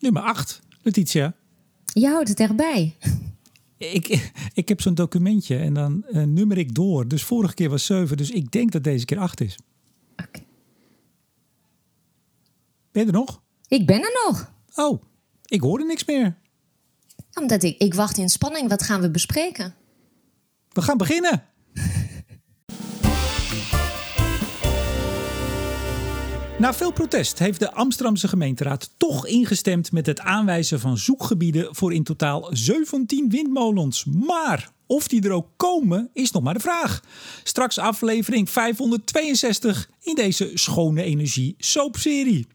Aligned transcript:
Nummer 0.00 0.22
8, 0.22 0.60
Letitia. 0.82 1.34
Je 1.84 2.08
houdt 2.08 2.28
het 2.28 2.40
erbij. 2.40 2.96
Ik, 3.76 4.32
ik 4.54 4.68
heb 4.68 4.80
zo'n 4.80 4.94
documentje 4.94 5.56
en 5.56 5.74
dan 5.74 6.04
uh, 6.10 6.22
nummer 6.22 6.58
ik 6.58 6.74
door. 6.74 7.08
Dus 7.08 7.24
vorige 7.24 7.54
keer 7.54 7.68
was 7.68 7.86
7, 7.86 8.16
dus 8.16 8.30
ik 8.30 8.50
denk 8.50 8.72
dat 8.72 8.84
deze 8.84 9.04
keer 9.04 9.18
8 9.18 9.40
is. 9.40 9.58
Oké. 10.16 10.40
Ben 12.92 13.02
je 13.02 13.08
er 13.08 13.12
nog? 13.12 13.42
Ik 13.68 13.86
ben 13.86 14.00
er 14.00 14.26
nog. 14.26 14.52
Oh, 14.74 15.02
ik 15.44 15.60
hoorde 15.60 15.84
niks 15.84 16.04
meer. 16.04 16.38
Omdat 17.34 17.62
ik, 17.62 17.78
ik 17.78 17.94
wacht 17.94 18.18
in 18.18 18.28
spanning. 18.28 18.68
Wat 18.68 18.82
gaan 18.82 19.00
we 19.00 19.10
bespreken? 19.10 19.74
We 20.68 20.82
gaan 20.82 20.96
beginnen. 20.96 21.44
Na 26.60 26.74
veel 26.74 26.92
protest 26.92 27.38
heeft 27.38 27.60
de 27.60 27.72
Amsterdamse 27.72 28.28
gemeenteraad 28.28 28.90
toch 28.96 29.26
ingestemd 29.26 29.92
met 29.92 30.06
het 30.06 30.20
aanwijzen 30.20 30.80
van 30.80 30.98
zoekgebieden 30.98 31.74
voor 31.74 31.94
in 31.94 32.02
totaal 32.02 32.48
17 32.50 33.30
windmolens. 33.30 34.04
Maar 34.04 34.70
of 34.86 35.08
die 35.08 35.22
er 35.22 35.30
ook 35.30 35.48
komen, 35.56 36.10
is 36.12 36.30
nog 36.30 36.42
maar 36.42 36.54
de 36.54 36.60
vraag. 36.60 37.00
Straks 37.42 37.78
aflevering 37.78 38.50
562 38.50 39.90
in 40.02 40.14
deze 40.14 40.50
Schone 40.54 41.02
Energie 41.02 41.54
soapserie. 41.58 42.46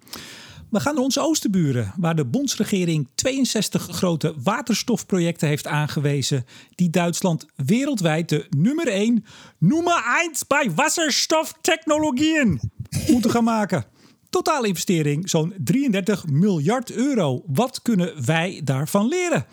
We 0.69 0.80
gaan 0.80 0.95
naar 0.95 1.03
onze 1.03 1.22
oosterburen, 1.22 1.94
waar 1.97 2.16
de 2.16 2.25
bondsregering 2.25 3.08
62 3.16 3.88
grote 3.91 4.33
waterstofprojecten 4.44 5.47
heeft 5.47 5.67
aangewezen, 5.67 6.45
die 6.75 6.89
Duitsland 6.89 7.45
wereldwijd 7.55 8.30
de 8.30 8.45
nummer 8.58 8.88
1, 8.88 9.25
nummer 9.58 10.03
1 10.22 10.31
bij 10.47 10.72
wasserstoftechnologieën 10.72 12.59
moeten 13.08 13.31
gaan 13.31 13.44
maken. 13.44 13.94
Totale 14.35 14.67
investering 14.67 15.30
zo'n 15.30 15.53
33 15.57 16.25
miljard 16.27 16.91
euro. 16.91 17.44
Wat 17.45 17.81
kunnen 17.81 18.25
wij 18.25 18.61
daarvan 18.63 19.08
leren? 19.08 19.45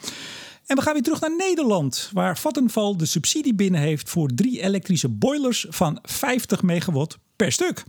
En 0.67 0.77
we 0.77 0.83
gaan 0.83 0.93
weer 0.93 1.03
terug 1.03 1.21
naar 1.21 1.37
Nederland, 1.37 2.11
waar 2.13 2.39
Vattenfall 2.39 2.97
de 2.97 3.07
subsidie 3.07 3.55
binnen 3.55 3.81
heeft 3.81 4.11
voor 4.11 4.31
drie 4.35 4.63
elektrische 4.63 5.09
boilers 5.09 5.67
van 5.69 5.99
50 6.03 6.63
megawatt 6.63 7.19
per 7.37 7.53
stuk. 7.53 7.85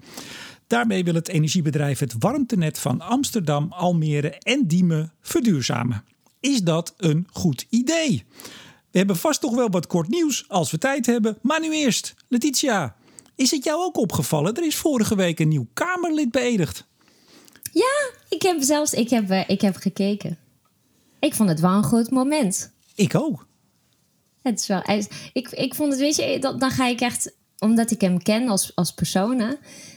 Daarmee 0.67 1.03
wil 1.03 1.14
het 1.14 1.27
energiebedrijf 1.27 1.99
het 1.99 2.16
warmtenet 2.19 2.80
van 2.80 3.02
Amsterdam, 3.02 3.71
Almere 3.71 4.30
en 4.30 4.67
Diemen 4.67 5.14
verduurzamen. 5.21 6.03
Is 6.39 6.61
dat 6.61 6.94
een 6.97 7.27
goed 7.31 7.66
idee? 7.69 8.23
We 8.91 8.97
hebben 8.97 9.17
vast 9.17 9.41
toch 9.41 9.55
wel 9.55 9.69
wat 9.69 9.88
kort 9.88 10.09
nieuws 10.09 10.45
als 10.47 10.71
we 10.71 10.77
tijd 10.77 11.05
hebben. 11.05 11.38
Maar 11.41 11.59
nu 11.59 11.73
eerst, 11.73 12.14
Letitia, 12.27 12.95
is 13.36 13.52
het 13.52 13.64
jou 13.64 13.81
ook 13.81 13.98
opgevallen? 13.98 14.56
Er 14.56 14.66
is 14.66 14.76
vorige 14.76 15.16
week 15.16 15.39
een 15.39 15.48
nieuw 15.48 15.67
Kamerlid 15.73 16.31
beëdigd. 16.31 16.86
Ja, 17.72 18.12
ik 18.30 18.42
heb 18.42 18.62
zelfs 18.62 18.94
ik 18.94 19.09
heb, 19.09 19.30
eh, 19.30 19.50
ik 19.50 19.62
heb 19.62 19.76
gekeken. 19.76 20.38
Ik 21.20 21.34
vond 21.34 21.50
het 21.50 21.59
wel 21.59 21.72
een 21.72 21.84
goed 21.84 22.09
moment. 22.09 22.72
Ik 22.95 23.16
ook. 23.16 23.48
Het 24.42 24.59
is 24.59 24.67
wel, 24.67 24.84
ik, 25.34 25.50
ik 25.50 25.76
vond 25.76 25.92
het, 25.92 26.00
weet 26.02 26.16
je, 26.16 26.39
dan, 26.39 26.59
dan 26.59 26.72
ga 26.72 26.88
ik 26.88 27.02
echt, 27.02 27.34
omdat 27.59 27.92
ik 27.92 28.02
hem 28.02 28.23
ken 28.23 28.48
als, 28.48 28.76
als 28.76 28.94
persoon, 28.94 29.38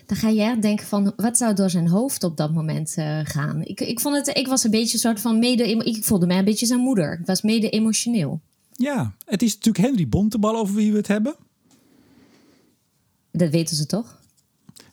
dan 0.07 0.17
ga 0.17 0.29
je 0.29 0.43
echt 0.43 0.63
denken 0.63 0.87
van, 0.87 1.13
wat 1.17 1.37
zou 1.37 1.55
door 1.55 1.71
zijn 1.71 1.89
hoofd 1.89 2.25
op 2.25 2.37
dat 2.37 2.53
moment 2.53 2.95
uh, 2.99 3.21
gaan? 3.23 3.63
Ik, 3.65 3.81
ik, 3.81 4.01
vond 4.01 4.17
het, 4.17 4.37
ik 4.37 4.47
was 4.47 4.65
een 4.65 4.71
beetje 4.71 4.93
een 4.93 5.01
soort 5.01 5.21
van 5.21 5.39
mede, 5.39 5.69
ik 5.69 6.05
voelde 6.05 6.27
mij 6.27 6.39
een 6.39 6.45
beetje 6.45 6.67
zijn 6.67 6.81
moeder. 6.81 7.13
Ik 7.13 7.27
was 7.27 7.43
mede 7.43 7.71
emotioneel. 7.71 8.41
Ja, 8.73 9.15
het 9.25 9.43
is 9.43 9.55
natuurlijk 9.55 9.85
Henry 9.87 10.09
Bontebal 10.09 10.57
over 10.57 10.75
wie 10.75 10.91
we 10.91 10.97
het 10.97 11.09
hebben. 11.09 11.37
Dat 13.37 13.51
weten 13.51 13.77
ze 13.77 13.87
toch? 13.87 14.19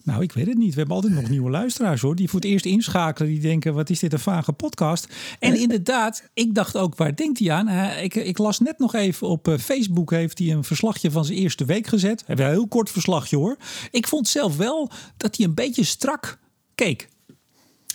Nou, 0.03 0.21
ik 0.21 0.31
weet 0.31 0.47
het 0.47 0.57
niet. 0.57 0.73
We 0.73 0.77
hebben 0.77 0.95
altijd 0.95 1.13
nog 1.13 1.29
nieuwe 1.29 1.49
luisteraars 1.49 2.01
hoor. 2.01 2.15
Die 2.15 2.29
voor 2.29 2.39
het 2.39 2.49
eerst 2.49 2.65
inschakelen. 2.65 3.29
Die 3.29 3.39
denken, 3.39 3.73
wat 3.73 3.89
is 3.89 3.99
dit 3.99 4.13
een 4.13 4.19
vage 4.19 4.53
podcast? 4.53 5.07
En 5.39 5.55
inderdaad, 5.55 6.29
ik 6.33 6.55
dacht 6.55 6.77
ook, 6.77 6.95
waar 6.95 7.15
denkt 7.15 7.39
hij 7.39 7.51
aan? 7.51 7.69
ik, 8.03 8.15
ik, 8.15 8.37
las 8.37 8.59
net 8.59 8.79
nog 8.79 8.95
even 8.95 9.27
op 9.27 9.47
eh, 9.47 9.57
Facebook. 9.57 10.11
Heeft 10.11 10.39
hij 10.39 10.51
een 10.51 10.63
verslagje 10.63 11.11
van 11.11 11.25
zijn 11.25 11.37
eerste 11.37 11.65
week 11.65 11.87
gezet. 11.87 12.23
Een 12.27 12.39
heel 12.39 12.67
kort 12.67 12.89
verslagje 12.89 13.35
hoor. 13.37 13.57
Ik 13.91 14.07
vond 14.07 14.27
zelf 14.27 14.57
wel 14.57 14.91
dat 15.17 15.37
hij 15.37 15.45
een 15.45 15.53
beetje 15.53 15.83
strak 15.83 16.39
keek. 16.75 17.09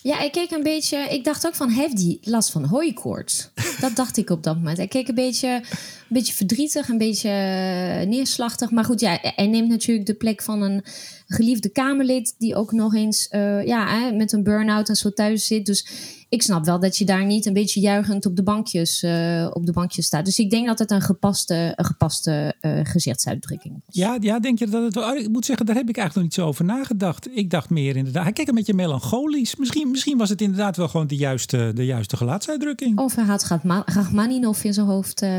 Ja, 0.09 0.21
ik 0.21 0.33
keek 0.33 0.51
een 0.51 0.63
beetje. 0.63 0.99
Ik 0.99 1.25
dacht 1.25 1.47
ook 1.47 1.55
van, 1.55 1.69
heeft 1.69 1.99
hij 1.99 2.19
last 2.23 2.51
van 2.51 2.65
hooikoorts? 2.65 3.49
Dat 3.81 3.97
dacht 3.97 4.17
ik 4.17 4.31
op 4.31 4.43
dat 4.43 4.57
moment. 4.57 4.77
Hij 4.77 4.89
keek 4.89 5.09
een 5.09 5.15
beetje, 5.15 5.49
een 5.49 5.63
beetje 6.09 6.33
verdrietig, 6.33 6.89
een 6.89 6.99
beetje 6.99 7.29
eh, 7.29 8.07
neerslachtig. 8.07 8.71
Maar 8.71 8.85
goed, 8.85 9.01
ja, 9.01 9.19
hij 9.23 9.47
neemt 9.47 9.69
natuurlijk 9.69 10.07
de 10.07 10.15
plek 10.15 10.43
van 10.43 10.63
een 10.63 10.85
geliefde 11.27 11.69
Kamerlid 11.69 12.35
die 12.39 12.55
ook 12.55 12.73
nog 12.73 12.95
eens 12.95 13.29
uh, 13.31 13.67
ja, 13.67 14.11
met 14.11 14.33
een 14.33 14.43
burn-out 14.43 14.89
en 14.89 14.97
zo 14.97 15.13
thuis 15.13 15.47
zit. 15.47 15.67
Dus 15.67 15.87
ik 16.29 16.43
snap 16.43 16.65
wel 16.65 16.81
dat 16.81 16.97
je 16.97 17.05
daar 17.05 17.25
niet 17.25 17.47
een 17.47 17.53
beetje 17.53 17.81
juichend 17.81 18.27
op 18.27 18.37
de 18.37 18.43
bankjes, 18.43 19.03
uh, 19.03 19.47
op 19.53 19.67
de 19.67 19.73
bankjes 19.73 20.07
staat. 20.07 20.25
Dus 20.25 20.39
ik 20.39 20.51
denk 20.51 20.67
dat 20.67 20.79
het 20.79 20.91
een 20.91 21.01
gepaste, 21.01 21.73
een 21.77 21.85
gepaste 21.85 22.55
uh, 22.61 22.81
gezichtsuitdrukking 22.83 23.75
was. 23.87 23.95
Ja, 23.95 24.17
ja, 24.21 24.41
denk 24.41 24.59
je 24.59 24.67
dat 24.67 24.85
het 24.85 24.95
wel. 24.95 25.15
Ik 25.15 25.29
moet 25.29 25.45
zeggen, 25.45 25.67
daar 25.67 25.77
heb 25.77 25.89
ik 25.89 25.97
eigenlijk 25.97 26.15
nog 26.15 26.25
niet 26.25 26.35
zo 26.35 26.47
over 26.47 26.65
nagedacht. 26.65 27.37
Ik 27.37 27.51
dacht 27.51 27.71
meer 27.71 27.97
inderdaad. 27.97 28.23
Hij 28.23 28.33
keek 28.33 28.49
een 28.49 28.55
beetje 28.55 28.75
melancholisch. 28.75 29.57
Misschien, 29.57 29.91
misschien 29.91 30.19
was 30.19 30.29
het 30.29 30.41
inderdaad 30.41 30.77
wel 30.77 30.89
gewoon 30.89 31.07
de 31.07 31.17
juiste, 31.17 31.71
de 31.75 31.85
juiste 31.85 32.17
gelaatsuitdrukking. 32.17 32.99
Of 32.99 33.15
hij 33.15 33.25
had 33.25 33.45
Rachmaninov 33.85 34.65
in 34.65 34.75
zijn 34.75 34.87
hoofd. 34.87 35.23
Uh, 35.23 35.31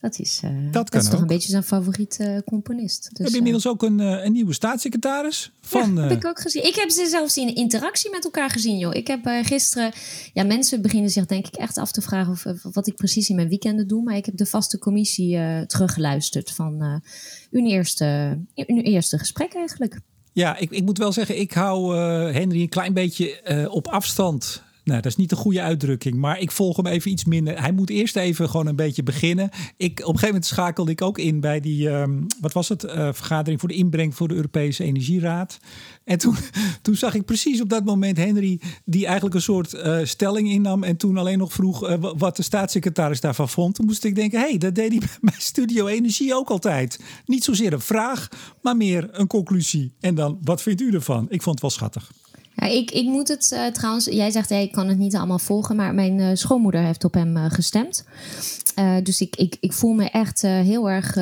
dat 0.00 0.18
is, 0.18 0.40
uh, 0.44 0.50
dat, 0.72 0.90
dat 0.90 1.02
is 1.02 1.08
toch 1.08 1.20
een 1.20 1.26
beetje 1.26 1.48
zijn 1.48 1.62
favoriete 1.62 2.24
uh, 2.24 2.38
componist. 2.46 3.08
Dus, 3.12 3.18
heb 3.18 3.28
je 3.28 3.36
inmiddels 3.36 3.66
ook 3.66 3.82
een, 3.82 3.98
uh, 3.98 4.24
een 4.24 4.32
nieuwe 4.32 4.52
staatssecretaris? 4.52 5.52
Van, 5.60 5.94
ja, 5.94 6.00
heb 6.00 6.10
ik 6.10 6.26
ook 6.26 6.40
gezien. 6.40 6.66
Ik 6.66 6.74
heb 6.74 6.90
ze 6.90 7.06
zelfs 7.06 7.36
in 7.36 7.54
interactie 7.54 8.10
met 8.10 8.24
elkaar 8.24 8.50
gezien, 8.50 8.78
joh. 8.78 8.94
Ik 8.94 9.06
heb 9.06 9.20
gisteren... 9.42 9.92
Ja, 10.32 10.44
mensen 10.44 10.82
beginnen 10.82 11.10
zich 11.10 11.26
denk 11.26 11.46
ik 11.46 11.54
echt 11.54 11.78
af 11.78 11.92
te 11.92 12.00
vragen... 12.00 12.32
Of, 12.32 12.44
wat 12.62 12.86
ik 12.86 12.96
precies 12.96 13.28
in 13.28 13.36
mijn 13.36 13.48
weekenden 13.48 13.88
doe. 13.88 14.02
Maar 14.02 14.16
ik 14.16 14.26
heb 14.26 14.36
de 14.36 14.46
vaste 14.46 14.78
commissie 14.78 15.66
teruggeluisterd 15.66 16.50
van 16.50 17.02
hun, 17.50 17.66
eerste, 17.66 18.04
hun 18.54 18.82
eerste 18.82 19.18
gesprek 19.18 19.54
eigenlijk. 19.54 20.00
Ja, 20.32 20.56
ik, 20.56 20.70
ik 20.70 20.84
moet 20.84 20.98
wel 20.98 21.12
zeggen, 21.12 21.40
ik 21.40 21.52
hou 21.52 21.96
Henry 22.32 22.60
een 22.60 22.68
klein 22.68 22.92
beetje 22.92 23.68
op 23.70 23.88
afstand 23.88 24.62
nou, 24.90 25.02
dat 25.02 25.12
is 25.12 25.18
niet 25.18 25.28
de 25.28 25.36
goede 25.36 25.60
uitdrukking, 25.60 26.16
maar 26.16 26.38
ik 26.38 26.50
volg 26.50 26.76
hem 26.76 26.86
even 26.86 27.10
iets 27.10 27.24
minder. 27.24 27.60
Hij 27.60 27.72
moet 27.72 27.90
eerst 27.90 28.16
even 28.16 28.48
gewoon 28.50 28.66
een 28.66 28.76
beetje 28.76 29.02
beginnen. 29.02 29.50
Ik, 29.76 29.90
op 29.90 29.98
een 29.98 30.04
gegeven 30.04 30.26
moment 30.26 30.46
schakelde 30.46 30.90
ik 30.90 31.02
ook 31.02 31.18
in 31.18 31.40
bij 31.40 31.60
die, 31.60 31.88
um, 31.88 32.26
wat 32.40 32.52
was 32.52 32.68
het, 32.68 32.84
uh, 32.84 32.90
vergadering 33.12 33.60
voor 33.60 33.68
de 33.68 33.74
inbreng 33.74 34.14
voor 34.14 34.28
de 34.28 34.34
Europese 34.34 34.84
Energieraad. 34.84 35.58
En 36.04 36.18
toen, 36.18 36.36
toen 36.82 36.94
zag 36.94 37.14
ik 37.14 37.24
precies 37.24 37.60
op 37.60 37.68
dat 37.68 37.84
moment 37.84 38.16
Henry, 38.16 38.60
die 38.84 39.04
eigenlijk 39.04 39.34
een 39.34 39.42
soort 39.42 39.74
uh, 39.74 39.98
stelling 40.02 40.50
innam 40.50 40.82
en 40.82 40.96
toen 40.96 41.16
alleen 41.16 41.38
nog 41.38 41.52
vroeg 41.52 41.88
uh, 41.88 41.94
wat 42.16 42.36
de 42.36 42.42
staatssecretaris 42.42 43.20
daarvan 43.20 43.48
vond. 43.48 43.74
Toen 43.74 43.86
moest 43.86 44.04
ik 44.04 44.14
denken, 44.14 44.40
hé, 44.40 44.48
hey, 44.48 44.58
dat 44.58 44.74
deed 44.74 44.90
hij 44.90 45.00
bij 45.20 45.34
Studio 45.38 45.86
Energie 45.86 46.34
ook 46.34 46.50
altijd. 46.50 47.00
Niet 47.26 47.44
zozeer 47.44 47.72
een 47.72 47.80
vraag, 47.80 48.28
maar 48.62 48.76
meer 48.76 49.08
een 49.12 49.26
conclusie. 49.26 49.92
En 50.00 50.14
dan, 50.14 50.38
wat 50.42 50.62
vindt 50.62 50.80
u 50.80 50.90
ervan? 50.92 51.26
Ik 51.28 51.42
vond 51.42 51.54
het 51.54 51.60
wel 51.60 51.70
schattig. 51.70 52.10
Ja, 52.60 52.66
ik, 52.66 52.90
ik 52.90 53.06
moet 53.06 53.28
het 53.28 53.50
uh, 53.54 53.66
trouwens, 53.66 54.04
jij 54.04 54.30
zegt 54.30 54.48
hey, 54.48 54.62
ik 54.62 54.72
kan 54.72 54.88
het 54.88 54.98
niet 54.98 55.16
allemaal 55.16 55.38
volgen, 55.38 55.76
maar 55.76 55.94
mijn 55.94 56.18
uh, 56.18 56.30
schoonmoeder 56.32 56.82
heeft 56.82 57.04
op 57.04 57.14
hem 57.14 57.36
uh, 57.36 57.44
gestemd. 57.48 58.04
dus 59.02 59.20
ik, 59.20 59.36
ik, 59.36 59.56
ik 59.60 59.72
voel 59.72 59.92
me 59.92 60.10
echt 60.10 60.42
heel 60.42 60.90
erg. 60.90 61.16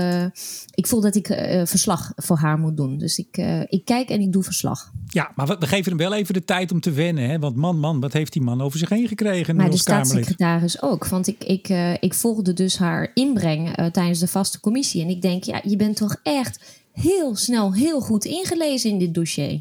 ik 0.75 0.87
voel 0.87 1.00
dat 1.00 1.15
ik 1.15 1.26
verslag 1.65 2.12
voor 2.16 2.37
haar 2.37 2.59
moet 2.59 2.76
doen. 2.76 2.99
Dus 2.99 3.19
ik, 3.19 3.37
ik 3.69 3.84
kijk 3.84 4.09
en 4.09 4.21
ik 4.21 4.32
doe 4.32 4.43
verslag. 4.43 4.93
Ja, 5.06 5.32
maar 5.34 5.47
we, 5.47 5.66
geven 5.66 5.88
hem 5.88 6.00
wel 6.00 6.15
even 6.15 6.34
de 6.34 6.44
tijd 6.44 6.72
om 6.72 6.81
te 6.81 6.91
wennen. 6.91 7.28
Hè? 7.28 7.38
Want 7.38 7.56
man, 7.56 7.78
man, 7.78 8.00
wat 8.00 8.12
heeft 8.12 8.32
die 8.32 8.43
man 8.43 8.60
over 8.60 8.78
zich 8.78 8.88
heen 8.88 9.09
gekregen? 9.09 9.56
Maar 9.56 9.70
de 9.70 9.76
staatssecretaris 9.76 10.82
ook. 10.82 11.06
Want 11.06 11.26
ik, 11.26 11.44
ik, 11.44 11.69
ik 12.00 12.15
volgde 12.15 12.53
dus 12.53 12.78
haar 12.78 13.10
inbreng 13.15 13.75
tijdens 13.93 14.19
de 14.19 14.28
vaste 14.28 14.60
commissie. 14.60 15.03
En 15.03 15.09
ik 15.09 15.22
denk, 15.22 15.44
ja, 15.44 15.60
je 15.65 15.76
bent 15.76 15.97
toch 15.97 16.16
echt 16.22 16.60
heel 16.93 17.37
snel, 17.37 17.75
heel 17.75 18.00
goed 18.00 18.25
ingelezen 18.25 18.91
in 18.91 18.99
dit 18.99 19.15
dossier. 19.15 19.60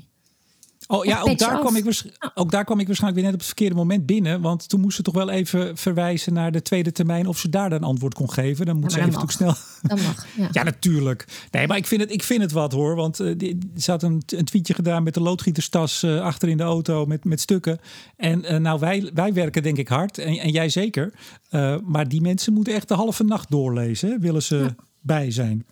Oh 0.88 1.06
ja, 1.06 1.22
ook 1.22 1.38
daar, 1.38 1.60
kwam 1.60 1.76
ik, 1.76 2.04
ook 2.34 2.52
daar 2.52 2.64
kwam 2.66 2.80
ik 2.80 2.88
waarschijnlijk 2.88 3.22
weer 3.22 3.32
net 3.32 3.42
op 3.42 3.48
het 3.48 3.48
verkeerde 3.48 3.76
moment 3.76 4.06
binnen. 4.06 4.42
Want 4.42 4.70
toen 4.70 4.80
moest 4.80 4.96
ze 4.96 5.02
toch 5.02 5.14
wel 5.14 5.30
even 5.30 5.78
verwijzen 5.78 6.34
naar 6.34 6.52
de 6.52 6.62
tweede 6.62 6.92
termijn 6.92 7.28
of 7.28 7.38
ze 7.38 7.50
daar 7.50 7.70
dan 7.70 7.84
antwoord 7.84 8.14
kon 8.14 8.32
geven. 8.32 8.66
Dan 8.66 8.80
moet 8.80 8.92
ze 8.92 8.98
even 8.98 9.12
natuurlijk 9.12 9.38
snel. 9.38 9.56
Dat 9.82 10.02
mag. 10.02 10.26
Ja. 10.36 10.50
ja. 10.52 10.64
natuurlijk. 10.64 11.48
Nee, 11.52 11.68
maar 11.68 11.78
ik 11.78 11.88
vind 11.88 12.02
het, 12.02 12.12
ik 12.12 12.24
vind 12.24 12.42
het 12.42 12.52
wat 12.52 12.72
hoor. 12.72 12.96
Want 12.96 13.20
uh, 13.20 13.34
die, 13.38 13.58
ze 13.78 13.92
had 13.92 14.04
een, 14.04 14.22
een 14.26 14.46
tweetje 14.46 14.74
gedaan 14.74 15.04
met 15.04 15.14
de 15.14 15.22
loodgieterstas 15.22 16.04
uh, 16.04 16.22
achter 16.22 16.50
in 16.50 16.58
de 16.58 16.64
auto 16.64 17.06
met, 17.06 17.26
met 17.26 17.40
stukken. 17.40 17.80
En 18.16 18.54
uh, 18.54 18.58
nou, 18.58 18.80
wij, 18.80 19.12
wij 19.14 19.34
werken 19.34 19.64
denk 19.64 19.78
ik 19.78 19.88
hard. 19.88 20.18
En, 20.18 20.38
en 20.38 20.52
jij 20.52 20.70
zeker. 20.70 21.14
maar 21.84 22.08
die 22.08 22.22
mensen 22.22 22.54
moeten 22.54 22.74
echt 22.74 22.88
de 22.88 22.94
halve 22.94 23.24
nacht 23.24 23.50
doorlezen. 23.50 24.20
Willen 24.20 24.44
ze 24.44 24.76
bij 25.02 25.32
zijn. 25.32 25.66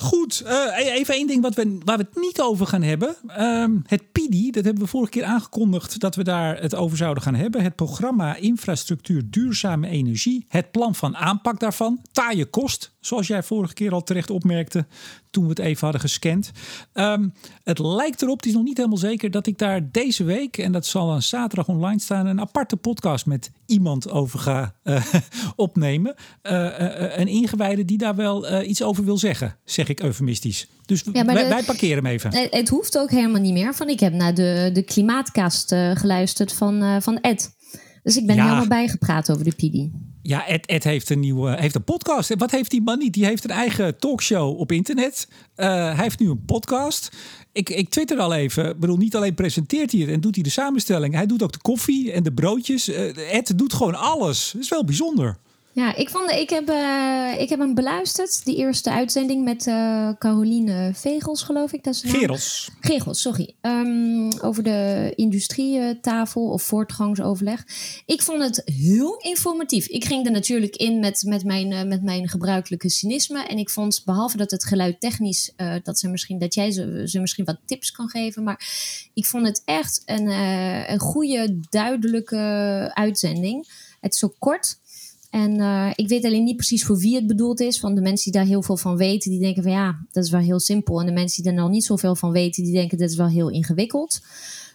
Goed, 0.00 0.42
uh, 0.46 0.96
even 0.96 1.14
één 1.14 1.26
ding 1.26 1.42
wat 1.42 1.54
we, 1.54 1.78
waar 1.84 1.96
we 1.96 2.06
het 2.10 2.22
niet 2.22 2.40
over 2.40 2.66
gaan 2.66 2.82
hebben. 2.82 3.16
Ehm, 3.26 3.76
het 3.86 4.12
PIDI, 4.12 4.50
dat 4.50 4.64
hebben 4.64 4.82
we 4.82 4.88
vorige 4.88 5.10
keer 5.10 5.24
aangekondigd 5.24 6.00
dat 6.00 6.14
we 6.14 6.24
daar 6.24 6.60
het 6.60 6.74
over 6.74 6.96
zouden 6.96 7.22
gaan 7.22 7.34
hebben. 7.34 7.62
Het 7.62 7.74
programma 7.74 8.36
Infrastructuur 8.36 9.22
Duurzame 9.30 9.88
Energie. 9.88 10.44
Het 10.48 10.70
plan 10.70 10.94
van 10.94 11.16
aanpak 11.16 11.60
daarvan. 11.60 12.00
Taaie 12.12 12.46
kost, 12.46 12.94
zoals 13.00 13.26
jij 13.26 13.42
vorige 13.42 13.74
keer 13.74 13.92
al 13.92 14.02
terecht 14.02 14.30
opmerkte. 14.30 14.86
Toen 15.30 15.42
we 15.42 15.48
het 15.48 15.58
even 15.58 15.80
hadden 15.80 16.00
gescand. 16.00 16.50
Ehm, 16.92 17.28
het 17.64 17.78
lijkt 17.78 18.22
erop, 18.22 18.36
het 18.36 18.46
is 18.46 18.52
nog 18.52 18.62
niet 18.62 18.76
helemaal 18.76 18.98
zeker, 18.98 19.30
dat 19.30 19.46
ik 19.46 19.58
daar 19.58 19.90
deze 19.90 20.24
week, 20.24 20.58
en 20.58 20.72
dat 20.72 20.86
zal 20.86 21.12
een 21.12 21.22
zaterdag 21.22 21.68
online 21.68 22.00
staan, 22.00 22.26
een 22.26 22.40
aparte 22.40 22.76
podcast 22.76 23.26
met 23.26 23.50
iemand 23.66 24.10
over 24.10 24.38
ga 24.38 24.74
uh, 24.84 25.04
opnemen. 25.56 26.14
een 26.42 27.28
ingewijde 27.28 27.84
die 27.84 27.98
daar 27.98 28.14
wel 28.14 28.62
iets 28.62 28.82
over 28.82 29.04
wil 29.04 29.18
zeggen, 29.18 29.56
zeg 29.64 29.88
ik 29.88 30.00
eufemistisch. 30.02 30.68
Dus 30.86 31.02
wij, 31.02 31.24
wij, 31.24 31.62
parkeren 31.62 32.04
hem 32.04 32.12
even. 32.12 32.34
Het, 32.34 32.68
hoeft 32.68 32.98
ook 32.98 33.10
helemaal 33.10 33.40
niet 33.40 33.52
meer. 33.52 33.74
Van, 33.74 33.88
ik 33.88 34.00
heb 34.00 34.12
naar 34.12 34.34
de, 34.34 34.70
de 34.72 34.82
klimaatkast 34.82 35.74
geluisterd 35.94 36.52
van, 36.52 37.02
van 37.02 37.20
Ed. 37.20 37.56
Dus 38.02 38.16
ik 38.16 38.26
ben 38.26 38.40
helemaal 38.40 38.66
bijgepraat 38.66 39.30
over 39.30 39.44
de 39.44 39.50
PD. 39.50 39.90
Ja, 40.28 40.46
Ed, 40.46 40.66
Ed 40.66 40.84
heeft 40.84 41.10
een 41.10 41.20
nieuwe 41.20 41.56
heeft 41.60 41.74
een 41.74 41.84
podcast. 41.84 42.34
Wat 42.34 42.50
heeft 42.50 42.70
die 42.70 42.82
man 42.82 42.98
niet? 42.98 43.12
Die 43.12 43.24
heeft 43.24 43.44
een 43.44 43.50
eigen 43.50 43.98
talkshow 43.98 44.60
op 44.60 44.72
internet. 44.72 45.28
Uh, 45.56 45.66
hij 45.66 46.02
heeft 46.02 46.18
nu 46.18 46.30
een 46.30 46.44
podcast. 46.44 47.16
Ik, 47.52 47.70
ik 47.70 47.88
twitter 47.88 48.18
al 48.18 48.34
even. 48.34 48.68
Ik 48.68 48.78
bedoel, 48.78 48.96
niet 48.96 49.16
alleen 49.16 49.34
presenteert 49.34 49.92
hij 49.92 50.00
het 50.00 50.10
en 50.10 50.20
doet 50.20 50.34
hij 50.34 50.44
de 50.44 50.50
samenstelling. 50.50 51.14
Hij 51.14 51.26
doet 51.26 51.42
ook 51.42 51.52
de 51.52 51.58
koffie 51.58 52.12
en 52.12 52.22
de 52.22 52.32
broodjes. 52.32 52.88
Uh, 52.88 53.34
Ed 53.34 53.58
doet 53.58 53.72
gewoon 53.72 53.94
alles. 53.94 54.50
Dat 54.52 54.62
is 54.62 54.68
wel 54.68 54.84
bijzonder. 54.84 55.36
Ja, 55.78 55.94
ik, 55.94 56.08
vond, 56.08 56.30
ik, 56.30 56.50
heb, 56.50 56.70
uh, 56.70 57.40
ik 57.40 57.48
heb 57.48 57.58
hem 57.58 57.74
beluisterd. 57.74 58.44
Die 58.44 58.56
eerste 58.56 58.90
uitzending 58.90 59.44
met 59.44 59.66
uh, 59.66 60.10
Caroline 60.18 60.90
Vegels, 60.94 61.42
geloof 61.42 61.72
ik. 61.72 61.84
Dat 61.84 61.94
is 61.94 62.02
Gerels. 62.06 62.70
Gerels, 62.80 63.20
sorry. 63.20 63.54
Um, 63.62 64.40
over 64.40 64.62
de 64.62 65.12
industrietafel 65.14 66.48
of 66.48 66.62
voortgangsoverleg. 66.62 67.66
Ik 68.06 68.22
vond 68.22 68.42
het 68.42 68.62
heel 68.64 69.16
informatief. 69.16 69.86
Ik 69.86 70.04
ging 70.04 70.26
er 70.26 70.32
natuurlijk 70.32 70.76
in 70.76 71.00
met, 71.00 71.22
met, 71.26 71.44
mijn, 71.44 71.70
uh, 71.70 71.82
met 71.82 72.02
mijn 72.02 72.28
gebruikelijke 72.28 72.90
cynisme. 72.90 73.42
En 73.42 73.58
ik 73.58 73.70
vond, 73.70 74.02
behalve 74.04 74.36
dat 74.36 74.50
het 74.50 74.64
geluid 74.64 75.00
technisch, 75.00 75.52
dat, 75.82 75.98
ze 75.98 76.08
misschien, 76.08 76.38
dat 76.38 76.54
jij 76.54 76.70
ze, 76.70 77.02
ze 77.04 77.20
misschien 77.20 77.44
wat 77.44 77.58
tips 77.64 77.90
kan 77.90 78.08
geven. 78.08 78.42
Maar 78.42 78.68
ik 79.14 79.26
vond 79.26 79.46
het 79.46 79.62
echt 79.64 80.02
een, 80.04 80.26
een 80.90 80.98
goede, 80.98 81.60
duidelijke 81.70 82.90
uitzending. 82.94 83.68
Het 84.00 84.12
is 84.12 84.18
zo 84.18 84.34
kort. 84.38 84.78
En 85.30 85.60
uh, 85.60 85.90
ik 85.94 86.08
weet 86.08 86.24
alleen 86.24 86.44
niet 86.44 86.56
precies 86.56 86.84
voor 86.84 86.98
wie 86.98 87.14
het 87.14 87.26
bedoeld 87.26 87.60
is. 87.60 87.80
Van 87.80 87.94
de 87.94 88.00
mensen 88.00 88.32
die 88.32 88.40
daar 88.40 88.50
heel 88.50 88.62
veel 88.62 88.76
van 88.76 88.96
weten, 88.96 89.30
die 89.30 89.40
denken 89.40 89.62
van 89.62 89.72
ja, 89.72 89.98
dat 90.12 90.24
is 90.24 90.30
wel 90.30 90.40
heel 90.40 90.60
simpel. 90.60 91.00
En 91.00 91.06
de 91.06 91.12
mensen 91.12 91.42
die 91.42 91.52
er 91.52 91.58
nog 91.58 91.70
niet 91.70 91.84
zoveel 91.84 92.16
van 92.16 92.30
weten, 92.30 92.64
die 92.64 92.72
denken 92.72 92.98
dat 92.98 93.10
is 93.10 93.16
wel 93.16 93.28
heel 93.28 93.50
ingewikkeld. 93.50 94.20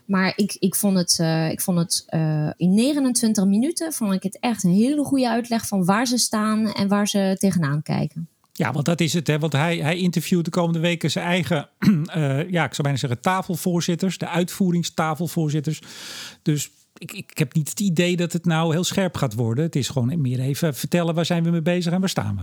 Maar 0.05 0.33
ik, 0.35 0.55
ik 0.59 0.75
vond 0.75 0.97
het, 0.97 1.17
uh, 1.21 1.49
ik 1.49 1.61
vond 1.61 1.77
het 1.77 2.05
uh, 2.09 2.49
in 2.57 2.73
29 2.73 3.45
minuten 3.45 3.93
vond 3.93 4.13
ik 4.13 4.23
het 4.23 4.37
echt 4.39 4.63
een 4.63 4.73
hele 4.73 5.03
goede 5.03 5.29
uitleg 5.29 5.67
van 5.67 5.85
waar 5.85 6.05
ze 6.05 6.17
staan 6.17 6.71
en 6.71 6.87
waar 6.87 7.07
ze 7.07 7.35
tegenaan 7.39 7.81
kijken. 7.81 8.27
Ja, 8.53 8.71
want 8.71 8.85
dat 8.85 9.01
is 9.01 9.13
het. 9.13 9.27
Hè? 9.27 9.39
Want 9.39 9.53
hij, 9.53 9.77
hij 9.77 9.97
interviewt 9.97 10.45
de 10.45 10.51
komende 10.51 10.79
weken 10.79 11.11
zijn 11.11 11.25
eigen, 11.25 11.69
ja, 12.55 12.63
ik 12.63 12.73
zou 12.73 12.81
bijna 12.81 12.97
zeggen, 12.97 13.21
tafelvoorzitters, 13.21 14.17
de 14.17 14.27
uitvoeringstafelvoorzitters. 14.27 15.81
Dus 16.41 16.69
ik, 17.03 17.11
ik 17.11 17.37
heb 17.37 17.53
niet 17.53 17.69
het 17.69 17.79
idee 17.79 18.15
dat 18.15 18.33
het 18.33 18.45
nou 18.45 18.73
heel 18.73 18.83
scherp 18.83 19.17
gaat 19.17 19.33
worden. 19.33 19.63
Het 19.63 19.75
is 19.75 19.89
gewoon 19.89 20.21
meer 20.21 20.39
even 20.39 20.75
vertellen 20.75 21.15
waar 21.15 21.25
zijn 21.25 21.43
we 21.43 21.49
mee 21.49 21.61
bezig 21.61 21.93
en 21.93 21.99
waar 21.99 22.09
staan 22.09 22.35
we. 22.35 22.41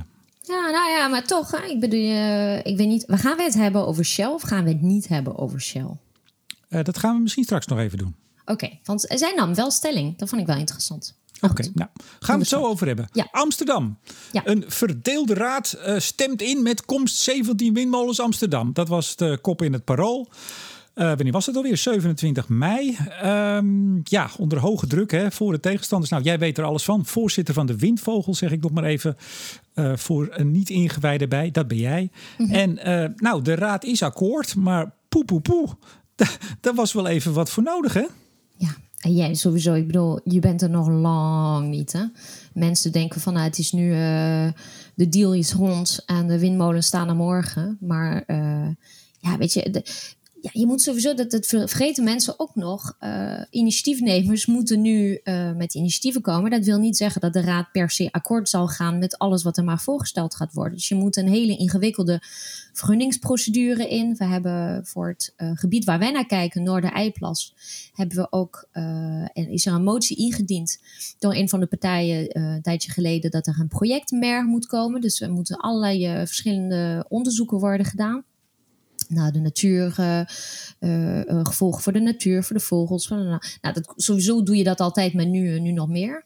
Ja, 0.52 0.70
nou 0.70 0.90
ja, 0.90 1.08
maar 1.08 1.26
toch, 1.26 1.54
ik 1.54 1.80
bedoel, 1.80 2.00
uh, 2.00 2.56
ik 2.56 2.76
weet 2.76 2.88
niet, 2.88 3.04
gaan 3.08 3.36
we 3.36 3.42
het 3.42 3.54
hebben 3.54 3.86
over 3.86 4.04
Shell 4.04 4.26
of 4.26 4.42
gaan 4.42 4.64
we 4.64 4.70
het 4.70 4.82
niet 4.82 5.08
hebben 5.08 5.38
over 5.38 5.60
Shell? 5.60 5.96
Uh, 6.68 6.82
dat 6.82 6.98
gaan 6.98 7.14
we 7.14 7.22
misschien 7.22 7.44
straks 7.44 7.66
nog 7.66 7.78
even 7.78 7.98
doen. 7.98 8.14
Oké, 8.40 8.52
okay, 8.52 8.80
want 8.84 9.04
zij 9.08 9.32
nam 9.36 9.54
wel 9.54 9.70
stelling. 9.70 10.18
Dat 10.18 10.28
vond 10.28 10.40
ik 10.40 10.46
wel 10.46 10.56
interessant. 10.56 11.18
Oké, 11.40 11.52
okay, 11.52 11.70
nou 11.74 11.90
gaan 12.20 12.34
we 12.34 12.40
het 12.40 12.50
zo 12.50 12.64
over 12.64 12.86
hebben. 12.86 13.08
Ja. 13.12 13.28
Amsterdam. 13.30 13.98
Ja. 14.32 14.42
Een 14.44 14.64
verdeelde 14.66 15.34
raad 15.34 15.78
uh, 15.86 15.98
stemt 15.98 16.42
in 16.42 16.62
met 16.62 16.84
komst 16.84 17.16
17 17.16 17.74
windmolens 17.74 18.20
Amsterdam. 18.20 18.72
Dat 18.72 18.88
was 18.88 19.16
de 19.16 19.38
kop 19.42 19.62
in 19.62 19.72
het 19.72 19.84
parool. 19.84 20.28
Uh, 21.00 21.06
wanneer 21.06 21.32
was 21.32 21.46
het 21.46 21.56
alweer? 21.56 21.76
27 21.76 22.48
mei. 22.48 22.98
Um, 23.24 24.00
ja, 24.04 24.30
onder 24.38 24.58
hoge 24.58 24.86
druk 24.86 25.10
hè, 25.10 25.30
voor 25.30 25.52
de 25.52 25.60
tegenstanders. 25.60 26.10
Nou, 26.10 26.22
jij 26.22 26.38
weet 26.38 26.58
er 26.58 26.64
alles 26.64 26.84
van. 26.84 27.06
Voorzitter 27.06 27.54
van 27.54 27.66
de 27.66 27.76
Windvogel, 27.76 28.34
zeg 28.34 28.50
ik 28.50 28.62
nog 28.62 28.70
maar 28.70 28.84
even. 28.84 29.16
Uh, 29.74 29.96
voor 29.96 30.28
een 30.30 30.50
niet-ingewijde 30.50 31.28
bij, 31.28 31.50
dat 31.50 31.68
ben 31.68 31.78
jij. 31.78 32.10
Mm 32.38 32.46
-hmm. 32.46 32.54
En 32.54 32.88
uh, 32.88 33.08
nou, 33.16 33.42
de 33.42 33.54
raad 33.54 33.84
is 33.84 34.02
akkoord, 34.02 34.56
maar 34.56 34.92
poe 35.08 35.24
poe 35.24 35.40
poe. 35.40 35.68
Daar 36.60 36.74
was 36.74 36.92
wel 36.92 37.06
even 37.06 37.32
wat 37.32 37.50
voor 37.50 37.62
nodig, 37.62 37.94
hè? 37.94 38.06
Ja, 38.56 38.76
en 38.98 39.14
jij 39.14 39.34
sowieso. 39.34 39.74
Ik 39.74 39.86
bedoel, 39.86 40.20
je 40.24 40.40
bent 40.40 40.62
er 40.62 40.70
nog 40.70 40.88
lang 40.88 41.68
niet, 41.68 41.92
hè? 41.92 42.04
Mensen 42.54 42.92
denken 42.92 43.20
van, 43.20 43.32
nou, 43.32 43.44
het 43.44 43.58
is 43.58 43.72
nu... 43.72 43.90
de 44.94 45.08
deal 45.08 45.34
is 45.34 45.52
rond 45.52 46.02
en 46.06 46.28
de 46.28 46.38
windmolens 46.38 46.86
staan 46.86 47.08
er 47.08 47.16
morgen. 47.16 47.76
Maar 47.80 48.24
ja, 49.18 49.38
weet 49.38 49.52
je... 49.52 49.70
De, 49.70 49.84
ja, 50.40 50.50
je 50.52 50.66
moet 50.66 50.82
sowieso, 50.82 51.14
dat, 51.14 51.30
dat 51.30 51.46
vergeten 51.46 52.04
mensen 52.04 52.38
ook 52.38 52.54
nog, 52.54 52.96
uh, 53.00 53.40
initiatiefnemers 53.50 54.46
moeten 54.46 54.80
nu 54.80 55.20
uh, 55.24 55.52
met 55.52 55.74
initiatieven 55.74 56.20
komen. 56.20 56.50
Dat 56.50 56.64
wil 56.64 56.78
niet 56.78 56.96
zeggen 56.96 57.20
dat 57.20 57.32
de 57.32 57.40
raad 57.40 57.72
per 57.72 57.90
se 57.90 58.08
akkoord 58.10 58.48
zal 58.48 58.68
gaan 58.68 58.98
met 58.98 59.18
alles 59.18 59.42
wat 59.42 59.56
er 59.56 59.64
maar 59.64 59.80
voorgesteld 59.80 60.34
gaat 60.34 60.52
worden. 60.52 60.74
Dus 60.74 60.88
je 60.88 60.94
moet 60.94 61.16
een 61.16 61.28
hele 61.28 61.56
ingewikkelde 61.56 62.22
vergunningsprocedure 62.72 63.88
in. 63.88 64.14
We 64.16 64.24
hebben 64.24 64.86
voor 64.86 65.08
het 65.08 65.34
uh, 65.36 65.50
gebied 65.54 65.84
waar 65.84 65.98
wij 65.98 66.10
naar 66.10 66.26
kijken, 66.26 66.62
Noorder-Eiplas, 66.62 67.54
hebben 67.94 68.16
we 68.16 68.32
ook, 68.32 68.68
en 68.72 69.48
is 69.48 69.66
er 69.66 69.72
een 69.72 69.82
motie 69.82 70.16
ingediend 70.16 70.78
door 71.18 71.34
een 71.34 71.48
van 71.48 71.60
de 71.60 71.66
partijen 71.66 72.38
een 72.38 72.62
tijdje 72.62 72.92
geleden 72.92 73.30
dat 73.30 73.46
er 73.46 73.56
een 73.60 73.68
projectmerk 73.68 74.46
moet 74.46 74.66
komen. 74.66 75.00
Dus 75.00 75.20
er 75.20 75.30
moeten 75.30 75.56
allerlei 75.56 76.26
verschillende 76.26 77.04
onderzoeken 77.08 77.58
worden 77.58 77.86
gedaan 77.86 78.24
nou, 79.10 79.32
de 79.32 79.40
natuur, 79.40 79.96
uh, 79.98 81.20
gevolgen 81.44 81.82
voor 81.82 81.92
de 81.92 82.00
natuur, 82.00 82.44
voor 82.44 82.56
de 82.56 82.62
vogels. 82.62 83.08
Voor 83.08 83.16
nou, 83.16 83.74
dat, 83.74 83.92
sowieso 83.96 84.42
doe 84.42 84.56
je 84.56 84.64
dat 84.64 84.80
altijd, 84.80 85.14
maar 85.14 85.26
nu, 85.26 85.60
nu 85.60 85.72
nog 85.72 85.88
meer. 85.88 86.24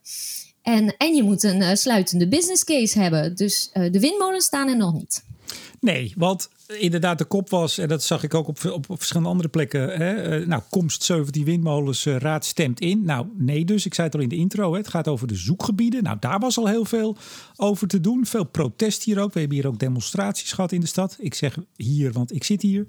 En, 0.63 0.97
en 0.97 1.15
je 1.15 1.23
moet 1.23 1.43
een 1.43 1.77
sluitende 1.77 2.29
business 2.29 2.65
case 2.65 3.01
hebben. 3.01 3.37
Dus 3.37 3.71
de 3.73 4.01
windmolens 4.01 4.45
staan 4.45 4.69
er 4.69 4.77
nog 4.77 4.93
niet. 4.93 5.23
Nee, 5.81 6.13
want 6.17 6.51
inderdaad 6.79 7.19
de 7.19 7.25
kop 7.25 7.51
was, 7.51 7.79
en 7.79 7.89
dat 7.89 8.03
zag 8.03 8.23
ik 8.23 8.35
ook 8.35 8.49
op, 8.49 8.59
op, 8.65 8.87
verschillende 8.89 9.31
andere 9.31 9.49
plekken. 9.49 9.97
Hè, 9.97 10.47
nou, 10.47 10.63
komst 10.71 11.03
17 11.03 11.45
windmolens, 11.45 12.07
uh, 12.07 12.17
raad 12.17 12.45
stemt 12.45 12.81
in. 12.81 13.05
Nou, 13.05 13.27
nee 13.37 13.65
dus, 13.65 13.87
ik 13.87 13.95
zei 13.95 14.07
het 14.07 14.17
al 14.17 14.23
in 14.23 14.29
de 14.29 14.37
intro, 14.37 14.73
hè, 14.73 14.79
het 14.79 14.89
gaat 14.89 15.09
over 15.09 15.27
de 15.27 15.35
zoekgebieden. 15.35 16.03
Nou, 16.03 16.17
daar 16.21 16.39
was 16.39 16.59
al 16.59 16.67
heel 16.67 16.85
veel 16.85 17.17
over 17.57 17.89
te 17.89 18.01
doen. 18.01 18.27
Veel 18.27 18.45
protest 18.45 19.03
hier 19.03 19.21
ook. 19.21 19.33
We 19.33 19.41
hebben 19.41 19.59
hier 19.59 19.67
ook 19.67 19.79
demonstraties 19.79 20.53
gehad 20.53 20.73
in 20.73 20.81
de 20.81 20.87
stad. 20.87 21.17
Ik 21.19 21.35
zeg 21.35 21.59
hier, 21.77 22.13
want 22.13 22.35
ik 22.35 22.45
zit 22.45 22.63
hier. 22.63 22.85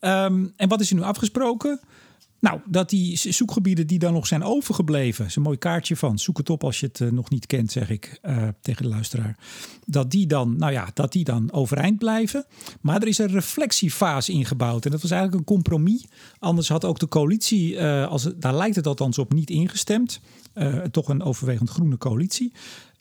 Um, 0.00 0.52
en 0.56 0.68
wat 0.68 0.80
is 0.80 0.90
er 0.90 0.96
nu 0.96 1.02
afgesproken? 1.02 1.80
Nou, 2.40 2.60
dat 2.66 2.90
die 2.90 3.16
zoekgebieden 3.16 3.86
die 3.86 3.98
dan 3.98 4.12
nog 4.12 4.26
zijn 4.26 4.42
overgebleven, 4.42 5.26
is 5.26 5.36
een 5.36 5.42
mooi 5.42 5.58
kaartje 5.58 5.96
van. 5.96 6.18
Zoek 6.18 6.38
het 6.38 6.50
op 6.50 6.64
als 6.64 6.80
je 6.80 6.86
het 6.86 7.00
uh, 7.00 7.10
nog 7.10 7.30
niet 7.30 7.46
kent, 7.46 7.72
zeg 7.72 7.90
ik 7.90 8.18
uh, 8.22 8.48
tegen 8.60 8.82
de 8.82 8.88
luisteraar. 8.88 9.36
Dat 9.86 10.10
die 10.10 10.26
dan, 10.26 10.56
nou 10.56 10.72
ja, 10.72 10.90
dat 10.94 11.12
die 11.12 11.24
dan 11.24 11.52
overeind 11.52 11.98
blijven. 11.98 12.46
Maar 12.80 13.02
er 13.02 13.08
is 13.08 13.18
een 13.18 13.30
reflectiefase 13.30 14.32
ingebouwd. 14.32 14.84
En 14.84 14.90
dat 14.90 15.02
was 15.02 15.10
eigenlijk 15.10 15.40
een 15.40 15.54
compromis. 15.54 16.06
Anders 16.38 16.68
had 16.68 16.84
ook 16.84 16.98
de 16.98 17.08
coalitie, 17.08 17.74
uh, 17.74 18.06
als, 18.06 18.28
daar 18.36 18.54
lijkt 18.54 18.76
het 18.76 18.86
althans 18.86 19.18
op, 19.18 19.32
niet 19.32 19.50
ingestemd. 19.50 20.20
toch 20.90 21.08
een 21.08 21.22
overwegend 21.22 21.70
groene 21.70 21.98
coalitie. 21.98 22.52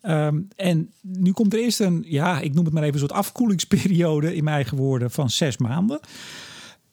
Um, 0.02 0.48
en 0.56 0.92
nu 1.02 1.32
komt 1.32 1.54
er 1.54 1.60
eerst 1.60 1.80
een, 1.80 2.04
ja, 2.08 2.40
ik 2.40 2.54
noem 2.54 2.66
het 2.66 2.74
maar 2.74 2.84
even 2.84 2.94
een 2.94 3.00
soort 3.00 3.20
afkoelingsperiode 3.20 4.36
in 4.36 4.44
mijn 4.44 4.56
eigen 4.56 4.78
woorden 4.78 5.12
van 5.12 5.30
zes 5.30 5.58
maanden. 5.58 6.00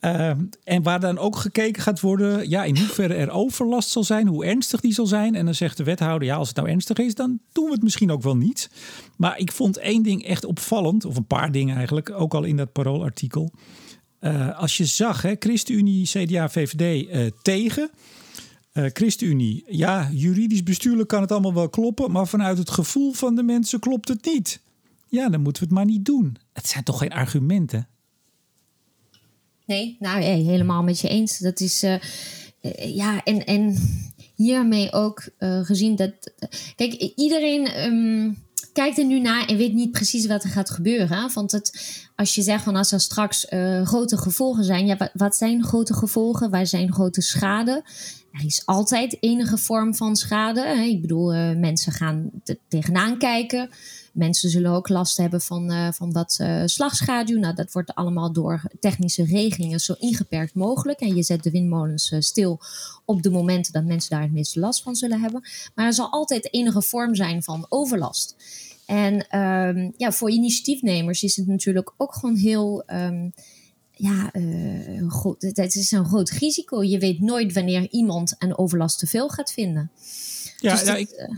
Uh, 0.05 0.31
en 0.65 0.83
waar 0.83 1.01
dan 1.01 1.19
ook 1.19 1.37
gekeken 1.37 1.83
gaat 1.83 2.01
worden, 2.01 2.49
ja, 2.49 2.65
in 2.65 2.77
hoeverre 2.77 3.15
er 3.15 3.31
overlast 3.31 3.89
zal 3.89 4.05
zijn, 4.05 4.27
hoe 4.27 4.45
ernstig 4.45 4.81
die 4.81 4.93
zal 4.93 5.07
zijn. 5.07 5.35
En 5.35 5.45
dan 5.45 5.55
zegt 5.55 5.77
de 5.77 5.85
wethouder, 5.85 6.29
ja, 6.29 6.37
als 6.37 6.49
het 6.49 6.57
nou 6.57 6.69
ernstig 6.69 6.99
is, 6.99 7.15
dan 7.15 7.39
doen 7.53 7.65
we 7.65 7.73
het 7.73 7.83
misschien 7.83 8.11
ook 8.11 8.23
wel 8.23 8.37
niet. 8.37 8.71
Maar 9.17 9.39
ik 9.39 9.53
vond 9.53 9.77
één 9.77 10.03
ding 10.03 10.25
echt 10.25 10.45
opvallend, 10.45 11.05
of 11.05 11.17
een 11.17 11.27
paar 11.27 11.53
dingen 11.53 11.77
eigenlijk, 11.77 12.11
ook 12.11 12.35
al 12.35 12.45
in 12.45 12.57
dat 12.57 12.73
paroolartikel. 12.73 13.51
Uh, 14.21 14.59
als 14.59 14.77
je 14.77 14.85
zag, 14.85 15.23
hè, 15.23 15.35
ChristenUnie, 15.39 16.07
CDA, 16.07 16.49
VVD 16.49 17.09
uh, 17.09 17.27
tegen. 17.43 17.91
Uh, 18.73 18.87
ChristenUnie, 18.93 19.65
ja, 19.67 20.09
juridisch 20.13 20.63
bestuurlijk 20.63 21.09
kan 21.09 21.21
het 21.21 21.33
allemaal 21.33 21.55
wel 21.55 21.69
kloppen, 21.69 22.11
maar 22.11 22.27
vanuit 22.27 22.59
het 22.59 22.71
gevoel 22.71 23.13
van 23.13 23.35
de 23.35 23.43
mensen 23.43 23.81
klopt 23.81 24.09
het 24.09 24.25
niet. 24.25 24.61
Ja, 25.09 25.29
dan 25.29 25.41
moeten 25.41 25.63
we 25.63 25.69
het 25.69 25.77
maar 25.79 25.87
niet 25.87 26.05
doen. 26.05 26.37
Het 26.53 26.69
zijn 26.69 26.85
toch 26.85 26.99
geen 26.99 27.13
argumenten? 27.13 27.89
Nee, 29.67 29.97
nou 29.99 30.23
helemaal 30.23 30.83
met 30.83 31.01
je 31.01 31.09
eens. 31.09 31.39
Dat 31.39 31.61
is 31.61 31.85
uh, 31.85 31.95
ja, 32.95 33.23
en, 33.23 33.45
en 33.45 33.77
hiermee 34.35 34.93
ook 34.93 35.29
uh, 35.39 35.65
gezien 35.65 35.97
dat. 35.97 36.13
Kijk, 36.77 36.93
iedereen 37.17 37.85
um, 37.85 38.37
kijkt 38.73 38.99
er 38.99 39.05
nu 39.05 39.21
naar 39.21 39.47
en 39.47 39.57
weet 39.57 39.73
niet 39.73 39.91
precies 39.91 40.27
wat 40.27 40.45
er 40.45 40.51
gaat 40.51 40.71
gebeuren. 40.71 41.31
Want 41.35 41.53
het, 41.53 41.97
als 42.17 42.35
je 42.35 42.43
zegt 42.43 42.65
van 42.65 42.77
als 42.77 42.93
er 42.93 43.01
straks 43.01 43.47
grote 43.85 44.17
gevolgen 44.17 44.65
zijn, 44.65 44.87
ja, 44.87 45.11
wat, 45.13 45.37
zijn 45.37 45.65
grote 45.65 45.95
gevolgen? 45.95 46.51
Waar 46.51 46.67
zijn 46.67 46.93
grote 46.93 47.21
schade? 47.21 47.85
er 48.33 48.45
is 48.45 48.63
altijd 48.67 49.17
enige 49.21 49.59
vorm 49.59 49.95
van 49.95 50.17
schade. 50.17 50.61
Ik 50.89 51.01
bedoel, 51.01 51.55
mensen 51.55 51.93
gaan 51.93 52.31
tegenaan 52.69 53.19
kijken. 53.19 53.71
Mensen 54.15 54.51
zullen 54.51 54.71
ook 54.71 54.89
last 54.89 55.17
hebben 55.17 55.41
van, 55.41 55.73
uh, 55.73 55.89
van 55.93 56.13
wat 56.13 56.39
uh, 56.41 56.63
slagschaduw. 56.65 57.39
Nou, 57.39 57.55
dat 57.55 57.73
wordt 57.73 57.95
allemaal 57.95 58.33
door 58.33 58.63
technische 58.81 59.25
regelingen 59.25 59.81
zo 59.81 59.95
ingeperkt 59.99 60.55
mogelijk. 60.55 61.01
En 61.01 61.15
je 61.17 61.23
zet 61.23 61.43
de 61.43 61.51
windmolens 61.51 62.13
stil 62.19 62.61
op 63.05 63.23
de 63.23 63.31
momenten 63.31 63.73
dat 63.73 63.85
mensen 63.85 64.11
daar 64.11 64.23
het 64.23 64.33
meeste 64.33 64.61
last 64.61 64.83
van 64.83 64.95
zullen 64.95 65.21
hebben. 65.21 65.43
Maar 65.75 65.87
er 65.87 65.95
zal 65.95 66.11
altijd 66.11 66.53
enige 66.53 66.83
vorm 66.83 67.15
zijn 67.15 67.43
van 67.43 67.67
overlast. 67.69 68.37
En 68.87 69.39
um, 69.39 69.93
ja, 69.97 70.13
voor 70.13 70.31
initiatiefnemers 70.31 71.23
is 71.23 71.37
het 71.37 71.47
natuurlijk 71.47 71.93
ook 71.97 72.15
gewoon 72.15 72.37
heel. 72.37 72.83
Um, 72.87 73.33
ja, 73.97 74.31
uh, 74.33 75.11
goed, 75.11 75.43
het 75.43 75.75
is 75.75 75.91
een 75.91 76.05
groot 76.05 76.31
risico. 76.31 76.83
Je 76.83 76.99
weet 76.99 77.21
nooit 77.21 77.53
wanneer 77.53 77.89
iemand 77.91 78.35
een 78.39 78.59
overlast 78.59 78.99
te 78.99 79.07
veel 79.07 79.29
gaat 79.29 79.53
vinden. 79.53 79.91
Ja, 80.59 80.73
dus 80.73 80.83
ja, 80.83 80.97
ik, 80.97 81.29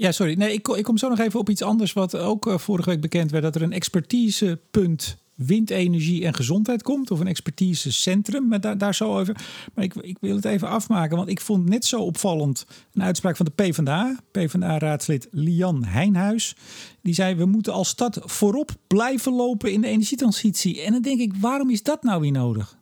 ja 0.00 0.12
sorry. 0.12 0.34
Nee, 0.34 0.52
ik, 0.52 0.68
ik 0.68 0.84
kom 0.84 0.98
zo 0.98 1.08
nog 1.08 1.18
even 1.18 1.40
op 1.40 1.48
iets 1.50 1.62
anders 1.62 1.92
wat 1.92 2.16
ook 2.16 2.46
uh, 2.46 2.58
vorige 2.58 2.90
week 2.90 3.00
bekend 3.00 3.30
werd. 3.30 3.44
Dat 3.44 3.54
er 3.54 3.62
een 3.62 3.72
expertisepunt 3.72 5.16
windenergie 5.34 6.24
en 6.24 6.34
gezondheid 6.34 6.82
komt. 6.82 7.10
Of 7.10 7.20
een 7.20 7.26
expertisecentrum, 7.26 8.48
maar 8.48 8.60
daar, 8.60 8.78
daar 8.78 8.94
zo 8.94 9.18
over. 9.18 9.36
Maar 9.74 9.84
ik, 9.84 9.94
ik 9.94 10.16
wil 10.20 10.36
het 10.36 10.44
even 10.44 10.68
afmaken, 10.68 11.16
want 11.16 11.28
ik 11.28 11.40
vond 11.40 11.68
net 11.68 11.84
zo 11.84 12.00
opvallend 12.00 12.66
een 12.92 13.02
uitspraak 13.02 13.36
van 13.36 13.46
de 13.46 13.62
PvdA. 13.62 14.18
PvdA-raadslid 14.30 15.28
Lian 15.30 15.84
Heijnhuis. 15.84 16.56
Die 17.02 17.14
zei, 17.14 17.34
we 17.34 17.44
moeten 17.44 17.72
als 17.72 17.88
stad 17.88 18.20
voorop 18.22 18.70
blijven 18.86 19.32
lopen 19.32 19.72
in 19.72 19.80
de 19.80 19.88
energietransitie. 19.88 20.82
En 20.82 20.92
dan 20.92 21.02
denk 21.02 21.20
ik, 21.20 21.34
waarom 21.40 21.70
is 21.70 21.82
dat 21.82 22.02
nou 22.02 22.20
weer 22.20 22.32
nodig? 22.32 22.79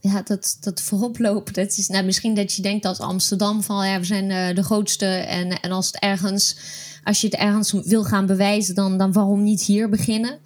Ja, 0.00 0.22
dat, 0.22 0.56
dat 0.60 0.80
voorop 0.80 1.18
lopen. 1.18 1.52
Dat 1.52 1.76
is 1.76 1.88
nou, 1.88 2.04
misschien 2.04 2.34
dat 2.34 2.52
je 2.52 2.62
denkt 2.62 2.84
als 2.84 3.00
Amsterdam 3.00 3.62
van 3.62 3.88
ja, 3.88 3.98
we 3.98 4.04
zijn 4.04 4.30
uh, 4.30 4.54
de 4.54 4.62
grootste. 4.62 5.06
En, 5.06 5.60
en 5.60 5.70
als 5.70 5.86
het 5.86 5.98
ergens, 5.98 6.56
als 7.04 7.20
je 7.20 7.26
het 7.26 7.36
ergens 7.36 7.72
wil 7.72 8.04
gaan 8.04 8.26
bewijzen, 8.26 8.74
dan, 8.74 8.98
dan 8.98 9.12
waarom 9.12 9.42
niet 9.42 9.62
hier 9.62 9.88
beginnen? 9.88 10.38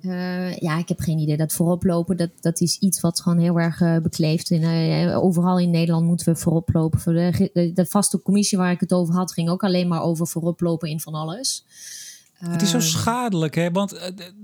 Uh, 0.00 0.56
ja, 0.56 0.78
ik 0.78 0.88
heb 0.88 1.00
geen 1.00 1.18
idee. 1.18 1.36
Dat 1.36 1.52
voorop 1.52 1.84
lopen, 1.84 2.16
dat, 2.16 2.30
dat 2.40 2.60
is 2.60 2.78
iets 2.78 3.00
wat 3.00 3.20
gewoon 3.20 3.38
heel 3.38 3.60
erg 3.60 3.80
uh, 3.80 3.96
bekleeft. 3.98 4.50
In, 4.50 5.10
overal 5.14 5.58
in 5.58 5.70
Nederland 5.70 6.06
moeten 6.06 6.32
we 6.32 6.38
voorop 6.38 6.68
lopen. 6.72 7.14
De, 7.14 7.50
de, 7.52 7.72
de, 7.72 7.86
vaste 7.86 8.22
commissie 8.22 8.58
waar 8.58 8.72
ik 8.72 8.80
het 8.80 8.92
over 8.92 9.14
had, 9.14 9.32
ging 9.32 9.48
ook 9.48 9.64
alleen 9.64 9.88
maar 9.88 10.02
over 10.02 10.26
voorop 10.26 10.60
lopen 10.60 10.88
in 10.88 11.00
van 11.00 11.14
alles. 11.14 11.64
Het 12.38 12.62
is 12.62 12.70
zo 12.70 12.76
ehm. 12.76 12.86
schadelijk, 12.86 13.54
hè? 13.54 13.70
Want 13.70 13.94
uh, 13.94 14.00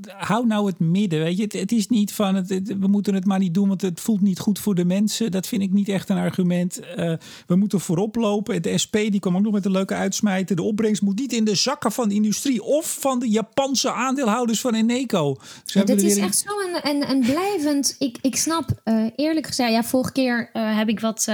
hou 0.06 0.46
nou 0.46 0.66
het 0.66 0.78
midden, 0.78 1.22
weet 1.22 1.37
je. 1.37 1.42
Het, 1.42 1.52
het 1.52 1.72
is 1.72 1.88
niet 1.88 2.12
van, 2.12 2.34
het, 2.34 2.49
we 2.78 2.87
moeten 2.87 3.14
het 3.14 3.25
maar 3.25 3.38
niet 3.38 3.54
doen, 3.54 3.68
want 3.68 3.82
het 3.82 4.00
voelt 4.00 4.20
niet 4.20 4.38
goed 4.38 4.58
voor 4.58 4.75
de 4.75 4.84
mensen. 4.84 5.30
Dat 5.30 5.46
vind 5.46 5.62
ik 5.62 5.72
niet 5.72 5.88
echt 5.88 6.08
een 6.08 6.16
argument. 6.16 6.80
Uh, 6.80 7.12
we 7.46 7.56
moeten 7.56 7.80
voorop 7.80 8.14
lopen. 8.14 8.62
De 8.62 8.78
SP 8.82 8.94
die 8.94 9.20
kwam 9.20 9.37
ook 9.37 9.42
nog 9.42 9.52
met 9.52 9.64
een 9.64 9.70
leuke 9.70 9.94
uitsmijter. 9.94 10.56
De 10.56 10.62
opbrengst 10.62 11.02
moet 11.02 11.18
niet 11.18 11.32
in 11.32 11.44
de 11.44 11.54
zakken 11.54 11.92
van 11.92 12.08
de 12.08 12.14
industrie 12.14 12.62
of 12.62 12.96
van 13.00 13.18
de 13.18 13.28
Japanse 13.28 13.92
aandeelhouders 13.92 14.61
van 14.61 14.75
Eneco. 14.75 15.37
Dus 15.64 15.72
ja, 15.72 15.84
dit 15.84 16.02
is 16.02 16.16
echt 16.16 16.38
zo 16.38 16.50
een, 16.61 16.88
een, 16.90 17.11
een 17.11 17.20
blijvend... 17.20 17.96
Ik, 17.99 18.18
ik 18.20 18.37
snap, 18.37 18.80
uh, 18.84 19.11
eerlijk 19.16 19.46
gezegd, 19.46 19.72
ja, 19.72 19.84
vorige 19.84 20.12
keer 20.12 20.50
heb 20.52 20.88
ik 20.88 21.00
wat 21.00 21.28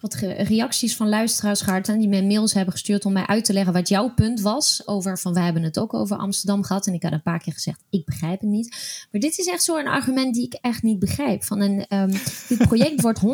wat 0.00 0.14
reacties 0.14 0.96
van 0.96 1.08
luisteraars 1.08 1.60
gehad 1.60 1.88
en 1.88 1.98
die 1.98 2.08
mij 2.08 2.22
mails 2.22 2.54
hebben 2.54 2.72
gestuurd 2.72 3.04
om 3.04 3.12
mij 3.12 3.26
uit 3.26 3.44
te 3.44 3.52
leggen 3.52 3.72
wat 3.72 3.88
jouw 3.88 4.14
punt 4.14 4.40
was 4.40 4.82
over 4.86 5.18
van 5.18 5.34
wij 5.34 5.44
hebben 5.44 5.62
het 5.62 5.78
ook 5.78 5.94
over 5.94 6.16
Amsterdam 6.16 6.64
gehad 6.64 6.86
en 6.86 6.94
ik 6.94 7.02
had 7.02 7.12
een 7.12 7.22
paar 7.22 7.38
keer 7.38 7.52
gezegd 7.52 7.80
ik 7.90 8.04
begrijp 8.04 8.40
het 8.40 8.50
niet. 8.50 8.76
Maar 9.10 9.20
dit 9.20 9.38
is 9.38 9.46
echt 9.46 9.62
zo'n 9.62 9.86
argument 9.86 10.34
die 10.34 10.44
ik 10.44 10.58
echt 10.60 10.82
niet 10.82 10.98
begrijp. 10.98 11.44
Van 11.44 11.60
een, 11.60 11.86
um, 11.88 12.10
dit 12.48 12.58
project 12.58 13.00
wordt 13.00 13.20
100% 13.20 13.24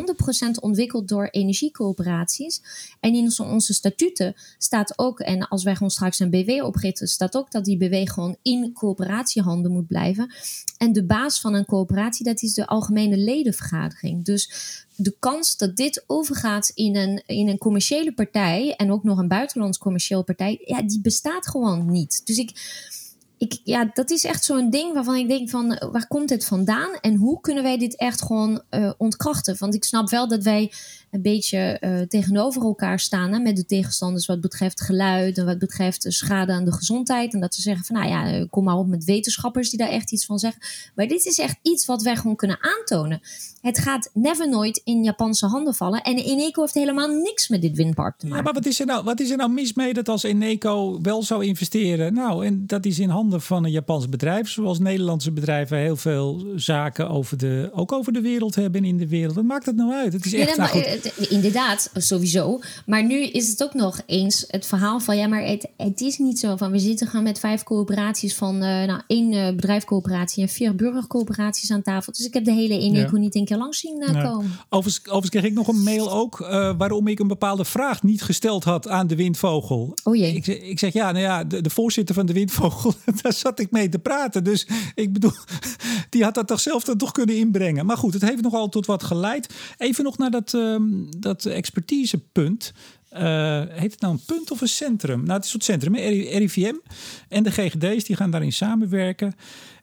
ontwikkeld 0.59 1.07
door 1.07 1.27
energiecoöperaties 1.27 2.61
en 2.99 3.13
in 3.13 3.23
onze, 3.23 3.43
onze 3.43 3.73
statuten 3.73 4.33
staat 4.57 4.99
ook 4.99 5.19
en 5.19 5.47
als 5.47 5.63
wij 5.63 5.73
gewoon 5.73 5.91
straks 5.91 6.19
een 6.19 6.29
BW 6.29 6.63
oprichten 6.63 7.07
staat 7.07 7.35
ook 7.35 7.51
dat 7.51 7.65
die 7.65 7.77
BW 7.77 8.09
gewoon 8.11 8.37
in 8.41 8.73
coöperatiehanden 8.73 9.71
moet 9.71 9.87
blijven. 9.87 10.33
En 10.77 10.93
de 10.93 11.05
baas 11.05 11.41
van 11.41 11.53
een 11.53 11.65
coöperatie 11.65 12.25
dat 12.25 12.41
is 12.41 12.53
de 12.53 12.67
algemene 12.67 13.17
ledenvergadering. 13.17 14.25
Dus 14.25 14.49
de 14.95 15.15
kans 15.19 15.57
dat 15.57 15.75
dit 15.75 16.03
overgaat 16.07 16.71
in 16.73 16.95
een, 16.95 17.23
in 17.25 17.47
een 17.47 17.57
commerciële 17.57 18.13
partij 18.13 18.75
en 18.75 18.91
ook 18.91 19.03
nog 19.03 19.17
een 19.17 19.27
buitenlands 19.27 19.77
commerciële 19.77 20.23
partij, 20.23 20.61
ja, 20.65 20.81
die 20.81 21.01
bestaat 21.01 21.47
gewoon 21.47 21.91
niet. 21.91 22.21
Dus 22.25 22.37
ik, 22.37 22.51
ik, 23.37 23.59
ja, 23.63 23.89
dat 23.93 24.11
is 24.11 24.23
echt 24.23 24.43
zo'n 24.43 24.69
ding 24.69 24.93
waarvan 24.93 25.15
ik 25.15 25.27
denk 25.27 25.49
van 25.49 25.67
waar 25.91 26.07
komt 26.07 26.29
het 26.29 26.45
vandaan 26.45 26.93
en 27.01 27.15
hoe 27.15 27.41
kunnen 27.41 27.63
wij 27.63 27.77
dit 27.77 27.97
echt 27.97 28.21
gewoon 28.21 28.61
uh, 28.71 28.91
ontkrachten? 28.97 29.55
Want 29.59 29.75
ik 29.75 29.83
snap 29.83 30.09
wel 30.09 30.27
dat 30.27 30.43
wij 30.43 30.71
een 31.15 31.21
beetje 31.21 31.77
uh, 31.81 32.01
tegenover 32.01 32.61
elkaar 32.61 32.99
staan 32.99 33.31
hè, 33.31 33.39
met 33.39 33.55
de 33.55 33.65
tegenstanders 33.65 34.25
wat 34.25 34.41
betreft 34.41 34.81
geluid 34.81 35.37
en 35.37 35.45
wat 35.45 35.59
betreft 35.59 36.05
schade 36.07 36.51
aan 36.51 36.65
de 36.65 36.71
gezondheid. 36.71 37.33
En 37.33 37.39
dat 37.39 37.55
ze 37.55 37.61
zeggen 37.61 37.85
van 37.85 37.95
nou 37.95 38.09
ja, 38.09 38.31
eh, 38.31 38.45
kom 38.49 38.63
maar 38.63 38.77
op 38.77 38.87
met 38.87 39.03
wetenschappers 39.03 39.69
die 39.69 39.79
daar 39.79 39.89
echt 39.89 40.11
iets 40.11 40.25
van 40.25 40.39
zeggen. 40.39 40.61
Maar 40.95 41.07
dit 41.07 41.25
is 41.25 41.39
echt 41.39 41.57
iets 41.61 41.85
wat 41.85 42.01
wij 42.01 42.15
gewoon 42.15 42.35
kunnen 42.35 42.57
aantonen. 42.61 43.21
Het 43.61 43.79
gaat 43.79 44.09
never 44.13 44.49
nooit 44.49 44.81
in 44.83 45.03
Japanse 45.03 45.45
handen 45.45 45.73
vallen. 45.73 46.01
En 46.01 46.17
Eneco 46.17 46.61
heeft 46.61 46.73
helemaal 46.73 47.07
niks 47.07 47.47
met 47.47 47.61
dit 47.61 47.75
windpark 47.75 48.17
te 48.17 48.25
maken. 48.25 48.37
Ja, 48.37 48.43
maar 48.43 48.53
wat 48.53 48.65
is, 48.65 48.79
er 48.79 48.85
nou, 48.85 49.03
wat 49.03 49.19
is 49.19 49.29
er 49.29 49.37
nou 49.37 49.51
mis 49.51 49.73
mee 49.73 49.93
dat 49.93 50.09
als 50.09 50.23
Eneco 50.23 51.01
wel 51.01 51.23
zou 51.23 51.45
investeren? 51.45 52.13
Nou, 52.13 52.45
en 52.45 52.67
dat 52.67 52.85
is 52.85 52.99
in 52.99 53.09
handen 53.09 53.24
van 53.31 53.63
een 53.63 53.71
Japans 53.71 54.09
bedrijf. 54.09 54.49
Zoals 54.49 54.79
Nederlandse 54.79 55.31
bedrijven 55.31 55.77
heel 55.77 55.95
veel 55.95 56.45
zaken 56.55 57.09
over 57.09 57.37
de, 57.37 57.69
ook 57.73 57.91
over 57.91 58.13
de 58.13 58.21
wereld 58.21 58.55
hebben 58.55 58.85
in 58.85 58.97
de 58.97 59.07
wereld. 59.07 59.35
Wat 59.35 59.43
maakt 59.43 59.65
het 59.65 59.75
nou 59.75 59.93
uit? 59.93 60.13
Het 60.13 60.25
is 60.25 60.33
echt 60.33 60.55
ja, 60.55 60.71
nou, 60.73 60.99
inderdaad, 61.29 61.91
sowieso. 61.93 62.59
Maar 62.85 63.05
nu 63.05 63.23
is 63.23 63.49
het 63.49 63.63
ook 63.63 63.73
nog 63.73 64.01
eens 64.05 64.45
het 64.47 64.65
verhaal 64.65 64.99
van... 64.99 65.17
ja, 65.17 65.27
maar 65.27 65.45
het, 65.45 65.67
het 65.77 66.01
is 66.01 66.17
niet 66.17 66.39
zo 66.39 66.55
van... 66.55 66.71
we 66.71 66.79
zitten 66.79 67.07
gaan 67.07 67.23
met 67.23 67.39
vijf 67.39 67.63
coöperaties 67.63 68.35
van... 68.35 68.55
Uh, 68.55 68.61
nou, 68.61 69.01
één 69.07 69.31
uh, 69.31 69.47
bedrijfcoöperatie 69.49 70.43
en 70.43 70.49
vier 70.49 70.75
burgercoöperaties 70.75 71.71
aan 71.71 71.81
tafel. 71.81 72.13
Dus 72.13 72.25
ik 72.25 72.33
heb 72.33 72.45
de 72.45 72.53
hele 72.53 72.79
Eneco 72.79 73.15
ja. 73.15 73.21
niet 73.21 73.35
een 73.35 73.45
keer 73.45 73.57
langs 73.57 73.79
zien 73.79 74.01
uh, 74.01 74.23
komen. 74.23 74.51
Overigens, 74.69 75.05
overigens 75.05 75.29
kreeg 75.29 75.43
ik 75.43 75.53
nog 75.53 75.67
een 75.67 75.83
mail 75.83 76.11
ook... 76.11 76.37
waarom 76.77 77.07
ik 77.07 77.19
een 77.19 77.27
bepaalde 77.27 77.65
vraag 77.65 78.03
niet 78.03 78.21
gesteld 78.21 78.63
had 78.63 78.87
aan 78.87 79.07
de 79.07 79.15
Windvogel. 79.15 79.93
Oh 80.03 80.15
jee. 80.15 80.35
Ik, 80.35 80.47
ik 80.47 80.79
zeg, 80.79 80.93
ja, 80.93 81.11
nou 81.11 81.23
ja, 81.23 81.43
de, 81.43 81.61
de 81.61 81.69
voorzitter 81.69 82.15
van 82.15 82.25
de 82.25 82.33
Windvogel... 82.33 82.93
daar 83.21 83.33
zat 83.33 83.59
ik 83.59 83.71
mee 83.71 83.89
te 83.89 83.99
praten. 83.99 84.43
Dus 84.43 84.67
ik 84.95 85.13
bedoel, 85.13 85.33
die 86.09 86.23
had 86.23 86.33
dat 86.33 86.47
toch 86.47 86.59
zelf 86.59 86.83
dan 86.83 86.97
toch 86.97 87.11
kunnen 87.11 87.37
inbrengen. 87.37 87.85
Maar 87.85 87.97
goed, 87.97 88.13
het 88.13 88.21
heeft 88.21 88.41
nogal 88.41 88.69
tot 88.69 88.85
wat 88.85 89.03
geleid. 89.03 89.53
Even 89.77 90.03
nog 90.03 90.17
naar 90.17 90.31
dat... 90.31 90.53
Ehm, 90.53 90.83
dat 91.17 91.45
expertisepunt. 91.45 92.73
Uh, 93.11 93.61
heet 93.67 93.91
het 93.91 94.01
nou 94.01 94.13
een 94.13 94.25
punt 94.25 94.51
of 94.51 94.61
een 94.61 94.67
centrum? 94.67 95.23
Nou, 95.23 95.31
het 95.31 95.45
is 95.45 95.53
een 95.53 95.61
soort 95.61 95.81
centrum, 95.81 95.95
RIVM 95.95 96.75
en 97.29 97.43
de 97.43 97.51
GGD's 97.51 98.03
die 98.03 98.15
gaan 98.15 98.31
daarin 98.31 98.51
samenwerken. 98.53 99.35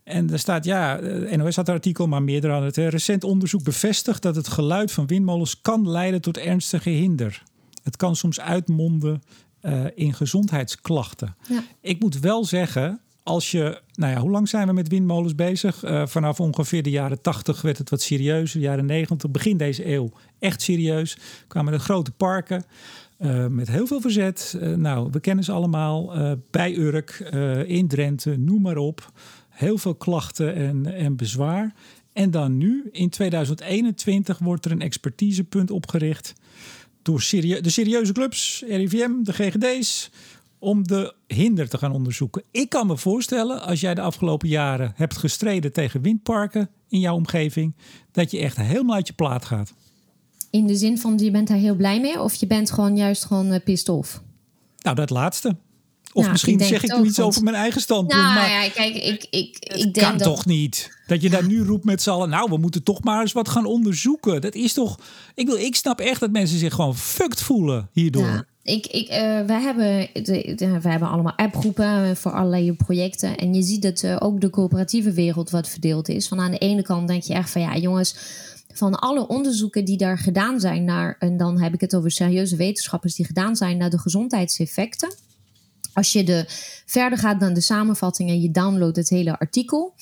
En 0.04 0.30
er 0.30 0.38
staat, 0.38 0.64
ja, 0.64 0.98
eh, 0.98 1.36
NOS 1.36 1.56
had 1.56 1.68
een 1.68 1.74
artikel, 1.74 2.06
maar 2.06 2.22
meerdere 2.22 2.52
hadden 2.52 2.84
het. 2.84 2.92
Recent 2.92 3.24
onderzoek 3.24 3.62
bevestigt 3.62 4.22
dat 4.22 4.36
het 4.36 4.48
geluid 4.48 4.92
van 4.92 5.06
windmolens 5.06 5.60
kan 5.60 5.88
leiden 5.88 6.20
tot 6.20 6.38
ernstige 6.38 6.90
hinder. 6.90 7.42
Het 7.82 7.96
kan 7.96 8.16
soms 8.16 8.40
uitmonden 8.40 9.22
uh, 9.62 9.84
in 9.94 10.14
gezondheidsklachten. 10.14 11.36
Ja. 11.48 11.62
Ik 11.80 12.00
moet 12.00 12.18
wel 12.18 12.44
zeggen, 12.44 13.00
als 13.22 13.50
je, 13.50 13.80
nou 13.94 14.12
ja, 14.12 14.20
hoe 14.20 14.30
lang 14.30 14.48
zijn 14.48 14.66
we 14.66 14.72
met 14.72 14.88
windmolens 14.88 15.34
bezig? 15.34 15.84
Uh, 15.84 16.06
vanaf 16.06 16.40
ongeveer 16.40 16.82
de 16.82 16.90
jaren 16.90 17.20
80 17.20 17.62
werd 17.62 17.78
het 17.78 17.90
wat 17.90 18.02
serieuzer. 18.02 18.60
De 18.60 18.66
jaren 18.66 18.86
90, 18.86 19.30
begin 19.30 19.56
deze 19.56 19.92
eeuw, 19.92 20.10
echt 20.38 20.62
serieus. 20.62 21.18
Kwamen 21.48 21.72
de 21.72 21.78
grote 21.78 22.10
parken 22.10 22.64
uh, 23.18 23.46
met 23.46 23.68
heel 23.68 23.86
veel 23.86 24.00
verzet. 24.00 24.58
Uh, 24.62 24.74
nou, 24.76 25.08
we 25.10 25.20
kennen 25.20 25.44
ze 25.44 25.52
allemaal. 25.52 26.12
bij 26.50 26.76
Urk, 26.76 27.10
in 27.66 27.88
Drenthe, 27.88 28.36
noem 28.36 28.62
maar 28.62 28.76
op. 28.76 29.12
Heel 29.48 29.78
veel 29.78 29.94
klachten 29.94 30.54
en, 30.54 30.94
en 30.94 31.16
bezwaar. 31.16 31.74
En 32.12 32.30
dan 32.30 32.56
nu, 32.56 32.88
in 32.92 33.10
2021, 33.10 34.38
wordt 34.38 34.64
er 34.64 34.70
een 34.70 34.80
expertisepunt 34.80 35.70
opgericht 35.70 36.34
door 37.02 37.18
de 37.18 37.70
serieuze 37.70 38.12
clubs, 38.12 38.64
RIVM, 38.66 39.10
de 39.22 39.32
GGD's, 39.32 40.10
om 40.62 40.86
de 40.86 41.14
hinder 41.26 41.68
te 41.68 41.78
gaan 41.78 41.92
onderzoeken. 41.92 42.42
Ik 42.50 42.68
kan 42.68 42.86
me 42.86 42.96
voorstellen, 42.96 43.62
als 43.62 43.80
jij 43.80 43.94
de 43.94 44.00
afgelopen 44.00 44.48
jaren 44.48 44.92
hebt 44.96 45.16
gestreden 45.16 45.72
tegen 45.72 46.02
windparken 46.02 46.70
in 46.88 47.00
jouw 47.00 47.14
omgeving, 47.14 47.74
dat 48.12 48.30
je 48.30 48.38
echt 48.38 48.56
helemaal 48.56 48.94
uit 48.94 49.06
je 49.06 49.12
plaat 49.12 49.44
gaat. 49.44 49.72
In 50.50 50.66
de 50.66 50.74
zin 50.74 50.98
van 50.98 51.18
je 51.18 51.30
bent 51.30 51.48
daar 51.48 51.56
heel 51.56 51.74
blij 51.74 52.00
mee, 52.00 52.20
of 52.20 52.34
je 52.34 52.46
bent 52.46 52.70
gewoon 52.70 52.96
juist 52.96 53.24
gewoon 53.24 53.52
uh, 53.52 53.58
pissed 53.64 53.88
off? 53.88 54.22
Nou, 54.78 54.96
dat 54.96 55.10
laatste. 55.10 55.56
Of 56.12 56.20
nou, 56.20 56.30
misschien 56.30 56.60
zeg 56.60 56.82
ik 56.82 56.96
nu 56.96 57.04
iets 57.04 57.20
over 57.20 57.42
mijn 57.42 57.56
eigen 57.56 57.80
standpunt. 57.80 58.22
Nou 58.22 58.34
maar 58.34 58.50
ja, 58.50 58.68
kijk, 58.68 58.94
ik, 58.94 59.26
ik, 59.30 59.58
ik 59.58 59.94
denk 59.94 60.06
kan 60.06 60.18
dat... 60.18 60.28
toch 60.28 60.46
niet? 60.46 60.98
Dat 61.06 61.22
je 61.22 61.30
daar 61.30 61.46
nu 61.46 61.62
roept 61.62 61.84
met 61.84 62.02
z'n 62.02 62.10
allen... 62.10 62.28
nou, 62.28 62.50
we 62.50 62.56
moeten 62.56 62.82
toch 62.82 63.04
maar 63.04 63.20
eens 63.20 63.32
wat 63.32 63.48
gaan 63.48 63.64
onderzoeken. 63.64 64.40
Dat 64.40 64.54
is 64.54 64.72
toch... 64.72 64.98
Ik, 65.34 65.46
wil, 65.46 65.56
ik 65.56 65.76
snap 65.76 66.00
echt 66.00 66.20
dat 66.20 66.30
mensen 66.30 66.58
zich 66.58 66.74
gewoon 66.74 66.96
fucked 66.96 67.42
voelen 67.42 67.88
hierdoor. 67.92 68.26
Ja. 68.26 68.44
Ik, 68.62 68.86
ik, 68.86 69.08
uh, 69.08 69.16
wij, 69.40 69.60
hebben 69.60 70.08
de, 70.12 70.78
wij 70.82 70.90
hebben 70.90 71.08
allemaal 71.08 71.36
appgroepen 71.36 72.16
voor 72.16 72.32
allerlei 72.32 72.72
projecten. 72.72 73.36
En 73.36 73.54
je 73.54 73.62
ziet 73.62 73.82
dat 73.82 74.02
uh, 74.02 74.16
ook 74.18 74.40
de 74.40 74.50
coöperatieve 74.50 75.12
wereld 75.12 75.50
wat 75.50 75.68
verdeeld 75.68 76.08
is. 76.08 76.28
Van 76.28 76.40
aan 76.40 76.50
de 76.50 76.58
ene 76.58 76.82
kant 76.82 77.08
denk 77.08 77.22
je 77.22 77.34
echt 77.34 77.50
van 77.50 77.60
ja, 77.60 77.76
jongens 77.76 78.16
van 78.72 78.94
alle 78.94 79.26
onderzoeken 79.26 79.84
die 79.84 79.96
daar 79.96 80.18
gedaan 80.18 80.60
zijn 80.60 80.84
naar, 80.84 81.16
en 81.18 81.36
dan 81.36 81.60
heb 81.60 81.74
ik 81.74 81.80
het 81.80 81.94
over 81.94 82.10
serieuze 82.10 82.56
wetenschappers 82.56 83.14
die 83.14 83.26
gedaan 83.26 83.56
zijn 83.56 83.76
naar 83.76 83.90
de 83.90 83.98
gezondheidseffecten. 83.98 85.14
Als 85.92 86.12
je 86.12 86.24
de, 86.24 86.44
verder 86.86 87.18
gaat 87.18 87.40
dan 87.40 87.54
de 87.54 87.60
samenvatting 87.60 88.28
en 88.30 88.40
je 88.40 88.50
downloadt 88.50 88.96
het 88.96 89.08
hele 89.08 89.38
artikel. 89.38 89.94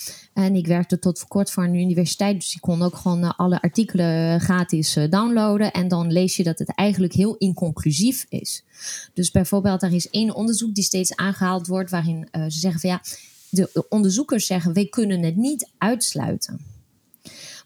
En 0.45 0.55
ik 0.55 0.67
werkte 0.67 0.99
tot 0.99 1.19
voor 1.19 1.29
kort 1.29 1.51
voor 1.51 1.65
een 1.65 1.75
universiteit, 1.75 2.41
dus 2.41 2.55
ik 2.55 2.61
kon 2.61 2.83
ook 2.83 2.97
gewoon 2.97 3.23
eh, 3.23 3.31
alle 3.37 3.63
artikelen 3.63 4.41
gratis 4.41 4.97
eh, 4.97 5.11
downloaden. 5.11 5.73
En 5.73 5.89
dan 5.89 6.13
lees 6.13 6.37
je 6.37 6.43
dat 6.43 6.59
het 6.59 6.75
eigenlijk 6.75 7.13
heel 7.13 7.37
inconclusief 7.37 8.27
is. 8.29 8.65
Dus 9.15 9.31
bijvoorbeeld, 9.31 9.83
er 9.83 9.95
is 9.95 10.11
één 10.11 10.35
onderzoek 10.35 10.75
die 10.75 10.85
steeds 10.85 11.17
aangehaald 11.17 11.67
wordt, 11.67 11.91
waarin 11.91 12.29
uh, 12.33 12.45
ze 12.45 12.59
zeggen 12.59 12.81
van 12.81 12.91
ja, 12.91 13.03
de 13.51 13.87
onderzoekers 13.89 14.47
zeggen, 14.47 14.73
wij 14.73 14.87
kunnen 14.87 15.23
het 15.23 15.37
niet 15.37 15.71
uitsluiten. 15.79 16.61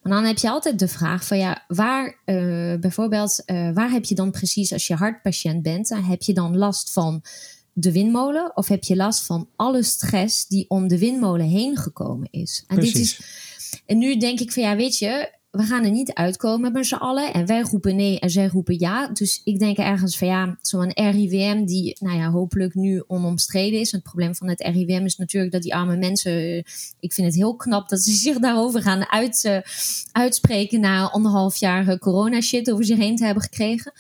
Maar 0.02 0.12
dan 0.12 0.24
heb 0.24 0.38
je 0.38 0.50
altijd 0.50 0.78
de 0.78 0.88
vraag 0.88 1.26
van 1.26 1.38
ja, 1.38 1.64
waar 1.68 2.18
bijvoorbeeld, 2.80 3.42
waar 3.74 3.90
heb 3.90 4.04
je 4.04 4.14
dan 4.14 4.30
precies 4.30 4.72
als 4.72 4.86
je 4.86 4.94
hartpatiënt 4.94 5.62
bent, 5.62 5.88
heb 5.88 6.22
je 6.22 6.34
dan 6.34 6.56
last 6.56 6.92
van 6.92 7.22
de 7.74 7.92
windmolen 7.92 8.56
of 8.56 8.68
heb 8.68 8.84
je 8.84 8.96
last 8.96 9.26
van 9.26 9.48
alle 9.56 9.82
stress 9.82 10.46
die 10.46 10.64
om 10.68 10.88
de 10.88 10.98
windmolen 10.98 11.46
heen 11.46 11.76
gekomen 11.76 12.28
is? 12.30 12.64
En, 12.66 12.80
dit 12.80 12.94
is, 12.94 13.20
en 13.86 13.98
nu 13.98 14.16
denk 14.16 14.40
ik 14.40 14.52
van 14.52 14.62
ja, 14.62 14.76
weet 14.76 14.98
je, 14.98 15.32
we 15.54 15.62
gaan 15.62 15.84
er 15.84 15.90
niet 15.90 16.12
uitkomen 16.12 16.72
met 16.72 16.86
z'n 16.86 16.94
allen. 16.94 17.32
En 17.32 17.46
wij 17.46 17.60
roepen 17.60 17.96
nee 17.96 18.20
en 18.20 18.30
zij 18.30 18.46
roepen 18.46 18.78
ja. 18.78 19.08
Dus 19.08 19.40
ik 19.44 19.58
denk 19.58 19.76
ergens 19.76 20.18
van 20.18 20.28
ja, 20.28 20.58
zo'n 20.60 20.92
RIVM 20.92 21.64
die, 21.64 21.96
nou 22.00 22.18
ja, 22.18 22.30
hopelijk 22.30 22.74
nu 22.74 23.04
onomstreden 23.06 23.80
is. 23.80 23.92
het 23.92 24.02
probleem 24.02 24.34
van 24.34 24.48
het 24.48 24.60
RIVM 24.60 25.04
is 25.04 25.16
natuurlijk 25.16 25.52
dat 25.52 25.62
die 25.62 25.74
arme 25.74 25.96
mensen, 25.96 26.56
ik 27.00 27.12
vind 27.12 27.26
het 27.26 27.36
heel 27.36 27.56
knap 27.56 27.88
dat 27.88 28.00
ze 28.00 28.12
zich 28.26 28.38
daarover 28.38 28.82
gaan 28.82 29.10
uit, 29.10 29.44
uh, 29.44 29.58
uitspreken 30.12 30.80
na 30.80 31.10
anderhalf 31.10 31.56
jaar 31.56 31.98
corona 31.98 32.40
shit 32.40 32.70
over 32.72 32.84
zich 32.84 32.98
heen 32.98 33.16
te 33.16 33.24
hebben 33.24 33.42
gekregen. 33.42 33.92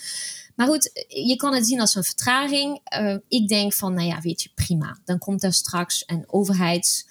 Maar 0.54 0.66
goed, 0.66 1.04
je 1.08 1.36
kan 1.36 1.54
het 1.54 1.66
zien 1.66 1.80
als 1.80 1.94
een 1.94 2.04
vertraging. 2.04 2.80
Uh, 3.00 3.16
ik 3.28 3.48
denk 3.48 3.72
van, 3.72 3.94
nou 3.94 4.06
ja, 4.06 4.20
weet 4.20 4.42
je, 4.42 4.50
prima. 4.54 4.98
Dan 5.04 5.18
komt 5.18 5.42
er 5.42 5.52
straks 5.52 6.02
een 6.06 6.24
overheids 6.26 7.06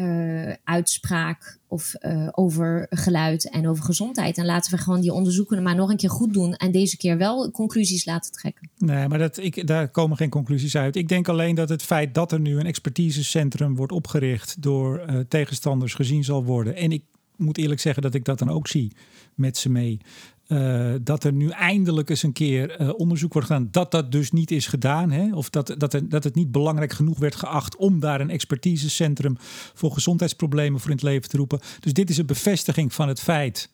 uh, 0.00 0.52
uitspraak 0.64 1.58
of 1.68 1.94
uh, 2.00 2.28
over 2.32 2.86
geluid 2.90 3.50
en 3.50 3.68
over 3.68 3.84
gezondheid. 3.84 4.38
En 4.38 4.44
laten 4.44 4.70
we 4.70 4.78
gewoon 4.78 5.00
die 5.00 5.12
onderzoeken 5.12 5.62
maar 5.62 5.74
nog 5.74 5.90
een 5.90 5.96
keer 5.96 6.10
goed 6.10 6.32
doen 6.32 6.54
en 6.54 6.72
deze 6.72 6.96
keer 6.96 7.18
wel 7.18 7.50
conclusies 7.50 8.04
laten 8.04 8.32
trekken. 8.32 8.70
Nee, 8.78 9.08
maar 9.08 9.18
dat, 9.18 9.36
ik, 9.36 9.66
daar 9.66 9.88
komen 9.88 10.16
geen 10.16 10.30
conclusies 10.30 10.76
uit. 10.76 10.96
Ik 10.96 11.08
denk 11.08 11.28
alleen 11.28 11.54
dat 11.54 11.68
het 11.68 11.82
feit 11.82 12.14
dat 12.14 12.32
er 12.32 12.40
nu 12.40 12.58
een 12.58 12.66
expertisecentrum 12.66 13.76
wordt 13.76 13.92
opgericht 13.92 14.62
door 14.62 15.04
uh, 15.10 15.20
tegenstanders 15.28 15.94
gezien 15.94 16.24
zal 16.24 16.44
worden. 16.44 16.76
En 16.76 16.92
ik 16.92 17.02
moet 17.36 17.58
eerlijk 17.58 17.80
zeggen 17.80 18.02
dat 18.02 18.14
ik 18.14 18.24
dat 18.24 18.38
dan 18.38 18.50
ook 18.50 18.68
zie 18.68 18.92
met 19.34 19.56
ze 19.56 19.68
mee. 19.68 20.00
Uh, 20.48 20.94
dat 21.02 21.24
er 21.24 21.32
nu 21.32 21.48
eindelijk 21.48 22.10
eens 22.10 22.22
een 22.22 22.32
keer 22.32 22.80
uh, 22.80 22.90
onderzoek 22.96 23.32
wordt 23.32 23.48
gedaan 23.48 23.68
dat 23.70 23.90
dat 23.90 24.12
dus 24.12 24.30
niet 24.30 24.50
is 24.50 24.66
gedaan. 24.66 25.10
Hè? 25.10 25.34
Of 25.34 25.50
dat, 25.50 25.74
dat, 25.78 26.00
dat 26.04 26.24
het 26.24 26.34
niet 26.34 26.52
belangrijk 26.52 26.92
genoeg 26.92 27.18
werd 27.18 27.34
geacht 27.34 27.76
om 27.76 28.00
daar 28.00 28.20
een 28.20 28.30
expertisecentrum 28.30 29.36
voor 29.74 29.92
gezondheidsproblemen 29.92 30.80
voor 30.80 30.90
in 30.90 30.96
het 30.96 31.04
leven 31.04 31.28
te 31.28 31.36
roepen. 31.36 31.60
Dus 31.80 31.92
dit 31.92 32.10
is 32.10 32.18
een 32.18 32.26
bevestiging 32.26 32.94
van 32.94 33.08
het 33.08 33.20
feit 33.20 33.70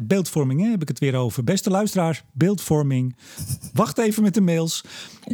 Beeldvorming 0.00 0.60
hè, 0.60 0.70
heb 0.70 0.82
ik 0.82 0.88
het 0.88 0.98
weer 0.98 1.14
over. 1.14 1.44
Beste 1.44 1.70
luisteraars, 1.70 2.22
beeldvorming. 2.32 3.16
Wacht 3.72 3.98
even 3.98 4.22
met 4.22 4.34
de 4.34 4.40
mails. 4.40 4.84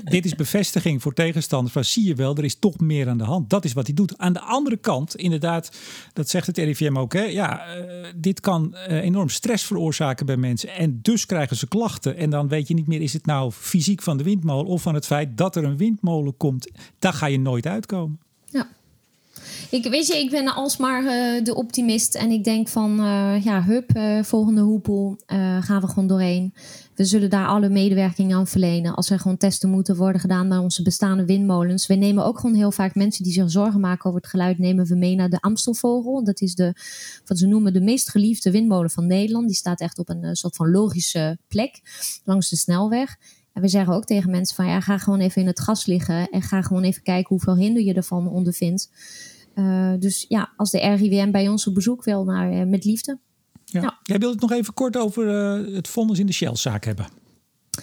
Dit 0.05 0.25
is 0.25 0.35
bevestiging 0.35 1.03
voor 1.03 1.15
tegenstanders. 1.15 1.75
Maar 1.75 1.85
zie 1.85 2.07
je 2.07 2.15
wel, 2.15 2.37
er 2.37 2.45
is 2.45 2.59
toch 2.59 2.79
meer 2.79 3.09
aan 3.09 3.19
de 3.19 3.25
hand. 3.25 3.51
Dat 3.51 3.65
is 3.65 3.73
wat 3.73 3.87
hij 3.87 3.95
doet. 3.95 4.19
Aan 4.19 4.33
de 4.33 4.41
andere 4.41 4.77
kant, 4.77 5.17
inderdaad, 5.17 5.77
dat 6.13 6.29
zegt 6.29 6.47
het 6.47 6.59
RIVM 6.59 6.97
ook. 6.97 7.13
Hè, 7.13 7.23
ja, 7.23 7.77
uh, 7.77 8.07
dit 8.17 8.41
kan 8.41 8.75
uh, 8.89 9.03
enorm 9.03 9.29
stress 9.29 9.65
veroorzaken 9.65 10.27
bij 10.27 10.37
mensen. 10.37 10.69
En 10.69 10.99
dus 11.03 11.27
krijgen 11.27 11.57
ze 11.57 11.69
klachten. 11.69 12.17
En 12.17 12.31
dan 12.31 12.49
weet 12.49 12.69
je 12.69 12.75
niet 12.75 12.87
meer, 12.87 13.01
is 13.01 13.13
het 13.13 13.27
nou 13.27 13.53
fysiek 13.53 14.03
van 14.03 14.17
de 14.17 14.25
windmolen 14.25 14.67
of 14.67 14.83
van 14.83 14.95
het 14.95 15.07
feit 15.07 15.37
dat 15.37 15.57
er 15.57 15.65
een 15.65 15.77
windmolen 15.77 16.37
komt. 16.37 16.71
Daar 16.99 17.13
ga 17.13 17.27
je 17.27 17.39
nooit 17.39 17.67
uitkomen. 17.67 18.21
Ik, 19.71 19.85
weet 19.85 20.07
je, 20.07 20.17
ik 20.17 20.31
ben 20.31 20.55
alsmaar 20.55 21.03
uh, 21.03 21.45
de 21.45 21.55
optimist. 21.55 22.15
En 22.15 22.31
ik 22.31 22.45
denk 22.45 22.69
van, 22.69 23.01
uh, 23.01 23.45
ja, 23.45 23.63
hup, 23.63 23.97
uh, 23.97 24.23
volgende 24.23 24.61
hoepel 24.61 25.19
gaan 25.61 25.81
we 25.81 25.89
gewoon 25.89 26.07
doorheen. 26.07 26.55
We 26.95 27.05
zullen 27.05 27.31
daar 27.31 27.47
alle 27.47 27.69
medewerking 27.69 28.35
aan 28.35 28.47
verlenen. 28.47 28.95
Als 28.95 29.11
er 29.11 29.19
gewoon 29.19 29.37
testen 29.37 29.71
moeten 29.71 29.97
worden 29.97 30.21
gedaan 30.21 30.49
naar 30.49 30.61
onze 30.61 30.83
bestaande 30.83 31.25
windmolens. 31.25 31.87
We 31.87 31.95
nemen 31.95 32.25
ook 32.25 32.39
gewoon 32.39 32.57
heel 32.57 32.73
vaak 32.73 32.95
mensen 32.95 33.25
die 33.25 33.33
zich 33.33 33.51
zorgen 33.51 33.81
maken 33.81 34.05
over 34.05 34.21
het 34.21 34.31
geluid, 34.31 34.59
nemen 34.59 34.87
we 34.87 34.95
mee 34.95 35.15
naar 35.15 35.31
de 35.31 35.41
Amstelvogel. 35.41 36.25
Dat 36.25 36.41
is 36.41 36.55
de, 36.55 36.75
wat 37.25 37.39
ze 37.39 37.47
noemen, 37.47 37.73
de 37.73 37.81
meest 37.81 38.11
geliefde 38.11 38.50
windmolen 38.50 38.91
van 38.91 39.07
Nederland. 39.07 39.47
Die 39.47 39.57
staat 39.57 39.81
echt 39.81 39.99
op 39.99 40.09
een 40.09 40.37
soort 40.37 40.57
van 40.57 40.71
logische 40.71 41.39
plek 41.49 41.81
langs 42.25 42.49
de 42.49 42.57
snelweg. 42.57 43.17
En 43.52 43.62
we 43.62 43.69
zeggen 43.69 43.95
ook 43.95 44.04
tegen 44.04 44.30
mensen 44.30 44.56
van 44.56 44.67
ja, 44.67 44.80
ga 44.80 44.99
gewoon 44.99 45.21
even 45.21 45.41
in 45.41 45.47
het 45.47 45.60
gas 45.60 45.86
liggen 45.86 46.28
en 46.28 46.43
ga 46.43 46.62
gewoon 46.62 46.82
even 46.82 47.02
kijken 47.02 47.28
hoeveel 47.28 47.56
hinder 47.56 47.82
je 47.82 47.95
ervan 47.95 48.28
ondervindt. 48.28 48.91
Uh, 49.54 49.93
dus 49.99 50.25
ja, 50.28 50.52
als 50.56 50.71
de 50.71 50.78
RIVM 50.78 51.30
bij 51.30 51.49
ons 51.49 51.67
op 51.67 51.75
bezoek 51.75 52.04
wil, 52.04 52.25
naar, 52.25 52.52
uh, 52.52 52.65
met 52.65 52.84
liefde. 52.84 53.19
Ja. 53.65 53.80
ja. 53.80 53.99
Jij 54.02 54.19
wilt 54.19 54.32
het 54.32 54.41
nog 54.41 54.52
even 54.52 54.75
kort 54.75 54.97
over 54.97 55.26
uh, 55.26 55.75
het 55.75 55.88
vonnis 55.88 56.19
in 56.19 56.26
de 56.26 56.32
Shell-zaak 56.32 56.84
hebben. 56.84 57.06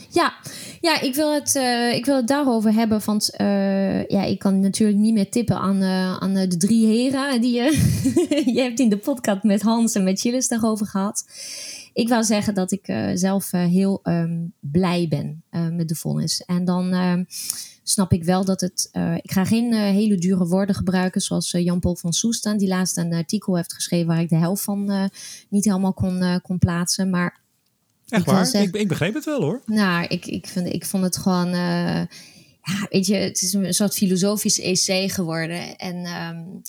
Ja, 0.10 0.34
ja 0.82 1.02
ik, 1.02 1.16
wil 1.16 1.34
het, 1.34 1.56
ik 1.96 2.06
wil 2.06 2.16
het 2.16 2.28
daarover 2.28 2.74
hebben. 2.74 3.02
Want 3.06 3.30
ja, 4.08 4.24
ik 4.24 4.40
kan 4.40 4.60
natuurlijk 4.60 5.00
niet 5.00 5.14
meer 5.14 5.30
tippen 5.30 5.60
aan, 5.60 5.84
aan 6.22 6.34
de 6.34 6.58
drie 6.58 6.86
heren 6.86 7.42
die 7.42 7.54
je, 7.54 7.64
je 8.56 8.62
hebt 8.62 8.80
in 8.80 8.90
de 8.90 8.98
podcast 8.98 9.44
met 9.44 9.62
Hans 9.62 9.94
en 9.94 10.04
met 10.04 10.20
Chilles 10.20 10.48
daarover 10.48 10.86
gehad. 10.86 11.26
Ik 11.94 12.08
wil 12.08 12.24
zeggen 12.24 12.54
dat 12.54 12.72
ik 12.72 13.12
zelf 13.14 13.52
heel 13.52 14.00
um, 14.04 14.54
blij 14.60 15.08
ben 15.08 15.44
met 15.76 15.88
de 15.88 15.96
vonnis. 15.96 16.44
En 16.46 16.66
dan 16.66 17.26
snap 17.84 18.14
ik 18.14 18.24
wel 18.24 18.46
dat 18.46 18.62
het. 18.62 18.90
Ik 19.22 19.32
ga 19.32 19.46
geen 19.46 19.74
hele 19.74 20.18
dure 20.18 20.48
woorden 20.48 20.76
gebruiken, 20.76 21.22
zoals 21.22 21.52
Jan-Paul 21.52 21.96
van 21.96 22.14
Soestaan, 22.14 22.58
die 22.58 22.68
laatst 22.68 22.98
een 22.98 23.14
artikel 23.14 23.56
heeft 23.56 23.74
geschreven 23.74 24.08
waar 24.08 24.22
ik 24.22 24.30
de 24.30 24.36
helft 24.36 24.64
van 24.64 25.10
niet 25.50 25.66
helemaal 25.66 25.94
kon, 25.94 26.42
kon 26.42 26.58
plaatsen. 26.58 27.10
Maar. 27.10 27.40
Echt 28.10 28.26
waar? 28.26 28.46
Zeggen, 28.46 28.74
ik, 28.74 28.82
ik, 28.82 28.88
begreep 28.88 29.14
het 29.14 29.26
wel 29.26 29.42
hoor. 29.42 29.62
Nou, 29.66 30.06
ik, 30.08 30.26
ik, 30.26 30.48
vind, 30.48 30.68
ik 30.68 30.86
vond 30.86 31.04
het 31.04 31.18
gewoon. 31.18 31.50
ja, 31.50 32.08
weet 32.90 33.06
je, 33.06 33.16
het 33.16 33.42
is 33.42 33.54
een 33.54 33.74
soort 33.74 33.94
filosofisch 33.94 34.60
essay 34.60 35.10
geworden. 35.10 35.78
En. 35.78 35.96
Um, 36.06 36.62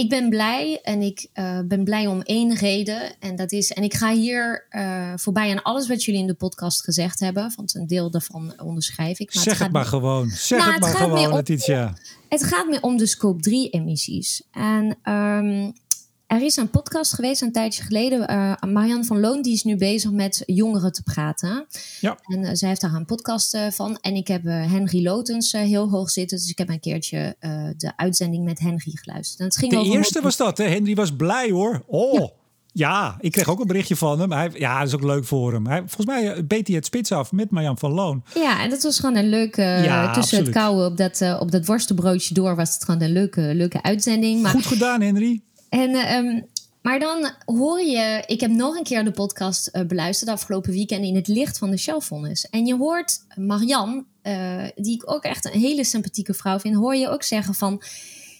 ik 0.00 0.08
ben 0.08 0.28
blij 0.28 0.80
en 0.82 1.02
ik 1.02 1.26
uh, 1.34 1.58
ben 1.64 1.84
blij 1.84 2.06
om 2.06 2.20
één 2.20 2.54
reden. 2.54 3.20
En 3.20 3.36
dat 3.36 3.52
is, 3.52 3.70
en 3.70 3.82
ik 3.82 3.94
ga 3.94 4.12
hier 4.12 4.66
uh, 4.70 5.12
voorbij 5.16 5.50
aan 5.50 5.62
alles 5.62 5.88
wat 5.88 6.04
jullie 6.04 6.20
in 6.20 6.26
de 6.26 6.34
podcast 6.34 6.84
gezegd 6.84 7.20
hebben. 7.20 7.52
Want 7.56 7.74
een 7.74 7.86
deel 7.86 8.10
daarvan 8.10 8.52
onderschrijf 8.62 9.18
ik. 9.18 9.34
Maar 9.34 9.42
zeg 9.42 9.52
het, 9.52 9.62
het 9.62 9.72
maar 9.72 9.84
gewoon. 9.84 10.28
Zeg 10.28 10.58
nou, 10.58 10.72
het 10.72 10.80
maar 10.80 10.90
het 10.90 10.98
gewoon, 10.98 11.34
Letitia. 11.34 11.94
Het 12.28 12.44
gaat 12.44 12.68
meer 12.68 12.82
om 12.82 12.96
de 12.96 13.06
scope 13.06 13.42
3 13.42 13.70
emissies. 13.70 14.42
En 14.50 14.96
um, 15.12 15.72
er 16.30 16.42
is 16.42 16.56
een 16.56 16.70
podcast 16.70 17.14
geweest 17.14 17.42
een 17.42 17.52
tijdje 17.52 17.82
geleden. 17.82 18.30
Uh, 18.30 18.72
Marianne 18.72 19.04
van 19.04 19.20
Loon 19.20 19.42
die 19.42 19.52
is 19.52 19.62
nu 19.62 19.76
bezig 19.76 20.10
met 20.10 20.42
jongeren 20.46 20.92
te 20.92 21.02
praten. 21.02 21.66
Ja. 22.00 22.18
En 22.22 22.42
uh, 22.42 22.50
zij 22.52 22.68
heeft 22.68 22.80
daar 22.80 22.94
een 22.94 23.04
podcast 23.04 23.54
uh, 23.54 23.66
van. 23.70 23.98
En 24.00 24.14
ik 24.14 24.28
heb 24.28 24.44
Henry 24.44 25.04
Lotens 25.04 25.52
heel 25.52 25.90
hoog 25.90 26.10
zitten. 26.10 26.38
Dus 26.38 26.50
ik 26.50 26.58
heb 26.58 26.68
een 26.68 26.80
keertje 26.80 27.36
de 27.76 27.92
uitzending 27.96 28.44
met 28.44 28.58
Henry 28.58 28.92
geluisterd. 28.94 29.40
En 29.40 29.44
het 29.44 29.56
ging 29.56 29.72
de 29.72 29.90
eerste 29.96 30.20
was 30.20 30.36
dat, 30.36 30.58
hè? 30.58 30.64
Henry 30.64 30.94
was 30.94 31.16
blij 31.16 31.50
hoor. 31.50 31.82
Oh. 31.86 32.20
Ja. 32.20 32.30
Ja, 32.72 33.16
ik 33.20 33.32
kreeg 33.32 33.48
ook 33.48 33.60
een 33.60 33.66
berichtje 33.66 33.96
van 33.96 34.20
hem. 34.20 34.32
Hij, 34.32 34.50
ja, 34.54 34.78
dat 34.78 34.88
is 34.88 34.94
ook 34.94 35.02
leuk 35.02 35.24
voor 35.24 35.52
hem. 35.52 35.66
Hij, 35.66 35.78
volgens 35.78 36.06
mij 36.06 36.46
beet 36.46 36.66
hij 36.66 36.76
het 36.76 36.86
spits 36.86 37.12
af 37.12 37.32
met 37.32 37.50
Marjan 37.50 37.78
van 37.78 37.92
Loon. 37.92 38.22
Ja, 38.34 38.62
en 38.62 38.70
dat 38.70 38.82
was 38.82 39.00
gewoon 39.00 39.16
een 39.16 39.28
leuke... 39.28 39.62
Ja, 39.62 40.06
tussen 40.06 40.22
absoluut. 40.22 40.46
het 40.46 40.54
kouwen 40.54 40.86
op 40.86 40.96
dat, 40.96 41.36
op 41.40 41.50
dat 41.50 41.66
worstenbroodje 41.66 42.34
door... 42.34 42.56
was 42.56 42.74
het 42.74 42.84
gewoon 42.84 43.00
een 43.00 43.12
leuke, 43.12 43.40
leuke 43.40 43.82
uitzending. 43.82 44.42
Maar, 44.42 44.52
Goed 44.52 44.66
gedaan, 44.66 45.00
Henry. 45.00 45.40
En, 45.70 46.14
um, 46.14 46.46
maar 46.82 46.98
dan 46.98 47.30
hoor 47.44 47.80
je, 47.80 48.22
ik 48.26 48.40
heb 48.40 48.50
nog 48.50 48.76
een 48.76 48.82
keer 48.82 49.04
de 49.04 49.10
podcast 49.10 49.70
uh, 49.72 49.82
beluisterd 49.82 50.30
afgelopen 50.30 50.72
weekend 50.72 51.04
in 51.04 51.14
het 51.14 51.28
licht 51.28 51.58
van 51.58 51.70
de 51.70 51.76
Shellvonnis. 51.76 52.48
En 52.48 52.66
je 52.66 52.76
hoort 52.76 53.18
Marian, 53.36 54.06
uh, 54.22 54.64
die 54.74 54.94
ik 54.94 55.10
ook 55.10 55.22
echt 55.22 55.44
een 55.44 55.60
hele 55.60 55.84
sympathieke 55.84 56.34
vrouw 56.34 56.58
vind, 56.58 56.74
hoor 56.74 56.96
je 56.96 57.08
ook 57.08 57.22
zeggen 57.22 57.54
van, 57.54 57.82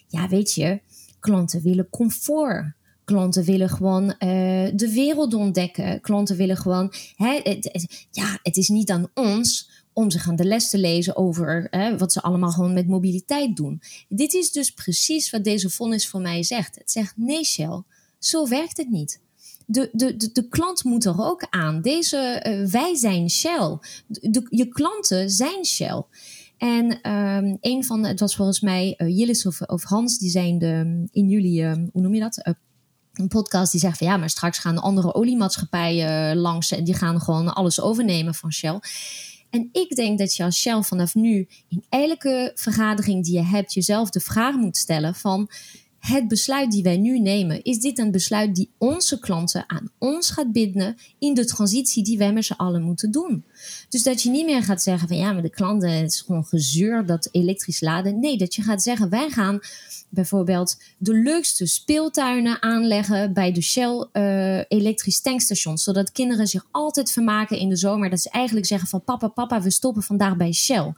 ja 0.09 0.29
weet 0.29 0.53
je, 0.53 0.81
klanten 1.21 1.63
willen 1.63 1.91
comfort. 1.91 2.79
Klanten 3.05 3.45
willen 3.45 3.69
gewoon 3.69 4.15
de 4.75 4.91
wereld 4.95 5.35
ontdekken. 5.35 6.01
Klanten 6.01 6.37
willen 6.37 6.57
gewoon, 6.57 6.93
hè, 7.17 7.59
ja, 8.11 8.39
het 8.43 8.57
is 8.57 8.69
niet 8.69 8.91
aan 8.91 9.11
ons 9.15 9.71
om 9.93 10.11
zich 10.11 10.29
aan 10.29 10.37
de 10.37 10.45
les 10.45 10.71
te 10.71 10.79
lezen 10.79 11.17
over 11.17 11.69
wat 11.99 12.13
ze 12.13 12.23
allemaal 12.23 12.51
gewoon 12.51 12.73
met 12.73 12.89
mobiliteit 12.89 13.57
doen. 13.57 13.83
Dit 14.09 14.35
is 14.35 14.53
dus 14.53 14.71
precies 14.71 15.31
wat 15.31 15.45
deze 15.45 15.71
vonnis 15.71 16.09
voor 16.09 16.21
mij 16.21 16.43
zegt. 16.43 16.75
Het 16.75 16.91
zegt 16.91 17.17
nee 17.17 17.45
Shell, 17.45 17.83
zo 18.19 18.49
werkt 18.49 18.77
het 18.77 18.91
niet. 18.91 19.21
De, 19.67 19.91
de, 19.93 20.17
de, 20.17 20.33
de 20.33 20.49
klant 20.49 20.85
moet 20.85 21.05
er 21.05 21.25
ook 21.25 21.47
aan. 21.51 21.83
Deze, 21.83 22.45
uh, 22.47 22.71
wij 22.71 22.95
zijn 22.95 23.31
Shell. 23.31 23.79
De, 24.07 24.47
je 24.49 24.69
klanten 24.69 25.31
zijn 25.31 25.65
Shell. 25.65 26.03
En 26.57 27.11
um, 27.13 27.57
een 27.61 27.85
van, 27.85 28.05
het 28.05 28.21
was 28.21 28.37
volgens 28.37 28.61
mij 28.61 28.95
uh, 28.99 29.09
Jillis 29.19 29.47
of, 29.47 29.61
of 29.61 29.83
Hans, 29.83 30.19
die 30.19 30.31
zijn 30.31 30.59
de, 30.59 31.05
in 31.11 31.29
juli, 31.29 31.65
uh, 31.65 31.73
hoe 31.93 32.03
noem 32.03 32.15
je 32.15 32.21
dat? 32.21 32.55
een 33.13 33.29
podcast 33.29 33.73
die 33.73 33.81
zegt 33.81 33.99
van 33.99 34.07
ja, 34.07 34.17
maar 34.17 34.31
straks 34.31 34.59
gaan 34.59 34.75
de 34.75 34.81
andere 34.81 35.15
oliemaatschappijen 35.15 36.37
langs 36.37 36.71
en 36.71 36.85
die 36.85 36.95
gaan 36.95 37.21
gewoon 37.21 37.55
alles 37.55 37.81
overnemen 37.81 38.35
van 38.35 38.53
Shell. 38.53 38.81
En 39.51 39.69
ik 39.73 39.97
denk 39.97 40.19
dat 40.19 40.35
je 40.35 40.45
als 40.45 40.61
Shell 40.61 40.83
vanaf 40.83 41.15
nu 41.15 41.49
in 41.69 41.85
elke 41.89 42.53
vergadering 42.55 43.25
die 43.25 43.35
je 43.35 43.45
hebt 43.45 43.73
jezelf 43.73 44.11
de 44.11 44.21
vraag 44.21 44.55
moet 44.55 44.77
stellen 44.77 45.15
van 45.15 45.49
het 46.01 46.29
besluit 46.29 46.71
die 46.71 46.83
wij 46.83 46.97
nu 46.97 47.19
nemen, 47.19 47.63
is 47.63 47.79
dit 47.79 47.99
een 47.99 48.11
besluit 48.11 48.55
die 48.55 48.71
onze 48.79 49.19
klanten 49.19 49.65
aan 49.67 49.91
ons 49.99 50.31
gaat 50.31 50.53
binden 50.53 50.97
in 51.19 51.35
de 51.35 51.45
transitie 51.45 52.05
die 52.05 52.19
wij 52.19 52.33
met 52.33 52.45
z'n 52.45 52.53
allen 52.53 52.83
moeten 52.83 53.11
doen? 53.11 53.45
Dus 53.89 54.03
dat 54.03 54.23
je 54.23 54.31
niet 54.31 54.47
meer 54.47 54.63
gaat 54.63 54.83
zeggen 54.83 55.09
van 55.09 55.17
ja, 55.17 55.33
maar 55.33 55.43
de 55.43 55.51
klanten, 55.51 56.05
is 56.05 56.21
gewoon 56.21 56.45
gezeur 56.45 57.07
dat 57.07 57.29
elektrisch 57.33 57.81
laden. 57.81 58.21
Nee, 58.21 58.39
dat 58.39 58.55
je 58.55 58.63
gaat 58.63 58.83
zeggen 58.83 59.11
wij 59.11 59.31
gaan 59.31 59.61
bijvoorbeeld 60.09 60.77
de 60.99 61.15
leukste 61.15 61.67
speeltuinen 61.67 62.63
aanleggen 62.63 63.33
bij 63.33 63.53
de 63.53 63.63
Shell 63.63 64.07
uh, 64.13 64.59
elektrisch 64.69 65.21
tankstations, 65.21 65.85
zodat 65.85 66.13
kinderen 66.13 66.47
zich 66.47 66.67
altijd 66.71 67.13
vermaken 67.13 67.59
in 67.59 67.69
de 67.69 67.77
zomer. 67.77 68.11
Dat 68.11 68.21
ze 68.21 68.31
eigenlijk 68.31 68.67
zeggen 68.67 68.89
van 68.89 69.05
papa, 69.05 69.29
papa, 69.29 69.63
we 69.63 69.71
stoppen 69.71 70.03
vandaag 70.03 70.37
bij 70.37 70.53
Shell. 70.53 70.93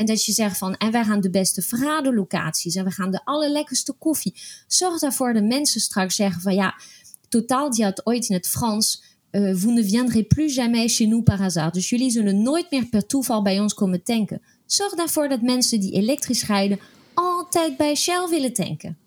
En 0.00 0.06
dat 0.06 0.24
je 0.24 0.32
zegt 0.32 0.58
van, 0.58 0.76
en 0.76 0.90
wij 0.90 1.04
gaan 1.04 1.20
de 1.20 1.30
beste 1.30 1.62
vergaderlocaties 1.62 2.74
en 2.74 2.84
we 2.84 2.90
gaan 2.90 3.10
de 3.10 3.20
allerlekkerste 3.24 3.92
koffie. 3.92 4.34
Zorg 4.66 4.98
daarvoor 4.98 5.32
dat 5.32 5.42
mensen 5.42 5.80
straks 5.80 6.14
zeggen 6.14 6.42
van, 6.42 6.54
ja, 6.54 6.74
totaal, 7.28 7.70
die 7.70 7.84
had 7.84 8.06
ooit 8.06 8.28
in 8.28 8.34
het 8.34 8.48
Frans, 8.48 9.02
uh, 9.30 9.54
vous 9.54 9.74
ne 9.74 9.84
viendrez 9.84 10.26
plus 10.26 10.54
jamais 10.54 10.96
chez 10.96 11.08
nous 11.08 11.22
par 11.22 11.38
hasard. 11.38 11.74
Dus 11.74 11.88
jullie 11.88 12.10
zullen 12.10 12.42
nooit 12.42 12.70
meer 12.70 12.84
per 12.84 13.06
toeval 13.06 13.42
bij 13.42 13.60
ons 13.60 13.74
komen 13.74 14.02
tanken. 14.02 14.42
Zorg 14.66 14.94
daarvoor 14.94 15.28
dat 15.28 15.42
mensen 15.42 15.80
die 15.80 15.92
elektrisch 15.92 16.46
rijden 16.46 16.80
altijd 17.14 17.76
bij 17.76 17.94
Shell 17.94 18.28
willen 18.28 18.52
tanken. 18.52 18.98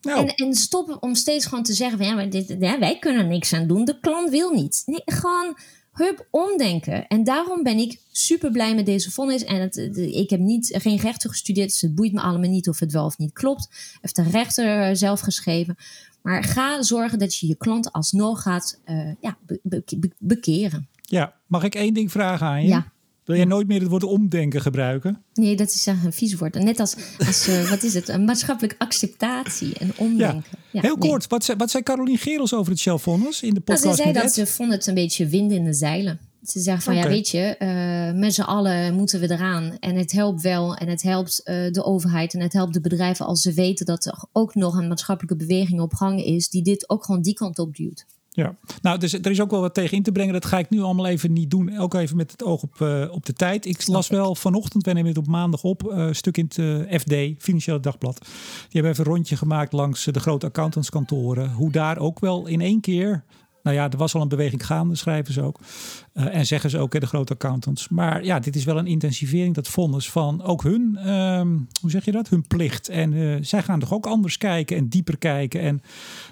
Nou. 0.00 0.20
En, 0.20 0.34
en 0.34 0.54
stoppen 0.54 1.02
om 1.02 1.14
steeds 1.14 1.46
gewoon 1.46 1.64
te 1.64 1.72
zeggen 1.74 1.98
van 1.98 2.06
ja, 2.06 2.14
maar 2.14 2.30
dit, 2.30 2.56
ja, 2.58 2.78
wij 2.78 2.98
kunnen 2.98 3.28
niks 3.28 3.52
aan 3.52 3.66
doen. 3.66 3.84
De 3.84 4.00
klant 4.00 4.30
wil 4.30 4.50
niet. 4.50 4.82
Nee, 4.86 5.02
gewoon 5.04 5.56
hup 5.94 6.26
omdenken. 6.30 7.06
En 7.06 7.24
daarom 7.24 7.62
ben 7.62 7.78
ik 7.78 7.98
super 8.12 8.50
blij 8.50 8.74
met 8.74 8.86
deze 8.86 9.10
vonnis. 9.10 9.44
En 9.44 9.60
het, 9.60 9.76
ik 9.96 10.30
heb 10.30 10.40
niet, 10.40 10.74
geen 10.78 10.98
rechten 10.98 11.30
gestudeerd, 11.30 11.68
dus 11.68 11.80
het 11.80 11.94
boeit 11.94 12.12
me 12.12 12.20
allemaal 12.20 12.50
niet 12.50 12.68
of 12.68 12.78
het 12.78 12.92
wel 12.92 13.04
of 13.04 13.18
niet 13.18 13.32
klopt. 13.32 13.68
Heeft 14.00 14.16
de 14.16 14.22
rechter 14.22 14.96
zelf 14.96 15.20
geschreven. 15.20 15.76
Maar 16.22 16.44
ga 16.44 16.82
zorgen 16.82 17.18
dat 17.18 17.36
je 17.36 17.46
je 17.46 17.56
klant 17.56 17.92
alsnog 17.92 18.42
gaat 18.42 18.80
uh, 18.86 19.10
ja, 19.20 19.36
bekeren. 20.18 20.88
Ja, 21.02 21.34
mag 21.46 21.62
ik 21.62 21.74
één 21.74 21.94
ding 21.94 22.10
vragen 22.10 22.46
aan 22.46 22.62
je? 22.62 22.68
Ja. 22.68 22.92
Wil 23.24 23.36
jij 23.36 23.44
nooit 23.44 23.66
meer 23.66 23.80
het 23.80 23.88
woord 23.88 24.04
omdenken 24.04 24.60
gebruiken? 24.60 25.22
Nee, 25.34 25.56
dat 25.56 25.68
is 25.68 25.86
een 25.86 26.12
vies 26.12 26.34
woord. 26.34 26.54
Net 26.54 26.80
als, 26.80 26.96
als 27.26 27.48
uh, 27.48 27.70
wat 27.70 27.82
is 27.82 27.94
het, 27.94 28.08
een 28.08 28.24
maatschappelijke 28.24 28.78
acceptatie 28.78 29.78
en 29.78 29.92
omdenken. 29.96 30.58
Ja. 30.70 30.80
Heel 30.80 30.98
kort, 30.98 31.26
wat, 31.26 31.44
zei, 31.44 31.58
wat 31.58 31.70
zei 31.70 31.82
Carolien 31.82 32.18
Gerels 32.18 32.54
over 32.54 32.72
het 32.72 32.80
Shell-vonnis 32.80 33.42
in 33.42 33.54
de 33.54 33.60
podcast? 33.60 33.84
Nou, 33.84 33.96
ze 33.96 34.02
zei 34.02 34.12
dat 34.12 34.32
ze 34.32 34.46
vond 34.46 34.72
het 34.72 34.86
een 34.86 34.94
beetje 34.94 35.26
wind 35.26 35.52
in 35.52 35.64
de 35.64 35.72
zeilen. 35.72 36.18
Ze 36.42 36.60
zegt 36.60 36.84
van 36.84 36.94
ja, 36.94 37.08
weet 37.08 37.28
je, 37.28 37.56
uh, 37.58 38.20
met 38.20 38.34
z'n 38.34 38.42
allen 38.42 38.94
moeten 38.94 39.20
we 39.20 39.30
eraan. 39.30 39.76
En 39.80 39.96
het 39.96 40.12
helpt 40.12 40.42
wel. 40.42 40.76
En 40.76 40.88
het 40.88 41.02
helpt 41.02 41.40
uh, 41.44 41.72
de 41.72 41.84
overheid 41.84 42.34
en 42.34 42.40
het 42.40 42.52
helpt 42.52 42.72
de 42.74 42.80
bedrijven 42.80 43.26
als 43.26 43.40
ze 43.40 43.52
weten 43.52 43.86
dat 43.86 44.04
er 44.04 44.24
ook 44.32 44.54
nog 44.54 44.76
een 44.76 44.88
maatschappelijke 44.88 45.36
beweging 45.36 45.80
op 45.80 45.94
gang 45.94 46.24
is, 46.24 46.48
die 46.48 46.62
dit 46.62 46.88
ook 46.88 47.04
gewoon 47.04 47.22
die 47.22 47.34
kant 47.34 47.58
op 47.58 47.76
duwt. 47.76 48.06
Ja, 48.36 48.56
nou, 48.82 48.98
dus 48.98 49.12
er 49.12 49.30
is 49.30 49.40
ook 49.40 49.50
wel 49.50 49.60
wat 49.60 49.74
tegen 49.74 49.96
in 49.96 50.02
te 50.02 50.12
brengen. 50.12 50.32
Dat 50.32 50.44
ga 50.44 50.58
ik 50.58 50.70
nu 50.70 50.80
allemaal 50.80 51.06
even 51.06 51.32
niet 51.32 51.50
doen. 51.50 51.78
Ook 51.78 51.94
even 51.94 52.16
met 52.16 52.30
het 52.30 52.44
oog 52.44 52.62
op, 52.62 52.80
uh, 52.80 53.10
op 53.10 53.26
de 53.26 53.32
tijd. 53.32 53.66
Ik 53.66 53.86
las 53.86 54.08
wel 54.08 54.34
vanochtend, 54.34 54.84
we 54.84 54.92
nemen 54.92 55.08
het 55.08 55.18
op 55.18 55.26
maandag 55.26 55.62
op, 55.62 55.82
uh, 55.82 56.08
stuk 56.10 56.36
in 56.36 56.44
het 56.44 56.56
uh, 56.56 56.98
FD, 56.98 57.42
Financiële 57.44 57.80
Dagblad. 57.80 58.18
Die 58.18 58.30
hebben 58.70 58.90
even 58.90 59.04
een 59.04 59.12
rondje 59.12 59.36
gemaakt 59.36 59.72
langs 59.72 60.04
de 60.04 60.20
grote 60.20 60.46
accountantskantoren. 60.46 61.52
Hoe 61.52 61.70
daar 61.70 61.98
ook 61.98 62.20
wel 62.20 62.46
in 62.46 62.60
één 62.60 62.80
keer 62.80 63.24
nou 63.64 63.76
ja, 63.76 63.90
er 63.90 63.96
was 63.96 64.14
al 64.14 64.20
een 64.20 64.28
beweging 64.28 64.66
gaande, 64.66 64.94
schrijven 64.94 65.34
ze 65.34 65.42
ook. 65.42 65.58
Uh, 66.14 66.34
en 66.34 66.46
zeggen 66.46 66.70
ze 66.70 66.78
ook, 66.78 67.00
de 67.00 67.06
grote 67.06 67.32
accountants. 67.32 67.88
Maar 67.88 68.24
ja, 68.24 68.38
dit 68.38 68.56
is 68.56 68.64
wel 68.64 68.78
een 68.78 68.86
intensivering, 68.86 69.54
dat 69.54 69.68
vonnis 69.68 70.10
van 70.10 70.42
ook 70.42 70.62
hun, 70.62 70.98
uh, 70.98 71.40
hoe 71.80 71.90
zeg 71.90 72.04
je 72.04 72.12
dat, 72.12 72.28
hun 72.28 72.46
plicht. 72.46 72.88
En 72.88 73.12
uh, 73.12 73.36
zij 73.40 73.62
gaan 73.62 73.80
toch 73.80 73.92
ook 73.92 74.06
anders 74.06 74.38
kijken 74.38 74.76
en 74.76 74.88
dieper 74.88 75.18
kijken 75.18 75.60
en 75.60 75.82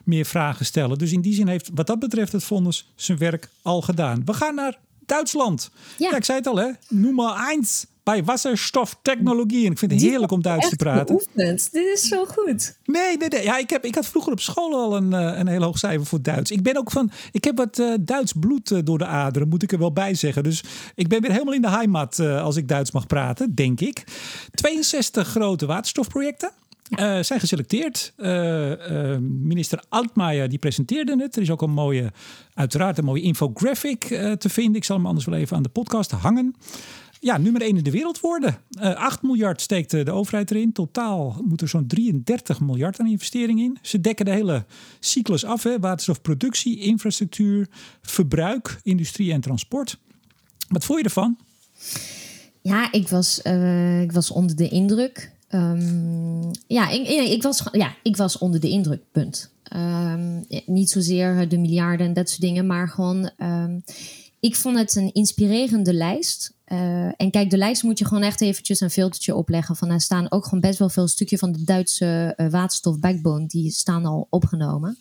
meer 0.05 0.25
vragen 0.25 0.67
stellen. 0.67 0.99
Dus 0.99 1.13
in 1.13 1.21
die 1.21 1.35
zin 1.35 1.49
heeft 1.49 1.71
wat 1.75 1.87
dat 1.87 1.99
betreft 1.99 2.33
het 2.33 2.45
vonnis 2.45 2.93
zijn 2.95 3.19
werk 3.19 3.49
al 3.63 3.83
gedaan. 3.83 4.25
We 4.25 4.33
gaan 4.33 4.55
naar 4.55 4.79
Duitsland. 5.07 5.71
Ja. 5.99 6.11
ja 6.11 6.17
ik 6.17 6.25
zei 6.25 6.39
het 6.39 6.47
al, 6.47 6.57
hè. 6.57 6.71
Nummer 6.89 7.49
1 7.51 7.65
bij 8.03 8.25
wasserstoftechnologie. 8.25 9.67
En 9.67 9.73
ik 9.73 9.79
vind 9.79 9.93
het 9.93 10.01
heerlijk 10.01 10.33
om 10.33 10.43
Duits 10.43 10.69
te 10.69 10.77
praten. 10.77 11.07
Beoefend. 11.07 11.73
Dit 11.73 11.87
is 11.95 12.09
zo 12.09 12.25
goed. 12.25 12.79
Nee, 12.85 13.17
nee, 13.17 13.29
nee. 13.29 13.43
Ja, 13.43 13.59
ik, 13.59 13.71
heb, 13.71 13.85
ik 13.85 13.95
had 13.95 14.07
vroeger 14.07 14.33
op 14.33 14.41
school 14.41 14.75
al 14.75 14.97
een, 14.97 15.13
eh, 15.13 15.39
een 15.39 15.47
heel 15.47 15.63
hoog 15.63 15.79
cijfer 15.79 16.07
voor 16.07 16.23
Duits. 16.23 16.51
Ik 16.51 16.63
ben 16.63 16.77
ook 16.77 16.91
van. 16.91 17.11
Ik 17.33 17.45
heb 17.45 17.57
wat 17.57 17.79
uh, 17.79 17.95
Duits 18.01 18.33
bloed 18.33 18.71
uh, 18.71 18.79
door 18.85 18.99
de 18.99 19.07
aderen, 19.07 19.49
moet 19.49 19.63
ik 19.63 19.73
er 19.73 19.79
wel 19.79 19.93
bij 19.93 20.15
zeggen. 20.15 20.43
Dus 20.43 20.65
ik 20.95 21.09
ben 21.09 21.21
weer 21.21 21.33
helemaal 21.33 21.55
in 21.55 21.63
de 21.63 21.71
heimat 21.71 22.19
als 22.19 22.57
ik 22.57 22.69
Duits 22.69 22.91
mag 22.91 23.07
praten, 23.07 23.55
denk 23.55 23.81
ik. 23.81 24.05
62 24.55 25.29
grote 25.29 25.67
waterstofprojecten. 25.67 26.51
Uh, 26.99 27.23
zijn 27.23 27.41
geselecteerd. 27.41 28.13
Uh, 28.17 28.71
uh, 28.71 29.17
minister 29.21 29.83
Altmaier 29.89 30.49
die 30.49 30.59
presenteerde 30.59 31.17
het. 31.19 31.37
Er 31.37 31.43
is 31.43 31.51
ook 31.51 31.63
een 31.63 31.71
mooie, 31.71 32.13
uiteraard 32.55 32.99
een 32.99 33.05
mooie 33.05 33.23
infographic 33.23 34.01
te 34.39 34.49
vinden. 34.49 34.75
Ik 34.75 34.85
zal 34.85 34.97
hem 34.97 35.07
anders 35.07 35.27
wel 35.27 35.39
even 35.39 35.57
aan 35.57 35.63
de 35.63 35.69
podcast 35.69 36.11
hangen 36.11 36.55
ja, 37.23 37.39
nummer 37.39 37.63
1 37.63 37.77
in 37.77 37.85
de 37.85 37.91
wereld 37.91 38.21
worden. 38.21 38.59
Uh, 38.71 38.91
eh, 38.91 38.97
8 38.97 39.23
miljard 39.23 39.61
steekt 39.61 39.91
de 39.91 40.11
overheid 40.11 40.51
erin. 40.51 40.73
Totaal 40.73 41.37
moet 41.45 41.61
er 41.61 41.69
zo'n 41.69 41.87
33 41.87 42.61
miljard 42.61 43.01
aan 43.01 43.07
investering 43.07 43.61
in. 43.61 43.79
Ze 43.83 44.01
dekken 44.01 44.25
de 44.25 44.31
hele 44.31 44.65
cyclus 45.01 45.45
af: 45.45 45.63
hè? 45.63 45.79
waterstofproductie, 45.79 46.79
infrastructuur, 46.79 47.69
verbruik, 48.03 48.81
industrie 48.83 49.33
en 49.33 49.41
transport. 49.41 49.99
Wat 50.69 50.85
vond 50.85 50.99
je 50.99 51.05
ervan? 51.05 51.39
Ja, 52.63 52.93
ik 52.93 53.09
was, 53.09 53.41
uh, 53.45 54.03
ik 54.03 54.13
was 54.13 54.31
onder 54.31 54.57
de 54.57 54.69
indruk. 54.69 55.33
Um, 55.51 56.51
ja, 56.67 56.89
ik, 56.89 57.09
ik, 57.09 57.43
was, 57.43 57.69
ja, 57.73 57.95
ik 58.03 58.17
was 58.17 58.39
onder 58.39 58.61
de 58.61 58.69
indruk, 58.69 59.03
punt. 59.13 59.53
Um, 59.77 60.45
niet 60.67 60.91
zozeer 60.91 61.49
de 61.49 61.59
miljarden 61.59 62.07
en 62.07 62.13
dat 62.13 62.29
soort 62.29 62.41
dingen, 62.41 62.67
maar 62.67 62.89
gewoon. 62.89 63.31
Um, 63.39 63.83
ik 64.43 64.57
vond 64.57 64.79
het 64.79 64.97
een 64.97 65.13
inspirerende 65.13 65.95
lijst. 65.95 66.55
Uh, 66.73 67.05
en 67.17 67.31
kijk, 67.31 67.51
de 67.51 67.57
lijst 67.57 67.83
moet 67.83 67.99
je 67.99 68.05
gewoon 68.07 68.23
echt 68.23 68.41
eventjes 68.41 68.81
een 68.81 68.91
filtertje 68.91 69.35
opleggen. 69.35 69.77
Van 69.77 69.91
er 69.91 70.01
staan 70.01 70.31
ook 70.31 70.45
gewoon 70.45 70.61
best 70.61 70.79
wel 70.79 70.89
veel 70.89 71.09
stukjes 71.09 71.41
van 71.41 71.53
de 71.53 71.65
Duitse 71.65 72.35
uh, 72.37 72.51
waterstof 72.51 72.99
backbone. 72.99 73.47
Die 73.47 73.71
staan 73.71 74.05
al 74.05 74.27
opgenomen. 74.31 74.99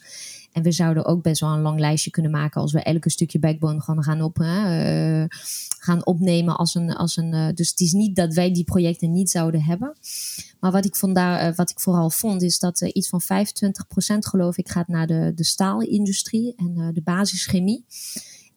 En 0.51 0.63
we 0.63 0.71
zouden 0.71 1.05
ook 1.05 1.23
best 1.23 1.41
wel 1.41 1.49
een 1.49 1.61
lang 1.61 1.79
lijstje 1.79 2.11
kunnen 2.11 2.31
maken 2.31 2.61
als 2.61 2.71
we 2.71 2.83
elke 2.83 3.09
stukje 3.09 3.39
backbone 3.39 3.81
gewoon 3.81 4.03
gaan, 4.03 4.21
op, 4.21 4.39
uh, 4.39 5.23
gaan 5.79 6.05
opnemen 6.05 6.57
als 6.57 6.75
een. 6.75 6.93
Als 6.95 7.17
een 7.17 7.55
dus 7.55 7.69
het 7.69 7.79
is 7.79 7.91
niet 7.91 8.15
dat 8.15 8.33
wij 8.33 8.53
die 8.53 8.63
projecten 8.63 9.11
niet 9.11 9.29
zouden 9.29 9.63
hebben. 9.63 9.95
Maar 10.59 10.71
wat 10.71 10.85
ik, 10.85 10.95
vandaar, 10.95 11.55
wat 11.55 11.69
ik 11.69 11.79
vooral 11.79 12.09
vond, 12.09 12.41
is 12.41 12.59
dat 12.59 12.81
iets 12.81 13.09
van 13.09 13.21
25% 13.21 13.25
geloof 14.17 14.57
ik 14.57 14.69
gaat 14.69 14.87
naar 14.87 15.07
de, 15.07 15.31
de 15.35 15.43
staalindustrie 15.43 16.53
en 16.55 16.91
de 16.93 17.01
basischemie. 17.01 17.85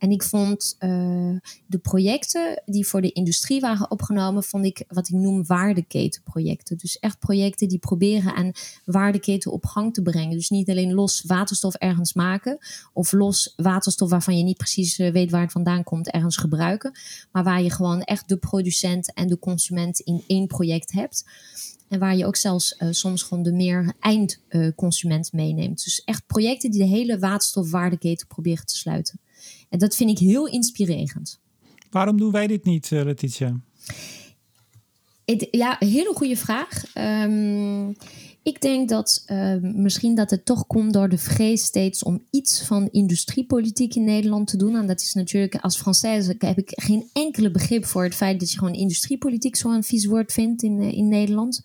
En 0.05 0.11
ik 0.11 0.23
vond 0.23 0.77
uh, 0.81 1.37
de 1.67 1.79
projecten 1.79 2.62
die 2.67 2.87
voor 2.87 3.01
de 3.01 3.12
industrie 3.12 3.61
waren 3.61 3.90
opgenomen, 3.90 4.43
vond 4.43 4.64
ik 4.64 4.85
wat 4.88 5.09
ik 5.09 5.14
noem 5.14 5.47
waardeketenprojecten. 5.47 6.77
Dus 6.77 6.99
echt 6.99 7.19
projecten 7.19 7.69
die 7.69 7.79
proberen 7.79 8.35
aan 8.35 8.53
waardeketen 8.85 9.53
op 9.53 9.67
gang 9.67 9.95
te 9.95 10.03
brengen. 10.03 10.37
Dus 10.37 10.51
niet 10.51 10.71
alleen 10.71 10.95
los 10.95 11.23
waterstof 11.27 11.75
ergens 11.75 12.12
maken 12.12 12.59
of 12.93 13.12
los 13.12 13.53
waterstof 13.57 14.11
waarvan 14.11 14.38
je 14.38 14.45
niet 14.45 14.57
precies 14.57 14.99
eh, 14.99 15.12
weet 15.12 15.31
waar 15.31 15.43
het 15.43 15.53
vandaan 15.53 15.85
komt 15.85 16.11
ergens 16.11 16.37
gebruiken. 16.37 16.93
Maar 17.33 17.45
waar 17.45 17.62
je 17.62 17.71
gewoon 17.71 18.03
echt 18.03 18.29
de 18.29 18.37
producent 18.37 19.12
en 19.14 19.27
de 19.27 19.38
consument 19.38 20.01
in 20.01 20.25
één 20.27 20.47
project 20.47 20.93
hebt. 20.93 21.25
En 21.88 21.99
waar 21.99 22.17
je 22.17 22.27
ook 22.27 22.37
zelfs 22.37 22.77
uh, 22.79 22.88
soms 22.90 23.23
gewoon 23.23 23.43
de 23.43 23.53
meer 23.53 23.95
eindconsument 24.01 25.33
meeneemt. 25.33 25.85
Dus 25.85 26.05
echt 26.05 26.27
projecten 26.27 26.71
die 26.71 26.81
de 26.81 26.88
hele 26.88 27.19
waterstofwaardeketen 27.19 28.27
proberen 28.27 28.67
te 28.67 28.77
sluiten. 28.77 29.21
En 29.69 29.79
dat 29.79 29.97
vind 29.97 30.11
ik 30.11 30.19
heel 30.19 30.49
inspirerend. 30.49 31.41
Waarom 31.91 32.19
doen 32.19 32.33
wij 32.33 32.47
dit 32.47 32.65
niet, 32.65 32.91
uh, 32.91 33.05
Letitia? 33.05 33.61
Het, 35.25 35.49
ja, 35.51 35.77
hele 35.79 36.13
goede 36.15 36.37
vraag. 36.37 36.95
Um, 36.95 37.97
ik 38.45 38.61
denk 38.61 38.89
dat 38.89 39.25
uh, 39.27 39.55
misschien 39.61 40.15
dat 40.15 40.31
het 40.31 40.45
toch 40.45 40.67
komt 40.67 40.93
door 40.93 41.09
de 41.09 41.19
vrees 41.19 41.65
steeds 41.65 42.03
om 42.03 42.23
iets 42.31 42.63
van 42.63 42.89
industriepolitiek 42.91 43.95
in 43.95 44.05
Nederland 44.05 44.47
te 44.47 44.57
doen. 44.57 44.77
En 44.77 44.87
dat 44.87 45.01
is 45.01 45.15
natuurlijk, 45.15 45.57
als 45.57 45.81
Française 45.81 46.37
heb 46.39 46.59
ik 46.59 46.71
geen 46.75 47.09
enkele 47.13 47.51
begrip 47.51 47.85
voor 47.85 48.05
het 48.05 48.15
feit 48.15 48.41
dat 48.41 48.51
je 48.51 48.59
gewoon 48.59 48.75
industriepolitiek 48.75 49.57
zo'n 49.57 49.83
vies 49.83 50.07
woord 50.07 50.33
vindt 50.33 50.63
in, 50.63 50.81
uh, 50.81 50.93
in 50.93 51.09
Nederland. 51.09 51.61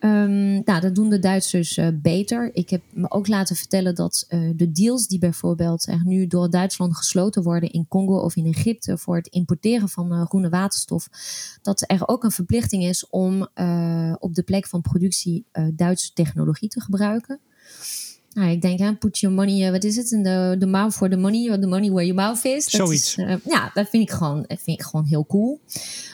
Um, 0.00 0.62
nou, 0.64 0.80
dat 0.80 0.94
doen 0.94 1.08
de 1.08 1.18
Duitsers 1.18 1.76
uh, 1.76 1.88
beter. 1.94 2.50
Ik 2.52 2.70
heb 2.70 2.82
me 2.92 3.10
ook 3.10 3.28
laten 3.28 3.56
vertellen 3.56 3.94
dat 3.94 4.26
uh, 4.28 4.50
de 4.56 4.72
deals 4.72 5.06
die 5.06 5.18
bijvoorbeeld 5.18 5.86
nu 6.04 6.26
door 6.26 6.50
Duitsland 6.50 6.96
gesloten 6.96 7.42
worden 7.42 7.70
in 7.70 7.86
Congo 7.88 8.18
of 8.18 8.36
in 8.36 8.46
Egypte 8.46 8.98
voor 8.98 9.16
het 9.16 9.26
importeren 9.26 9.88
van 9.88 10.12
uh, 10.12 10.26
groene 10.26 10.48
waterstof, 10.48 11.08
dat 11.62 11.84
er 11.86 12.08
ook 12.08 12.24
een 12.24 12.30
verplichting 12.30 12.84
is 12.84 13.08
om 13.08 13.40
op 14.18 14.34
de 14.34 14.42
plek 14.44 14.66
van 14.66 14.80
productie 14.80 15.44
Duitse 15.74 16.12
technologie 16.12 16.68
te 16.68 16.80
gebruiken. 16.80 17.40
nou, 18.32 18.50
ik 18.50 18.60
denk, 18.60 18.80
aan 18.80 18.98
put 18.98 19.18
your 19.18 19.36
money, 19.36 19.70
wat 19.72 19.84
is 19.84 19.96
het? 19.96 20.10
In 20.10 20.22
the, 20.22 20.56
the 20.58 20.66
mouth 20.66 20.94
for 20.94 21.10
the 21.10 21.16
money, 21.16 21.58
the 21.60 21.66
money 21.66 21.90
where 21.90 22.06
your 22.06 22.14
mouth 22.14 22.44
is. 22.44 22.64
Dat 22.64 22.80
Zoiets. 22.80 23.16
Is, 23.16 23.38
ja, 23.44 23.70
dat 23.74 23.88
vind, 23.88 24.02
ik 24.02 24.10
gewoon, 24.10 24.44
dat 24.46 24.60
vind 24.62 24.80
ik 24.80 24.86
gewoon 24.86 25.06
heel 25.06 25.26
cool. 25.26 25.60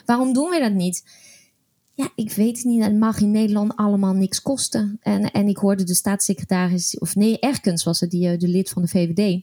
Waarom 0.05 0.33
doen 0.33 0.49
we 0.49 0.59
dat 0.59 0.73
niet? 0.73 1.03
Ja, 1.95 2.09
ik 2.15 2.31
weet 2.31 2.57
het 2.57 2.65
niet. 2.65 2.83
Het 2.83 2.99
mag 2.99 3.19
in 3.19 3.31
Nederland 3.31 3.75
allemaal 3.75 4.13
niks 4.13 4.41
kosten. 4.41 4.97
En, 5.01 5.31
en 5.31 5.47
ik 5.47 5.57
hoorde 5.57 5.83
de 5.83 5.93
staatssecretaris, 5.93 6.99
of 6.99 7.15
nee, 7.15 7.39
Erkens 7.39 7.83
was 7.83 7.99
het, 7.99 8.11
die, 8.11 8.37
de 8.37 8.47
lid 8.47 8.69
van 8.69 8.81
de 8.81 8.87
VVD. 8.87 9.41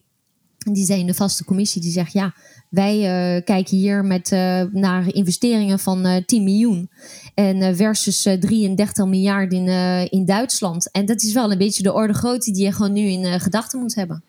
En 0.66 0.72
die 0.72 0.84
zei 0.84 1.00
in 1.00 1.06
de 1.06 1.14
vaste 1.14 1.44
commissie, 1.44 1.82
die 1.82 1.90
zegt 1.90 2.12
ja, 2.12 2.34
wij 2.68 2.96
uh, 2.96 3.44
kijken 3.44 3.76
hier 3.76 4.04
met, 4.04 4.32
uh, 4.32 4.62
naar 4.72 5.14
investeringen 5.14 5.78
van 5.78 6.06
uh, 6.06 6.16
10 6.16 6.44
miljoen. 6.44 6.90
En 7.34 7.76
versus 7.76 8.22
33 8.22 9.06
miljard 9.06 9.52
in, 9.52 9.68
in 10.10 10.24
Duitsland. 10.24 10.90
En 10.90 11.06
dat 11.06 11.22
is 11.22 11.32
wel 11.32 11.52
een 11.52 11.58
beetje 11.58 11.82
de 11.82 11.92
orde 11.92 12.12
grootte 12.12 12.52
die 12.52 12.64
je 12.64 12.72
gewoon 12.72 12.92
nu 12.92 13.00
in 13.00 13.40
gedachten 13.40 13.80
moet 13.80 13.94
hebben. 13.94 14.22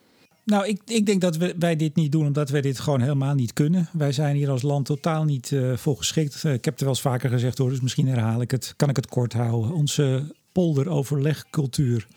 Nou, 0.46 0.68
ik, 0.68 0.82
ik 0.86 1.06
denk 1.06 1.22
dat 1.22 1.38
we, 1.38 1.56
wij 1.60 1.76
dit 1.76 1.96
niet 1.96 2.12
doen 2.12 2.26
omdat 2.26 2.50
wij 2.50 2.62
dit 2.62 2.80
gewoon 2.80 3.02
helemaal 3.02 3.36
niet 3.36 3.54
kunnen. 3.54 3.90
Wij 3.94 4.12
zijn 4.12 4.36
hier 4.36 4.50
als 4.50 4.62
land 4.62 4.86
totaal 4.86 5.24
niet 5.24 5.56
voor 5.76 5.98
geschikt. 5.98 6.44
ik 6.44 6.66
heb 6.66 6.74
het 6.74 6.80
wel 6.80 6.90
eens 6.90 7.02
vaker 7.02 7.30
gezegd 7.30 7.58
hoor, 7.58 7.70
dus 7.70 7.82
misschien 7.82 8.08
herhaal 8.08 8.42
ik 8.42 8.52
het. 8.52 8.74
Kan 8.76 8.90
ik 8.90 8.96
het 8.96 9.08
kort 9.08 9.34
houden. 9.34 9.74
Onze 9.74 10.36
polderoverlegcultuur 10.52 12.08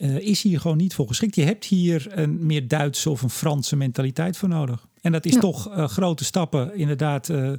uh, 0.00 0.18
is 0.18 0.42
hier 0.42 0.60
gewoon 0.60 0.76
niet 0.76 0.94
voor 0.94 1.06
geschikt. 1.06 1.34
Je 1.34 1.44
hebt 1.44 1.64
hier 1.64 2.06
een 2.10 2.46
meer 2.46 2.68
Duitse 2.68 3.10
of 3.10 3.22
een 3.22 3.30
Franse 3.30 3.76
mentaliteit 3.76 4.36
voor 4.36 4.48
nodig. 4.48 4.86
En 5.00 5.12
dat 5.12 5.24
is 5.24 5.36
toch 5.36 5.68
uh, 5.68 5.88
grote 5.88 6.24
stappen, 6.24 6.76
inderdaad. 6.76 7.28
Uh, 7.28 7.52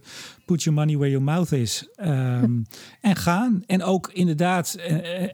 put 0.45 0.63
your 0.63 0.79
money 0.79 0.97
where 0.97 1.11
your 1.11 1.25
mouth 1.25 1.51
is. 1.51 1.87
Um, 1.99 2.65
en 3.01 3.15
gaan. 3.15 3.63
En 3.65 3.83
ook 3.83 4.11
inderdaad, 4.13 4.77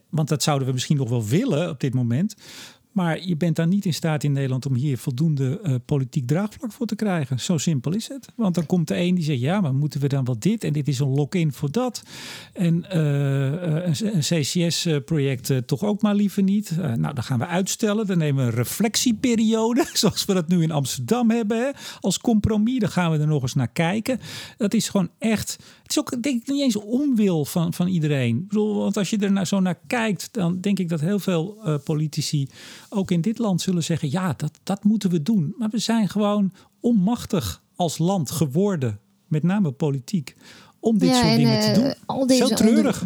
want 0.10 0.28
dat 0.28 0.44
zouden 0.44 0.68
we 0.68 0.74
misschien 0.74 0.98
nog 0.98 1.10
wel 1.10 1.26
willen 1.26 1.70
op 1.70 1.80
dit 1.80 1.94
moment. 1.94 2.36
Maar 2.98 3.26
je 3.26 3.38
bent 3.38 3.56
dan 3.56 3.70
niet 3.70 3.86
in 3.86 3.94
staat 3.94 4.24
in 4.24 4.32
Nederland 4.32 4.66
om 4.66 4.76
hier 4.76 4.98
voldoende 4.98 5.60
uh, 5.64 5.76
politiek 5.86 6.28
draagvlak 6.28 6.72
voor 6.72 6.86
te 6.86 6.96
krijgen. 6.96 7.40
Zo 7.40 7.58
simpel 7.58 7.94
is 7.94 8.08
het. 8.08 8.28
Want 8.36 8.56
dan 8.56 8.66
komt 8.66 8.90
er 8.90 8.98
een 8.98 9.16
die 9.16 9.24
zegt: 9.24 9.40
ja, 9.40 9.62
maar 9.62 9.74
moeten 9.74 10.00
we 10.00 10.08
dan 10.08 10.26
wel 10.26 10.40
dit? 10.40 10.64
En 10.64 10.74
dit 10.74 10.88
is 10.88 11.00
een 11.00 11.08
lock-in 11.08 11.54
voor 11.54 11.72
dat. 11.72 12.04
En 12.54 12.86
uh, 12.94 13.86
een, 13.86 14.16
een 14.16 14.20
CCS-project 14.20 15.68
toch 15.68 15.84
ook 15.84 16.02
maar 16.02 16.16
liever 16.16 16.44
niet. 16.44 16.78
nou, 16.78 17.14
dan 17.14 17.24
gaan 17.24 17.40
we 17.40 17.46
uitstellen. 17.46 18.08
Dan 18.08 18.18
nemen 18.18 18.46
we 18.46 18.52
een 18.52 18.58
reflectieperiode, 18.58 19.86
zoals 19.94 20.26
we 20.26 20.34
dat 20.34 20.48
nu 20.48 20.62
in 20.62 20.72
Amsterdam 20.72 21.30
hebben, 21.30 21.74
als 22.00 22.20
compromis. 22.20 22.80
Dan 22.80 22.90
gaan 22.90 23.12
we 23.12 23.18
er 23.18 23.28
nog 23.28 23.42
eens 23.42 23.54
naar 23.54 23.72
kijken. 23.72 24.20
Dat 24.58 24.74
is 24.74 24.90
gewoon 24.90 25.10
echt. 25.20 25.58
Het 25.88 25.96
is 25.96 26.00
ook, 26.00 26.24
denk 26.24 26.42
ik, 26.42 26.48
niet 26.48 26.62
eens 26.62 26.76
onwil 26.76 27.46
van, 27.46 27.74
van 27.74 27.88
iedereen. 27.88 28.38
Ik 28.38 28.48
bedoel, 28.48 28.76
want 28.76 28.98
als 28.98 29.10
je 29.10 29.18
er 29.18 29.32
nou 29.32 29.46
zo 29.46 29.60
naar 29.60 29.80
kijkt, 29.88 30.30
dan 30.32 30.62
denk 30.62 30.80
ik 30.80 30.90
dat 30.90 31.00
heel 31.00 31.20
veel 31.20 31.58
politici 31.84 32.48
ook 32.90 33.12
in 33.12 33.22
dit 33.22 33.38
land 33.38 33.62
zullen 33.62 33.84
zeggen: 33.84 34.12
ja, 34.12 34.34
dat, 34.38 34.60
dat 34.64 34.84
moeten 34.84 35.10
we 35.10 35.22
doen. 35.22 35.56
Maar 35.58 35.70
we 35.70 35.80
zijn 35.80 36.10
gewoon 36.10 36.52
onmachtig 36.80 37.64
als 37.76 37.98
land 37.98 38.32
geworden, 38.32 39.00
met 39.28 39.44
name 39.44 39.72
politiek, 39.72 40.36
om 40.80 40.98
dit 40.98 41.16
soort 41.16 41.36
dingen 41.36 41.74
te 41.74 41.82
doen. 41.82 41.94
Al 42.06 42.28
deze 42.28 42.48
Zo 42.48 42.56
treurig. 42.56 43.06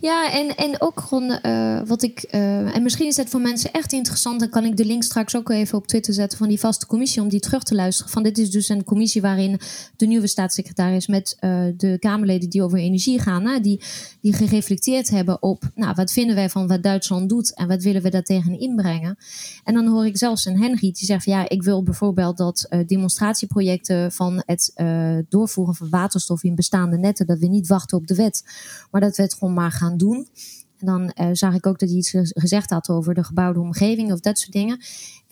Ja, 0.00 0.32
en, 0.32 0.56
en 0.56 0.80
ook 0.80 1.00
gewoon 1.00 1.38
uh, 1.42 1.80
wat 1.86 2.02
ik. 2.02 2.28
Uh, 2.30 2.76
en 2.76 2.82
misschien 2.82 3.06
is 3.06 3.16
het 3.16 3.28
voor 3.28 3.40
mensen 3.40 3.72
echt 3.72 3.92
interessant. 3.92 4.40
Dan 4.40 4.48
kan 4.48 4.64
ik 4.64 4.76
de 4.76 4.84
link 4.84 5.02
straks 5.02 5.36
ook 5.36 5.50
even 5.50 5.78
op 5.78 5.86
Twitter 5.86 6.14
zetten 6.14 6.38
van 6.38 6.48
die 6.48 6.60
vaste 6.60 6.86
commissie. 6.86 7.22
Om 7.22 7.28
die 7.28 7.40
terug 7.40 7.62
te 7.62 7.74
luisteren. 7.74 8.12
Van 8.12 8.22
dit 8.22 8.38
is 8.38 8.50
dus 8.50 8.68
een 8.68 8.84
commissie 8.84 9.22
waarin 9.22 9.60
de 9.96 10.06
nieuwe 10.06 10.26
staatssecretaris 10.26 11.06
met 11.06 11.36
uh, 11.40 11.60
de 11.76 11.96
Kamerleden 11.98 12.50
die 12.50 12.62
over 12.62 12.78
energie 12.78 13.20
gaan. 13.20 13.62
Die, 13.62 13.80
die 14.20 14.32
gereflecteerd 14.32 15.10
hebben 15.10 15.42
op. 15.42 15.62
Nou, 15.74 15.94
wat 15.94 16.12
vinden 16.12 16.34
wij 16.34 16.50
van 16.50 16.66
wat 16.66 16.82
Duitsland 16.82 17.28
doet 17.28 17.54
en 17.54 17.68
wat 17.68 17.82
willen 17.82 18.02
we 18.02 18.10
daar 18.10 18.22
tegen 18.22 18.60
inbrengen. 18.60 19.16
En 19.64 19.74
dan 19.74 19.86
hoor 19.86 20.06
ik 20.06 20.16
zelfs 20.16 20.44
een 20.44 20.62
Henry 20.62 20.92
die 20.92 21.06
zegt: 21.06 21.24
Ja, 21.24 21.48
ik 21.48 21.62
wil 21.62 21.82
bijvoorbeeld 21.82 22.36
dat 22.36 22.68
demonstratieprojecten 22.86 24.12
van 24.12 24.42
het 24.46 24.72
doorvoeren 25.28 25.74
van 25.74 25.88
waterstof 25.90 26.42
in 26.42 26.54
bestaande 26.54 26.98
netten. 26.98 27.26
Dat 27.26 27.38
we 27.38 27.46
niet 27.46 27.66
wachten 27.66 27.98
op 27.98 28.06
de 28.06 28.14
wet, 28.14 28.44
maar 28.90 29.00
dat 29.00 29.16
we 29.16 29.22
het 29.22 29.34
gewoon 29.34 29.56
maar 29.58 29.72
gaan 29.72 29.96
doen. 29.96 30.28
En 30.78 30.86
dan 30.86 31.12
uh, 31.20 31.28
zag 31.32 31.54
ik 31.54 31.66
ook 31.66 31.78
dat 31.78 31.88
hij 31.88 31.98
iets 31.98 32.14
gezegd 32.14 32.70
had 32.70 32.88
over 32.88 33.14
de 33.14 33.24
gebouwde 33.24 33.60
omgeving 33.60 34.12
of 34.12 34.20
dat 34.20 34.38
soort 34.38 34.52
dingen. 34.52 34.80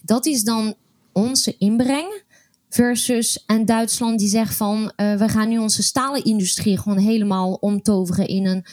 Dat 0.03 0.27
is 0.27 0.43
dan 0.43 0.75
onze 1.13 1.57
inbreng. 1.59 2.25
Versus 2.69 3.45
en 3.47 3.65
Duitsland 3.65 4.19
die 4.19 4.29
zegt 4.29 4.55
van 4.55 4.93
uh, 4.97 5.15
we 5.15 5.29
gaan 5.29 5.49
nu 5.49 5.59
onze 5.59 5.83
stalenindustrie 5.83 6.79
gewoon 6.79 6.99
helemaal 6.99 7.53
omtoveren 7.55 8.29
in 8.29 8.47
een 8.47 8.65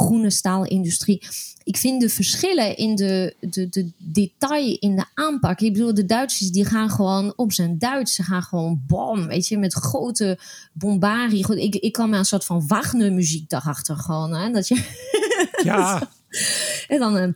groene 0.00 0.30
staalindustrie. 0.30 1.22
Ik 1.64 1.76
vind 1.76 2.00
de 2.00 2.08
verschillen 2.08 2.76
in 2.76 2.94
de, 2.94 3.34
de, 3.40 3.68
de 3.68 3.90
detail 3.96 4.76
in 4.78 4.96
de 4.96 5.04
aanpak. 5.14 5.60
Ik 5.60 5.72
bedoel, 5.72 5.94
de 5.94 6.06
Duitsers 6.06 6.50
die 6.50 6.64
gaan 6.64 6.90
gewoon 6.90 7.32
op 7.36 7.52
zijn 7.52 7.78
Duits. 7.78 8.14
Ze 8.14 8.22
gaan 8.22 8.42
gewoon 8.42 8.82
bam, 8.86 9.26
weet 9.26 9.48
je, 9.48 9.58
met 9.58 9.72
grote 9.72 10.38
bombarie. 10.72 11.44
Goed, 11.44 11.56
ik, 11.56 11.74
ik 11.74 11.92
kan 11.92 12.10
me 12.10 12.16
een 12.16 12.24
soort 12.24 12.44
van 12.44 12.66
Wagner 12.66 13.12
muziek 13.12 13.48
daarachter 13.48 13.96
gewoon. 13.96 14.34
Hè, 14.34 14.50
dat 14.50 14.68
je... 14.68 14.84
Ja. 15.62 16.08
En 16.88 16.98
dan 16.98 17.16
een 17.16 17.34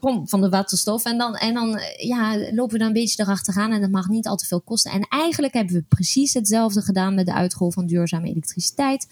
pomp, 0.00 0.28
van 0.28 0.40
de 0.40 0.48
waterstof. 0.48 1.04
En 1.04 1.18
dan, 1.18 1.36
en 1.36 1.54
dan 1.54 1.80
ja, 1.96 2.36
lopen 2.52 2.72
we 2.72 2.78
dan 2.78 2.86
een 2.86 2.92
beetje 2.92 3.22
erachteraan. 3.22 3.72
En 3.72 3.80
dat 3.80 3.90
mag 3.90 4.08
niet 4.08 4.26
al 4.26 4.36
te 4.36 4.46
veel 4.46 4.60
kosten. 4.60 4.90
En 4.90 5.06
eigenlijk 5.08 5.54
hebben 5.54 5.74
we 5.74 5.84
precies 5.88 6.34
hetzelfde 6.34 6.82
gedaan 6.82 7.14
met 7.14 7.26
de 7.26 7.34
uitrol 7.34 7.70
van 7.70 7.86
duurzame 7.86 8.28
elektriciteit. 8.28 9.06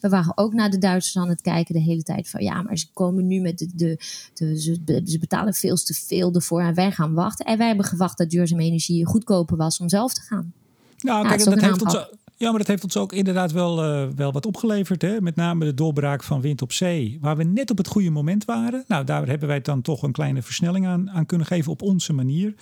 We 0.00 0.08
waren 0.08 0.38
ook 0.38 0.52
naar 0.52 0.70
de 0.70 0.78
Duitsers 0.78 1.16
aan 1.16 1.28
het 1.28 1.40
kijken 1.40 1.74
de 1.74 1.80
hele 1.80 2.02
tijd 2.02 2.30
van 2.30 2.42
ja, 2.42 2.62
maar 2.62 2.78
ze 2.78 2.86
komen 2.92 3.26
nu 3.26 3.40
met 3.40 3.58
de, 3.58 3.68
de, 3.74 3.98
de 4.34 4.60
ze, 5.04 5.18
betalen 5.20 5.54
veel 5.54 5.76
te 5.76 5.94
veel 5.94 6.32
ervoor 6.32 6.60
en 6.60 6.74
wij 6.74 6.92
gaan 6.92 7.14
wachten. 7.14 7.46
En 7.46 7.58
wij 7.58 7.66
hebben 7.66 7.86
gewacht 7.86 8.18
dat 8.18 8.30
duurzame 8.30 8.62
energie 8.62 9.06
goedkoper 9.06 9.56
was 9.56 9.78
om 9.78 9.88
zelf 9.88 10.12
te 10.12 10.20
gaan. 10.20 10.52
Nou, 10.98 11.22
ja, 11.22 11.28
kijk, 11.28 11.44
dat, 11.44 11.60
heeft 11.60 11.84
ons, 11.84 12.06
ja, 12.38 12.48
maar 12.48 12.58
dat 12.58 12.66
heeft 12.66 12.84
ons 12.84 12.96
ook 12.96 13.12
inderdaad 13.12 13.52
wel, 13.52 13.84
uh, 13.84 14.08
wel 14.16 14.32
wat 14.32 14.46
opgeleverd. 14.46 15.02
Hè? 15.02 15.20
Met 15.20 15.36
name 15.36 15.64
de 15.64 15.74
doorbraak 15.74 16.22
van 16.22 16.40
wind 16.40 16.62
op 16.62 16.72
zee, 16.72 17.18
waar 17.20 17.36
we 17.36 17.44
net 17.44 17.70
op 17.70 17.78
het 17.78 17.86
goede 17.86 18.10
moment 18.10 18.44
waren. 18.44 18.84
Nou, 18.88 19.04
daar 19.04 19.26
hebben 19.26 19.48
wij 19.48 19.60
dan 19.60 19.82
toch 19.82 20.02
een 20.02 20.12
kleine 20.12 20.42
versnelling 20.42 20.86
aan, 20.86 21.10
aan 21.10 21.26
kunnen 21.26 21.46
geven 21.46 21.72
op 21.72 21.82
onze 21.82 22.12
manier. 22.12 22.54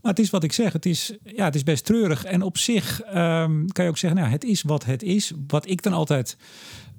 Maar 0.00 0.10
het 0.10 0.18
is 0.18 0.30
wat 0.30 0.44
ik 0.44 0.52
zeg, 0.52 0.72
het 0.72 0.86
is, 0.86 1.16
ja, 1.24 1.44
het 1.44 1.54
is 1.54 1.62
best 1.62 1.84
treurig. 1.84 2.24
En 2.24 2.42
op 2.42 2.58
zich 2.58 3.00
um, 3.06 3.72
kan 3.72 3.84
je 3.84 3.90
ook 3.90 3.98
zeggen, 3.98 4.20
nou, 4.20 4.32
het 4.32 4.44
is 4.44 4.62
wat 4.62 4.84
het 4.84 5.02
is. 5.02 5.32
Wat 5.46 5.68
ik 5.68 5.82
dan 5.82 5.92
altijd 5.92 6.36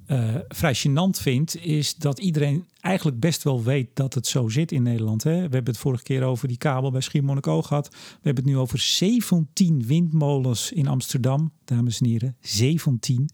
uh, 0.08 0.36
vrij 0.48 0.76
gênant 0.76 1.22
vind, 1.22 1.56
is 1.66 1.96
dat 1.96 2.20
iedereen 2.20 2.66
eigenlijk 2.82 3.20
best 3.20 3.44
wel 3.44 3.64
weet 3.64 3.90
dat 3.94 4.14
het 4.14 4.28
zo 4.28 4.50
zit 4.50 4.72
in 4.72 4.84
Nederland. 4.84 5.24
Hè? 5.24 5.36
We 5.36 5.40
hebben 5.40 5.66
het 5.66 5.78
vorige 5.78 6.04
keer 6.04 6.24
over 6.24 6.48
die 6.48 6.58
kabel 6.58 6.92
bij 6.92 7.02
Schiermonnikoog 7.02 7.68
gehad. 7.68 7.88
We 7.90 7.98
hebben 8.22 8.44
het 8.44 8.54
nu 8.54 8.60
over 8.60 8.80
17 8.80 9.86
windmolens 9.86 10.72
in 10.72 10.88
Amsterdam, 10.88 11.52
dames 11.66 12.00
en 12.00 12.08
heren. 12.08 12.36
17. 12.40 13.30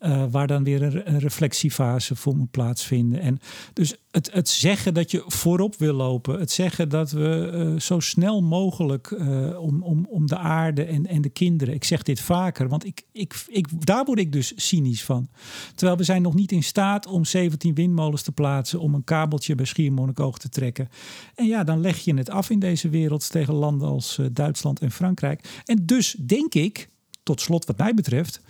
Uh, 0.00 0.24
waar 0.30 0.46
dan 0.46 0.64
weer 0.64 0.82
een, 0.82 1.18
reflectiefase 1.18 2.16
voor 2.16 2.36
moet 2.36 2.50
plaatsvinden. 2.50 3.20
En 3.20 3.38
dus 3.72 3.96
het, 4.10 4.32
het 4.32 4.48
zeggen 4.48 4.94
dat 4.94 5.10
je 5.10 5.24
voorop 5.26 5.76
wil 5.76 5.94
lopen, 5.94 6.38
het 6.38 6.50
zeggen 6.50 6.88
dat 6.88 7.10
we 7.10 7.50
uh, 7.54 7.80
zo 7.80 8.00
snel 8.00 8.42
mogelijk 8.42 9.10
uh, 9.10 9.60
om, 9.60 9.82
om, 9.82 10.06
om 10.08 10.26
de 10.26 10.36
aarde 10.36 10.84
en, 10.84 11.06
en 11.06 11.22
de 11.22 11.28
kinderen. 11.28 11.74
Ik 11.74 11.84
zeg 11.84 12.02
dit 12.02 12.20
vaker, 12.20 12.68
want 12.68 12.84
ik, 12.84 13.02
ik, 13.12 13.44
ik, 13.48 13.86
daar 13.86 14.04
word 14.04 14.18
ik 14.18 14.32
dus 14.32 14.52
cynisch 14.56 15.04
van. 15.04 15.28
Terwijl 15.74 15.98
we 15.98 16.04
zijn 16.04 16.22
nog 16.22 16.34
niet 16.34 16.52
in 16.52 16.62
staat 16.62 17.06
om 17.06 17.24
17 17.24 17.74
windmolens 17.74 18.22
te 18.22 18.32
plaatsen, 18.32 18.65
om 18.74 18.94
een 18.94 19.04
kabeltje 19.04 19.54
bij 19.54 19.64
Schiermonnikoog 19.64 20.38
te 20.38 20.48
trekken. 20.48 20.88
En 21.34 21.46
ja, 21.46 21.64
dan 21.64 21.80
leg 21.80 21.98
je 21.98 22.14
het 22.14 22.30
af 22.30 22.50
in 22.50 22.58
deze 22.58 22.88
wereld 22.88 23.30
tegen 23.30 23.54
landen 23.54 23.88
als 23.88 24.20
Duitsland 24.32 24.80
en 24.80 24.90
Frankrijk. 24.90 25.62
En 25.64 25.86
dus 25.86 26.16
denk 26.26 26.54
ik, 26.54 26.88
tot 27.22 27.40
slot 27.40 27.64
wat 27.64 27.78
mij 27.78 27.94
betreft, 27.94 28.40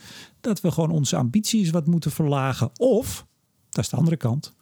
dat 0.41 0.61
we 0.61 0.71
gewoon 0.71 0.91
onze 0.91 1.17
ambities 1.17 1.71
wat 1.71 1.87
moeten 1.87 2.11
verlagen. 2.11 2.71
Of, 2.77 3.27
dat 3.71 3.85
is 3.85 3.91
de 3.91 3.97
andere 3.97 4.17
kant, 4.17 4.55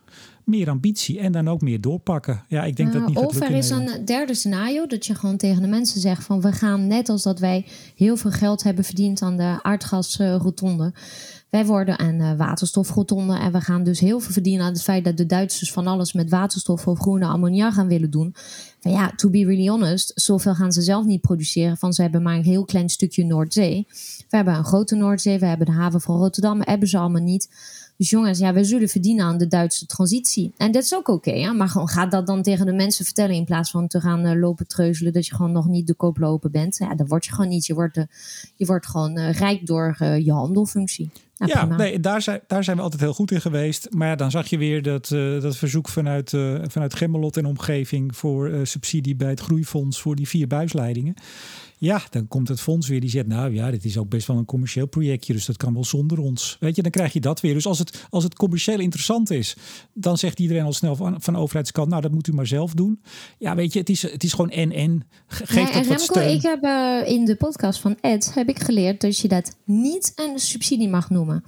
meer 0.45 0.71
ambitie 0.71 1.19
en 1.19 1.33
dan 1.33 1.49
ook 1.49 1.61
meer 1.61 1.81
doorpakken. 1.81 2.45
Ja, 2.49 2.65
ik 2.65 2.77
denk 2.77 2.93
dat 2.93 3.07
niet 3.09 3.17
Of 3.17 3.41
er 3.41 3.51
is 3.51 3.71
een 3.71 4.05
derde 4.05 4.35
scenario 4.35 4.87
dat 4.87 5.07
je 5.07 5.15
gewoon 5.15 5.37
tegen 5.37 5.63
de 5.63 5.69
mensen 5.69 6.01
zegt 6.01 6.25
van 6.25 6.41
we 6.41 6.53
gaan 6.53 6.87
net 6.87 7.09
als 7.09 7.23
dat 7.23 7.39
wij 7.39 7.67
heel 7.97 8.17
veel 8.17 8.31
geld 8.31 8.63
hebben 8.63 8.85
verdiend 8.85 9.23
aan 9.23 9.37
de 9.37 9.59
aardgasrotonde. 9.63 10.93
Wij 11.55 11.67
worden 11.67 11.99
aan 11.99 12.21
uh, 12.21 12.37
waterstofrotonde 12.37 13.39
en 13.39 13.53
we 13.53 13.61
gaan 13.61 13.85
dus 13.85 14.01
heel 14.01 14.21
veel 14.21 14.33
verdienen 14.33 14.67
aan 14.67 14.73
het 14.73 14.83
feit 14.83 15.05
dat 15.05 15.17
de 15.17 15.27
Duitsers 15.27 15.73
van 15.73 15.87
alles 15.87 16.13
met 16.13 16.31
waterstof 16.31 16.87
of 16.87 16.99
groene 16.99 17.27
ammonia 17.27 17.71
gaan 17.71 17.89
willen 17.89 18.11
doen. 18.11 18.35
Maar 18.83 18.93
ja, 18.93 19.13
to 19.17 19.31
be 19.31 19.45
really 19.45 19.69
honest, 19.69 20.13
zoveel 20.15 20.55
gaan 20.55 20.73
ze 20.73 20.83
zelf 20.83 21.05
niet 21.05 21.21
produceren. 21.21 21.77
Van 21.77 21.93
ze 21.93 22.03
hebben 22.03 22.23
maar 22.23 22.37
een 22.37 22.45
heel 22.45 22.65
klein 22.65 22.89
stukje 22.89 23.25
Noordzee. 23.25 23.87
We 24.29 24.37
hebben 24.37 24.55
een 24.55 24.65
grote 24.65 24.95
Noordzee, 24.95 25.39
we 25.39 25.47
hebben 25.47 25.67
de 25.67 25.73
haven 25.73 26.01
van 26.01 26.17
Rotterdam, 26.17 26.61
hebben 26.61 26.89
ze 26.89 26.99
allemaal 26.99 27.23
niet. 27.23 27.49
Dus 27.97 28.11
jongens, 28.11 28.39
ja, 28.39 28.53
we 28.53 28.65
zullen 28.65 28.89
verdienen 28.89 29.25
aan 29.25 29.39
de 29.39 29.47
Duitse 29.47 29.87
transitie. 29.87 30.53
En 30.57 30.73
dat 30.73 30.83
is 30.83 30.95
ook 30.95 31.09
oké, 31.09 31.31
okay, 31.31 31.53
maar 31.53 31.69
gewoon 31.69 31.89
ga 31.89 32.07
dat 32.07 32.27
dan 32.27 32.43
tegen 32.43 32.67
de 32.67 32.73
mensen 32.73 33.05
vertellen 33.05 33.35
in 33.35 33.45
plaats 33.45 33.71
van 33.71 33.87
te 33.87 34.01
gaan 34.01 34.27
uh, 34.27 34.41
lopen 34.41 34.67
treuzelen 34.67 35.13
dat 35.13 35.27
je 35.27 35.35
gewoon 35.35 35.53
nog 35.53 35.67
niet 35.67 35.87
de 35.87 35.95
koop 35.95 36.19
lopen 36.19 36.51
bent. 36.51 36.77
Ja, 36.77 36.95
dan 36.95 37.07
word 37.07 37.25
je 37.25 37.33
gewoon 37.33 37.51
niet. 37.51 37.67
Je 37.67 37.75
wordt, 37.75 37.97
uh, 37.97 38.05
je 38.57 38.67
wordt 38.67 38.87
gewoon 38.87 39.19
uh, 39.19 39.33
rijk 39.33 39.67
door 39.67 39.97
je 40.01 40.33
handelfunctie. 40.33 41.11
Nou, 41.39 41.53
ja, 41.53 41.67
prima. 41.67 41.77
nee, 41.77 42.01
daar, 42.01 42.23
zijn, 42.23 42.41
daar 42.47 42.65
zijn 42.65 42.77
we 42.77 42.83
altijd 42.83 43.01
heel 43.01 43.15
goed 43.15 43.31
in 43.31 43.41
geweest. 43.41 43.87
Maar 43.91 44.09
ja, 44.09 44.15
dan 44.15 44.31
zag 44.31 44.47
je 44.47 44.59
weer 44.59 44.83
dat, 44.83 45.11
eh, 45.11 45.41
dat 45.41 45.57
verzoek 45.57 45.89
vanuit, 45.89 46.33
eh, 46.33 46.55
vanuit 46.69 46.95
Gemmelot 46.95 47.37
en 47.37 47.47
omgeving 47.47 48.17
voor 48.17 48.49
eh, 48.49 48.61
subsidie 48.63 49.17
bij 49.17 49.29
het 49.29 49.41
Groeifonds 49.41 50.01
voor 50.01 50.17
die 50.17 50.29
vier 50.29 50.47
buisleidingen. 50.47 51.15
Ja, 51.79 52.03
dan 52.11 52.29
komt 52.29 52.49
het 52.49 52.61
fonds 52.61 52.89
weer 52.89 53.01
die 53.01 53.11
zegt, 53.11 53.27
nou 53.27 53.55
ja, 53.55 53.71
dit 53.71 53.85
is 53.85 53.99
ook 53.99 54.09
best 54.09 54.27
wel 54.27 54.37
een 54.37 54.45
commercieel 54.45 54.87
projectje, 54.87 55.33
dus 55.33 55.45
dat 55.47 55.57
kan 55.57 55.73
wel 55.75 55.85
zonder 55.85 56.19
ons. 56.19 56.57
Weet 56.61 56.77
je, 56.77 56.83
dan 56.83 56.91
krijg 56.91 57.13
je 57.13 57.21
dat 57.21 57.41
weer. 57.41 57.55
Dus 57.55 57.67
als 57.67 57.79
het, 57.79 58.07
als 58.11 58.25
het 58.25 58.35
commercieel 58.35 58.79
interessant 58.81 59.31
is, 59.31 59.57
dan 59.93 60.19
zegt 60.19 60.39
iedereen 60.41 60.65
al 60.65 60.73
snel 60.73 60.97
van, 60.97 61.23
van 61.23 61.37
overheidskant, 61.37 61.89
nou 61.89 62.03
dat 62.03 62.11
moet 62.13 62.27
u 62.27 62.33
maar 62.33 62.47
zelf 62.47 62.75
doen. 62.75 63.03
Ja, 63.39 63.55
weet 63.55 63.73
je, 63.73 63.79
het 63.79 63.89
is, 63.89 64.03
het 64.03 64.25
is 64.25 64.31
gewoon 64.33 64.51
en-en. 64.51 65.07
Ge- 65.27 65.47
Geef 65.47 65.65
dat 65.67 65.75
en 65.75 65.83
Remco, 65.97 66.21
ik 66.21 66.43
heb 66.43 66.63
eh, 66.63 67.13
in 67.13 67.25
de 67.25 67.37
podcast 67.37 67.81
van 67.81 67.97
Ed 68.01 68.35
heb 68.35 68.49
ik 68.49 68.59
geleerd 68.63 69.01
dat 69.01 69.19
je 69.19 69.29
dat 69.29 69.57
niet 69.65 70.13
een 70.15 70.39
subsidie 70.39 70.89
mag 70.89 71.11
noemen. 71.11 71.45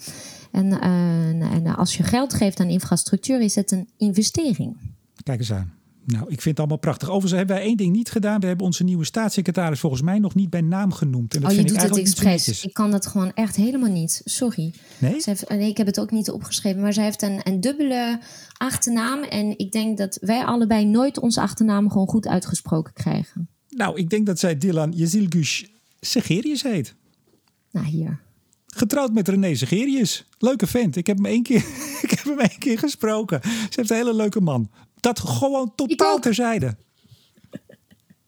En, 0.53 0.81
eh, 0.81 1.53
en 1.53 1.77
als 1.77 1.97
je 1.97 2.03
geld 2.03 2.35
geeft 2.35 2.61
aan 2.61 2.69
infrastructuur, 2.69 3.41
is 3.41 3.55
het 3.55 3.71
een 3.71 3.89
investering. 3.97 4.77
Kijk 5.23 5.39
eens 5.39 5.53
aan. 5.53 5.75
Nou, 6.07 6.23
ik 6.23 6.40
vind 6.40 6.45
het 6.45 6.59
allemaal 6.59 6.77
prachtig. 6.77 7.09
Overigens 7.09 7.33
hebben 7.33 7.57
wij 7.57 7.64
één 7.64 7.77
ding 7.77 7.92
niet 7.92 8.11
gedaan. 8.11 8.40
We 8.40 8.47
hebben 8.47 8.66
onze 8.66 8.85
nieuwe 8.85 9.05
staatssecretaris 9.05 9.81
volgens 9.81 10.03
mij 10.03 10.19
nog 10.19 10.35
niet 10.35 10.51
bij 10.51 10.61
naam 10.61 10.92
genoemd. 10.92 11.35
En 11.35 11.40
dat 11.40 11.51
oh, 11.51 11.57
je 11.57 11.62
vind 11.62 11.75
doet 11.75 11.83
ik 11.83 11.88
het 11.88 11.99
expres. 11.99 12.64
Ik 12.64 12.75
kan 12.75 12.90
dat 12.90 13.07
gewoon 13.07 13.33
echt 13.35 13.57
helemaal 13.57 13.90
niet. 13.90 14.21
Sorry. 14.25 14.73
Nee? 14.99 15.21
Ze 15.21 15.31
heeft, 15.31 15.49
nee, 15.49 15.71
ik 15.71 15.77
heb 15.77 15.87
het 15.87 16.01
ook 16.01 16.11
niet 16.11 16.31
opgeschreven. 16.31 16.81
Maar 16.81 16.92
zij 16.92 17.05
heeft 17.05 17.23
een, 17.23 17.40
een 17.42 17.61
dubbele 17.61 18.21
achternaam. 18.57 19.23
En 19.23 19.59
ik 19.59 19.73
denk 19.73 19.99
dat 19.99 20.19
wij 20.21 20.45
allebei 20.45 20.85
nooit 20.85 21.19
onze 21.19 21.40
achternaam 21.40 21.90
gewoon 21.90 22.09
goed 22.09 22.27
uitgesproken 22.27 22.92
krijgen. 22.92 23.49
Nou, 23.69 23.97
ik 23.99 24.11
denk 24.11 24.27
dat 24.27 24.38
zij 24.38 24.59
Dylan 24.59 24.92
Jezilgus 24.92 25.66
Segerius 26.01 26.62
heet. 26.62 26.95
Nou, 27.71 27.87
hier. 27.87 28.21
Getrouwd 28.77 29.12
met 29.12 29.29
René 29.29 29.55
Segerius. 29.55 30.25
Leuke 30.39 30.67
vent. 30.67 30.97
Ik 30.97 31.07
heb 31.07 31.17
hem 31.17 31.27
één 31.27 31.43
keer, 31.43 31.65
ik 32.03 32.11
heb 32.11 32.25
hem 32.25 32.39
één 32.39 32.59
keer 32.59 32.79
gesproken. 32.79 33.41
Ze 33.43 33.69
heeft 33.71 33.91
een 33.91 33.97
hele 33.97 34.15
leuke 34.15 34.41
man. 34.41 34.71
Dat 35.01 35.21
gewoon 35.21 35.73
totaal 35.75 36.19
terzijde. 36.19 36.77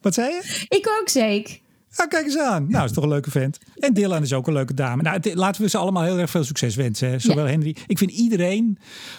Wat 0.01 0.15
zei 0.15 0.33
je? 0.33 0.67
Ik 0.69 0.89
ook 1.01 1.09
zeker. 1.09 1.59
Ja, 1.97 2.07
kijk 2.07 2.25
eens 2.25 2.39
aan. 2.39 2.67
Nou, 2.71 2.85
is 2.85 2.93
toch 2.93 3.05
een 3.05 3.11
leuke 3.11 3.31
vent. 3.31 3.59
En 3.77 3.95
Dylan 3.95 4.23
is 4.23 4.33
ook 4.33 4.47
een 4.47 4.53
leuke 4.53 4.75
dame. 4.75 5.03
Nou, 5.03 5.17
het- 5.17 5.35
laten 5.35 5.63
we 5.63 5.69
ze 5.69 5.79
allemaal 5.79 6.03
heel 6.03 6.19
erg 6.19 6.31
veel 6.31 6.45
succes 6.45 6.75
wensen. 6.77 7.11
Hè. 7.11 7.19
Zowel 7.19 7.45
Ja. 7.45 7.51
Henry. 7.51 7.77
Ik 7.87 7.99
vind 7.99 8.11
iedereen. 8.11 8.79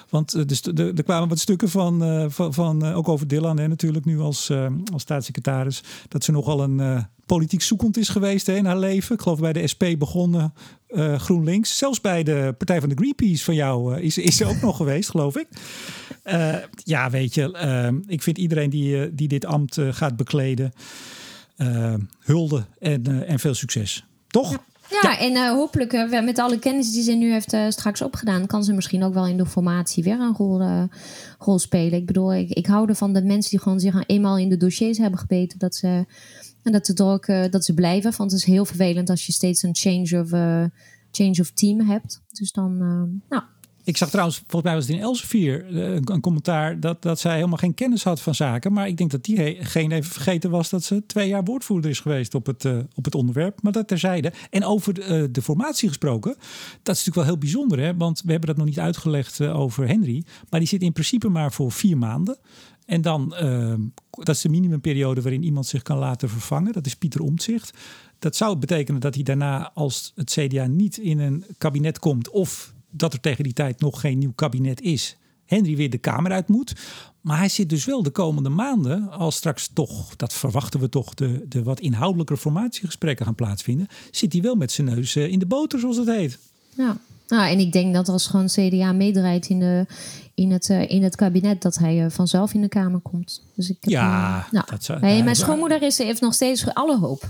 Want 0.10 0.34
eh, 0.34 0.46
dus, 0.46 0.62
er 0.76 1.04
kwamen 1.04 1.30
wat 1.30 1.40
stukken 1.40 1.70
van, 1.70 2.04
eh, 2.04 2.26
van, 2.28 2.54
van 2.54 2.86
eh, 2.86 2.98
ook 2.98 3.08
over 3.08 3.28
Dylan 3.28 3.58
hè, 3.60 3.68
natuurlijk 3.68 4.06
nu 4.06 4.20
als, 4.20 4.52
als 4.94 5.02
staatssecretaris. 5.02 5.84
Dat 6.08 6.24
ze 6.24 6.32
nogal 6.32 6.64
een 6.64 7.06
politiek 7.26 7.62
zoekend 7.62 7.98
is 7.98 8.10
geweest 8.10 8.48
hè, 8.48 8.56
in 8.56 8.66
haar 8.66 8.78
leven. 8.80 9.16
Ik 9.16 9.22
geloof 9.22 9.40
bij 9.40 9.54
de 9.54 9.68
SP 9.74 9.84
begonnen 9.98 10.54
GroenLinks. 11.18 11.78
Zelfs 11.78 12.02
bij 12.02 12.24
de 12.24 12.56
Partij 12.58 12.80
van 12.80 12.90
de 12.90 12.96
Greenpeace 12.96 13.44
van 13.44 13.56
jou 13.56 14.00
is, 14.00 14.18
is 14.18 14.36
ze 14.38 14.46
ook 14.46 14.62
nog 14.68 14.78
geweest, 14.78 15.10
geloof 15.10 15.38
ik. 15.38 15.48
Ja, 16.84 17.10
weet 17.10 17.34
je. 17.34 18.02
ik 18.08 18.22
vind 18.24 18.38
iedereen 18.38 18.70
die, 18.70 19.16
die 19.16 19.28
dit 19.28 19.46
ambt 19.46 19.78
gaat 19.92 20.16
bekleden 20.16 20.72
hulde 22.20 22.66
en, 22.80 23.06
eh, 23.06 23.30
en 23.30 23.40
veel 23.40 23.54
succes. 23.54 24.06
Toch? 24.28 24.58
Ja, 25.02 25.20
en 25.20 25.36
eh, 25.36 25.50
hopelijk 25.50 25.94
eh, 25.94 26.24
met 26.24 26.40
alle 26.40 26.60
kennis 26.60 26.92
die 26.92 27.04
ze 27.04 27.12
nu 27.12 27.32
heeft 27.32 27.54
eh, 27.54 27.70
straks 27.70 28.02
opgedaan, 28.02 28.46
kan 28.46 28.64
ze 28.64 28.74
misschien 28.74 29.04
ook 29.04 29.14
wel 29.14 29.28
in 29.28 29.38
de 29.38 29.46
formatie 29.46 30.04
weer 30.04 30.20
een 30.20 30.36
rol, 30.36 30.62
eh, 30.62 30.84
rol 31.40 31.60
spelen. 31.60 32.00
Ik 32.00 32.06
bedoel, 32.06 32.34
ik, 32.34 32.50
ik 32.50 32.66
hou 32.66 32.90
ervan 32.90 33.14
dat 33.14 33.24
mensen 33.24 33.50
die 33.50 33.60
gewoon 33.60 33.80
zich 33.80 34.04
eenmaal 34.06 34.38
in 34.38 34.50
de 34.50 34.58
dossiers 34.58 34.98
hebben 34.98 35.20
gebeten, 35.20 35.60
dat 35.60 35.76
ze, 35.76 36.06
en 36.64 36.72
dat, 36.72 36.88
het 36.88 37.00
er 37.00 37.06
ook, 37.06 37.26
eh, 37.26 37.52
dat 37.52 37.66
ze 37.66 37.74
blijven. 37.74 38.14
Want 38.18 38.32
het 38.32 38.40
is 38.40 38.46
heel 38.46 38.66
vervelend 38.66 39.10
als 39.10 39.26
je 39.26 39.32
steeds 39.32 39.64
een 39.64 39.76
change 39.76 40.22
of, 40.22 40.32
eh, 40.32 40.64
change 41.12 41.38
of 41.40 41.52
team 41.52 41.80
hebt. 41.80 42.22
Dus 42.32 42.52
dan, 42.52 42.72
eh, 42.82 43.30
nou, 43.30 43.44
Ik 43.90 43.98
zag 43.98 44.10
trouwens, 44.10 44.38
volgens 44.38 44.64
mij 44.64 44.74
was 44.74 44.88
het 44.88 44.96
in 44.96 45.02
Elsevier, 45.02 45.66
eh, 45.66 45.94
een, 45.94 46.22
commentaar 46.22 46.80
dat, 46.80 47.02
dat 47.02 47.20
zij 47.20 47.36
helemaal 47.36 47.58
geen 47.58 47.74
kennis 47.74 48.04
had 48.04 48.22
van 48.22 48.36
zaken. 48.36 48.74
Maar 48.74 48.88
ik 48.88 48.98
denk 48.98 49.12
dat 49.12 49.24
diegene 49.24 49.96
even 49.96 50.12
vergeten 50.12 50.50
was 50.50 50.70
dat 50.70 50.84
ze 50.84 51.06
twee 51.06 51.28
jaar 51.28 51.44
woordvoerder 51.44 51.90
is 51.90 52.00
geweest 52.00 52.36
op 52.36 52.46
het, 52.46 52.66
eh, 52.66 52.78
op 52.96 53.06
het 53.06 53.16
onderwerp. 53.16 53.62
Maar 53.62 53.72
dat 53.72 53.88
terzijde. 53.88 54.34
En 54.50 54.64
over 54.64 54.94
de, 54.94 55.04
eh, 55.04 55.24
de 55.32 55.42
formatie 55.42 55.88
gesproken, 55.88 56.36
dat 56.84 56.96
is 56.96 57.06
natuurlijk 57.06 57.16
wel 57.16 57.26
heel 57.26 57.38
bijzonder. 57.38 57.80
Hè? 57.80 57.96
Want 57.96 58.22
we 58.26 58.32
hebben 58.32 58.50
dat 58.50 58.58
nog 58.58 58.66
niet 58.66 58.80
uitgelegd 58.80 59.42
over 59.42 59.88
Henry. 59.88 60.24
Maar 60.50 60.60
die 60.60 60.70
zit 60.70 60.82
in 60.82 60.94
principe 60.94 61.30
maar 61.30 61.52
voor 61.52 61.72
vier 61.72 61.98
maanden. 61.98 62.38
En 62.86 63.02
dan, 63.02 63.30
dat 64.10 64.36
is 64.36 64.42
de 64.42 64.50
minimumperiode 64.50 65.22
waarin 65.22 65.44
iemand 65.44 65.66
zich 65.66 65.82
kan 65.82 65.98
laten 65.98 66.30
vervangen. 66.30 66.74
Dat 66.74 66.86
is 66.86 66.96
Pieter 66.96 67.22
Omtzigt. 67.22 67.78
Dat 68.20 68.36
zou 68.36 68.58
betekenen 68.58 69.02
dat 69.02 69.16
hij 69.16 69.24
daarna, 69.24 69.72
als 69.74 70.12
het 70.16 70.32
CDA 70.32 70.66
niet 70.66 70.98
in 70.98 71.20
een 71.20 71.46
kabinet 71.58 72.00
komt... 72.00 72.30
of 72.30 72.74
dat 72.90 73.14
er 73.14 73.20
tegen 73.20 73.44
die 73.44 73.54
tijd 73.54 73.80
nog 73.80 74.00
geen 74.00 74.18
nieuw 74.18 74.34
kabinet 74.36 74.82
is... 74.82 75.18
Henry 75.46 75.76
weer 75.76 75.90
de 75.90 75.98
Kamer 75.98 76.32
uit 76.32 76.48
moet. 76.48 76.74
Maar 77.22 77.38
hij 77.38 77.50
zit 77.50 77.70
dus 77.70 77.86
wel 77.86 78.04
de 78.04 78.10
komende 78.10 78.50
maanden... 78.50 79.12
als 79.12 79.36
straks 79.36 79.70
toch, 79.74 80.16
dat 80.16 80.34
verwachten 80.34 80.80
we 80.80 80.90
toch... 80.90 81.14
de, 81.14 81.46
de 81.48 81.64
wat 81.64 81.80
inhoudelijke 81.80 82.38
formatiegesprekken 82.38 83.26
gaan 83.26 83.36
plaatsvinden... 83.36 83.88
zit 84.12 84.34
hij 84.34 84.42
wel 84.42 84.56
met 84.56 84.72
zijn 84.72 84.88
neus 84.88 85.16
eh, 85.16 85.28
in 85.32 85.40
de 85.40 85.46
boter, 85.46 85.80
zoals 85.80 85.98
het 85.98 86.08
heet. 86.08 86.40
ja. 86.76 86.98
Nou, 87.28 87.50
en 87.52 87.60
ik 87.60 87.72
denk 87.72 87.94
dat 87.94 88.08
als 88.10 88.28
gewoon 88.28 88.46
CDA 88.48 88.92
meedraait 88.92 89.48
in, 89.50 89.60
de, 89.60 89.86
in, 90.34 90.52
het, 90.52 90.70
eh, 90.70 90.90
in 90.90 91.04
het 91.04 91.16
kabinet, 91.16 91.62
dat 91.62 91.78
hij 91.78 92.06
eh, 92.06 92.12
vanzelf 92.12 92.54
in 92.54 92.62
de 92.62 92.68
Kamer 92.68 93.00
komt. 93.00 93.44
Dus 93.56 93.70
ik 93.70 93.78
heb, 93.80 93.90
Ja, 93.90 94.48
nou, 94.52 94.66
dat 94.70 94.84
zou- 94.84 95.00
nee, 95.00 95.24
mijn 95.24 95.36
schoonmoeder 95.36 95.82
is, 95.82 95.98
heeft 95.98 96.22
nog 96.22 96.34
steeds 96.34 96.74
alle 96.74 96.98
hoop. 97.00 97.30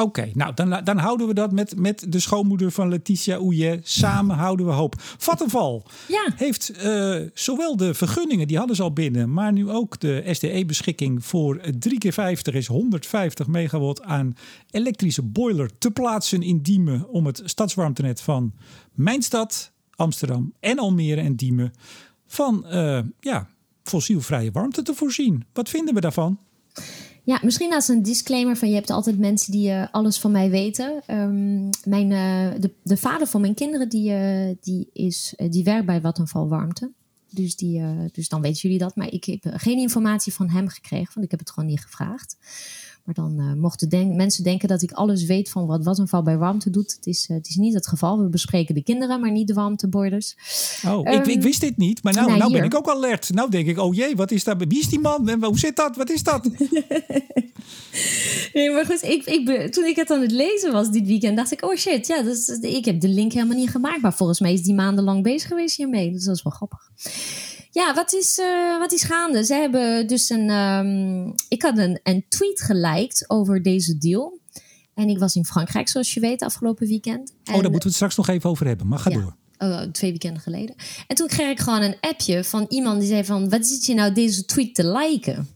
Oké, 0.00 0.30
nou 0.34 0.54
dan, 0.54 0.80
dan 0.84 0.98
houden 0.98 1.26
we 1.26 1.34
dat 1.34 1.52
met, 1.52 1.76
met 1.76 2.06
de 2.08 2.20
schoonmoeder 2.20 2.72
van 2.72 2.88
Letitia 2.88 3.40
Oeje. 3.40 3.80
Samen 3.82 4.36
houden 4.36 4.66
we 4.66 4.72
hoop. 4.72 4.94
Vattenval 4.98 5.86
Ja. 6.08 6.32
heeft 6.36 6.70
eh, 6.70 7.16
zowel 7.34 7.76
de 7.76 7.94
vergunningen, 7.94 8.46
die 8.46 8.58
hadden 8.58 8.76
ze 8.76 8.82
al 8.82 8.92
binnen, 8.92 9.32
maar 9.32 9.52
nu 9.52 9.70
ook 9.70 10.00
de 10.00 10.22
SDE-beschikking 10.26 11.24
voor 11.24 11.60
3 11.78 11.98
keer 11.98 12.12
50 12.12 12.54
is 12.54 12.66
150 12.66 13.46
megawatt 13.46 14.02
aan 14.02 14.34
elektrische 14.70 15.22
boiler 15.22 15.70
te 15.78 15.90
plaatsen 15.90 16.42
in 16.42 16.62
Diemen 16.62 17.08
om 17.08 17.26
het 17.26 17.42
stadswarmtenet 17.44 18.20
van 18.20 18.54
mijn 18.94 19.22
stad, 19.22 19.72
Amsterdam 19.94 20.52
en 20.60 20.78
Almere 20.78 21.20
en 21.20 21.36
Diemen 21.36 21.72
van 22.26 22.66
eh, 22.66 23.00
ja, 23.20 23.48
fossielvrije 23.82 24.50
warmte 24.50 24.82
te 24.82 24.94
voorzien. 24.94 25.44
Wat 25.52 25.68
vinden 25.68 25.94
we 25.94 26.00
daarvan? 26.00 26.38
Ja, 27.30 27.40
misschien 27.42 27.74
als 27.74 27.88
een 27.88 28.02
disclaimer 28.02 28.56
van 28.56 28.68
je 28.68 28.74
hebt 28.74 28.90
altijd 28.90 29.18
mensen 29.18 29.52
die 29.52 29.70
eh, 29.70 29.86
alles 29.90 30.18
van 30.18 30.30
mij 30.30 30.50
weten. 30.50 31.02
Ehm, 31.06 31.68
mijn, 31.84 32.12
eh, 32.12 32.60
de, 32.60 32.74
de 32.82 32.96
vader 32.96 33.26
van 33.26 33.40
mijn 33.40 33.54
kinderen 33.54 33.88
die, 33.88 34.12
eh, 34.12 34.56
die, 34.60 34.90
is, 34.92 35.34
die 35.36 35.64
werkt 35.64 35.86
bij 35.86 36.00
Vattenfall 36.00 36.46
Warmte. 36.46 36.92
Dus, 37.30 37.56
die, 37.56 37.82
dus 38.12 38.28
dan 38.28 38.40
weten 38.40 38.60
jullie 38.60 38.78
dat. 38.78 38.96
Maar 38.96 39.12
ik 39.12 39.24
heb 39.24 39.40
geen 39.42 39.78
informatie 39.78 40.32
van 40.32 40.48
hem 40.48 40.68
gekregen, 40.68 41.10
want 41.14 41.24
ik 41.24 41.30
heb 41.30 41.40
het 41.40 41.50
gewoon 41.50 41.68
niet 41.68 41.80
gevraagd. 41.80 42.36
Maar 43.04 43.14
dan 43.14 43.38
eh, 43.38 43.52
mochten 43.52 43.88
denk- 43.88 44.14
mensen 44.14 44.44
denken 44.44 44.68
dat 44.68 44.82
ik 44.82 44.92
alles 44.92 45.24
weet 45.24 45.50
van 45.50 45.66
wat 45.66 45.82
Vattenfall 45.84 46.22
bij 46.22 46.36
warmte 46.38 46.70
doet. 46.70 46.94
Het 46.96 47.06
is, 47.06 47.26
eh, 47.28 47.36
het 47.36 47.48
is 47.48 47.56
niet 47.56 47.74
het 47.74 47.86
geval. 47.86 48.18
We 48.22 48.28
bespreken 48.28 48.74
de 48.74 48.82
kinderen, 48.82 49.20
maar 49.20 49.30
niet 49.30 49.46
de 49.46 49.54
warmteboilers. 49.54 50.36
Oh, 50.86 50.98
ik, 51.12 51.26
ik 51.26 51.26
Ehm, 51.34 51.40
wist 51.40 51.60
dit 51.60 51.76
niet, 51.76 52.02
maar 52.02 52.12
nou, 52.12 52.26
nou, 52.26 52.38
nou 52.38 52.52
ben 52.52 52.64
ik 52.64 52.74
ook 52.74 52.88
alert. 52.88 53.30
Nou 53.34 53.50
denk 53.50 53.66
ik, 53.66 53.78
oh 53.78 53.94
jee, 53.94 54.16
wat 54.16 54.30
is 54.30 54.44
dat? 54.44 54.56
Wie 54.68 54.80
is 54.80 54.88
die 54.88 55.00
man? 55.00 55.28
En 55.28 55.44
hoe 55.44 55.58
zit 55.58 55.76
dat? 55.76 55.96
Wat 55.96 56.10
is 56.10 56.22
dat? 56.22 56.48
Nee, 58.52 58.70
maar 58.70 58.86
goed, 58.86 59.02
ik, 59.02 59.24
ik, 59.24 59.72
toen 59.72 59.84
ik 59.84 59.96
het 59.96 60.10
aan 60.10 60.20
het 60.20 60.30
lezen 60.30 60.72
was 60.72 60.90
dit 60.90 61.06
weekend, 61.06 61.36
dacht 61.36 61.52
ik, 61.52 61.64
oh 61.64 61.76
shit, 61.76 62.06
ja, 62.06 62.22
dat 62.22 62.36
is, 62.36 62.48
ik 62.48 62.84
heb 62.84 63.00
de 63.00 63.08
link 63.08 63.32
helemaal 63.32 63.56
niet 63.56 63.70
gemaakt. 63.70 64.02
Maar 64.02 64.14
volgens 64.14 64.40
mij 64.40 64.52
is 64.52 64.62
die 64.62 64.74
maandenlang 64.74 65.22
bezig 65.22 65.48
geweest 65.48 65.76
hiermee. 65.76 66.12
Dus 66.12 66.24
dat 66.24 66.36
is 66.36 66.42
wel 66.42 66.52
grappig. 66.52 66.90
Ja, 67.72 67.94
wat 67.94 68.12
is, 68.12 68.38
eh, 68.38 68.78
wat 68.78 68.92
is 68.92 69.02
gaande? 69.02 69.44
Ze 69.44 69.54
hebben 69.54 70.06
dus 70.06 70.30
een. 70.30 70.50
ehm, 70.50 71.26
ik 71.48 71.62
had 71.62 71.78
een, 71.78 72.00
een 72.02 72.24
tweet 72.28 72.60
geliked 72.62 73.24
over 73.30 73.62
deze 73.62 73.98
deal. 73.98 74.38
En 74.94 75.08
ik 75.08 75.18
was 75.18 75.34
in 75.34 75.44
Frankrijk, 75.44 75.88
zoals 75.88 76.14
je 76.14 76.20
weet, 76.20 76.42
afgelopen 76.42 76.86
weekend. 76.86 77.30
Oh, 77.30 77.44
daar 77.44 77.54
moeten 77.54 77.72
we 77.78 77.84
het 77.86 77.94
straks 77.94 78.16
nog 78.16 78.28
even 78.28 78.50
over 78.50 78.66
hebben. 78.66 78.88
Maar 78.88 78.98
ga 78.98 79.10
Ja. 79.10 79.16
door. 79.16 79.36
Oh, 79.58 79.80
twee 79.80 80.10
weekenden 80.10 80.42
geleden. 80.42 80.74
En 81.06 81.16
toen 81.16 81.26
kreeg 81.28 81.50
ik 81.50 81.60
gewoon 81.60 81.82
een 81.82 81.96
appje 82.00 82.44
van 82.44 82.66
iemand 82.68 82.98
die 83.00 83.08
zei 83.08 83.24
van... 83.24 83.48
wat 83.48 83.66
zit 83.66 83.86
je 83.86 83.94
nou 83.94 84.12
deze 84.12 84.44
tweet 84.44 84.74
te 84.74 84.86
liken? 84.86 85.48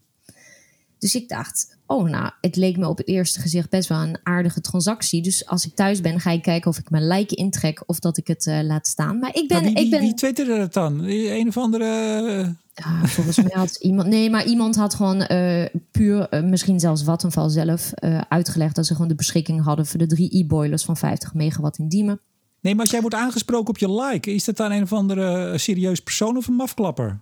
Dus 0.99 1.15
ik 1.15 1.29
dacht, 1.29 1.74
oh 1.95 2.09
nou, 2.09 2.31
het 2.41 2.57
leek 2.57 2.77
me 2.77 2.89
op 2.89 2.99
het 2.99 3.09
eerste 3.09 3.41
gezicht 3.41 3.71
best 3.71 3.89
wel 3.89 3.99
een 4.03 4.19
aardige 4.23 4.61
transactie. 4.61 5.23
Dus 5.23 5.47
als 5.47 5.67
ik 5.67 5.75
thuis 5.75 6.01
ben, 6.01 6.21
ga 6.21 6.31
ik 6.31 6.43
kijken 6.43 6.71
of 6.71 6.79
ik 6.79 6.91
mijn 6.91 7.07
like 7.07 7.35
intrek 7.35 7.83
of 7.87 7.99
dat 7.99 8.17
ik 8.17 8.27
het 8.27 8.47
eh, 8.47 8.63
laat 8.63 8.87
staan. 8.87 9.19
Maar 9.19 9.35
ik 9.35 9.49
ben... 9.49 9.63
Nou, 9.63 9.65
wie, 9.65 9.75
wie, 9.75 9.85
ik 9.85 9.91
ben 9.91 10.01
wie 10.01 10.15
twitterde 10.15 10.57
dat 10.57 10.73
dan? 10.73 11.05
Een 11.05 11.49
of 11.49 11.57
andere... 11.57 11.85
eh, 11.85 12.49
Ja, 12.75 13.07
volgens 13.07 13.37
mij 13.37 13.53
had 13.53 13.77
iemand. 13.81 14.09
Nee, 14.09 14.31
maar 14.31 14.45
iemand 14.47 14.77
had 14.77 14.95
gewoon 14.95 15.23
eh, 15.23 15.65
puur, 15.91 16.29
misschien 16.45 16.81
zelfs 16.81 17.03
Vattenfall 17.03 17.49
zelf, 17.49 17.93
uitgelegd 18.29 18.75
dat 18.75 18.87
ze 18.87 18.93
gewoon 18.93 19.09
de 19.09 19.15
beschikking 19.15 19.63
hadden 19.63 19.87
voor 19.87 19.99
de 19.99 20.07
drie 20.07 20.39
e-boilers 20.39 20.85
van 20.85 20.97
50 20.97 21.35
megawatt 21.35 21.79
in 21.79 21.89
Diemen. 21.89 22.21
Nee, 22.61 22.73
maar 22.73 22.83
als 22.83 22.91
jij 22.91 23.01
wordt 23.01 23.17
aangesproken 23.17 23.69
op 23.69 23.79
je 23.79 23.93
like, 23.93 24.31
is 24.35 24.45
dat 24.45 24.57
dan 24.57 24.73
een 24.73 24.83
of 24.83 24.93
andere 24.93 25.59
serieus 25.59 26.01
persoon 26.01 26.37
of 26.37 26.47
een 26.47 26.55
mafklapper? 26.55 27.19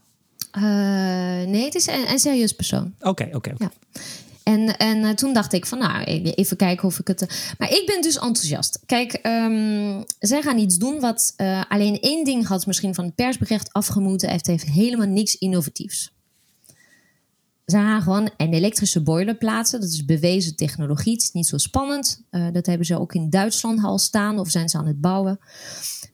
Nee, 1.47 1.65
het 1.65 1.75
is 1.75 1.87
een, 1.87 2.11
een 2.11 2.19
serieus 2.19 2.53
persoon. 2.53 2.95
Oké, 3.01 3.29
oké. 3.33 3.51
oké. 3.51 3.55
Ja. 3.59 3.71
En, 4.45 4.77
en 4.79 5.05
eh, 5.05 5.11
toen 5.11 5.33
dacht 5.33 5.53
ik 5.53 5.67
van, 5.67 5.79
nou, 5.79 6.03
e-, 6.05 6.31
even 6.31 6.57
kijken 6.57 6.89
of 6.89 6.99
ik 6.99 7.09
het... 7.09 7.23
eh, 7.23 7.29
Maar 7.59 7.71
ik 7.71 7.83
ben 7.87 8.03
dus 8.03 8.19
enthousiast. 8.19 8.81
Kijk, 8.87 9.13
ehm, 9.13 10.03
zij 10.19 10.43
gaan 10.43 10.59
iets 10.59 10.77
doen 10.77 11.01
wat 11.01 11.33
eh, 11.37 11.63
alleen 11.69 12.01
één 12.01 12.25
ding 12.25 12.47
had 12.47 12.67
misschien 12.67 12.95
van 12.95 13.05
het 13.05 13.15
persbericht 13.15 13.73
afgemoeten. 13.73 14.31
Het 14.31 14.47
heeft 14.47 14.65
helemaal 14.65 15.07
niks 15.07 15.39
innovatiefs. 15.39 16.13
Ze 17.67 17.77
gaan 17.77 18.03
gewoon 18.03 18.31
een 18.37 18.53
elektrische 18.53 19.03
boiler 19.03 19.35
plaatsen. 19.35 19.81
Dat 19.81 19.89
is 19.89 20.05
bewezen 20.05 20.57
technologie. 20.57 21.13
Het 21.13 21.23
is 21.23 21.33
niet 21.33 21.47
zo 21.47 21.59
spannend. 21.59 22.23
Dat 22.53 22.67
hebben 22.67 22.87
ze 22.87 23.01
ook 23.01 23.15
in 23.15 23.31
Duitsland 23.31 23.85
al 23.85 23.99
staan 23.99 24.39
of 24.39 24.51
zijn 24.51 24.69
ze 24.69 24.79
aan 24.79 24.87
het 24.87 25.01
bouwen. 25.01 25.39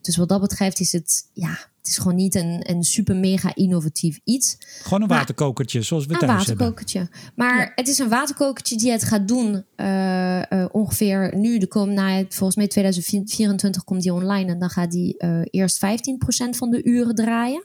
Dus 0.00 0.16
wat 0.16 0.28
dat 0.28 0.40
betreft 0.40 0.80
is 0.80 0.92
het, 0.92 1.28
ja, 1.32 1.58
het 1.88 1.96
is 1.96 2.02
gewoon 2.02 2.16
niet 2.18 2.34
een, 2.34 2.70
een 2.70 2.82
super 2.82 3.16
mega 3.16 3.54
innovatief 3.54 4.20
iets. 4.24 4.56
Gewoon 4.82 5.02
een 5.02 5.08
Maar- 5.08 5.18
waterkokertje, 5.18 5.82
zoals 5.82 6.06
we 6.06 6.12
Een 6.12 6.18
thuis 6.18 6.46
hebben. 6.46 6.56
waterkokertje. 6.56 7.08
Maar 7.34 7.72
het 7.74 7.88
is 7.88 7.98
een 7.98 8.08
waterkokertje 8.08 8.76
die 8.76 8.90
het 8.90 9.04
gaat 9.04 9.28
doen 9.28 9.64
eh, 9.76 10.52
eh, 10.52 10.68
ongeveer 10.72 11.36
nu. 11.36 11.58
De 11.58 11.66
kom, 11.66 11.92
nou, 11.94 12.26
volgens 12.28 12.56
mij 12.56 12.68
2024 12.68 13.84
komt 13.84 14.02
die 14.02 14.12
online. 14.12 14.52
En 14.52 14.58
dan 14.58 14.70
gaat 14.70 14.90
die 14.90 15.16
eh, 15.18 15.40
eerst 15.50 15.78
15% 15.78 16.56
van 16.56 16.70
de 16.70 16.84
uren 16.84 17.14
draaien. 17.14 17.64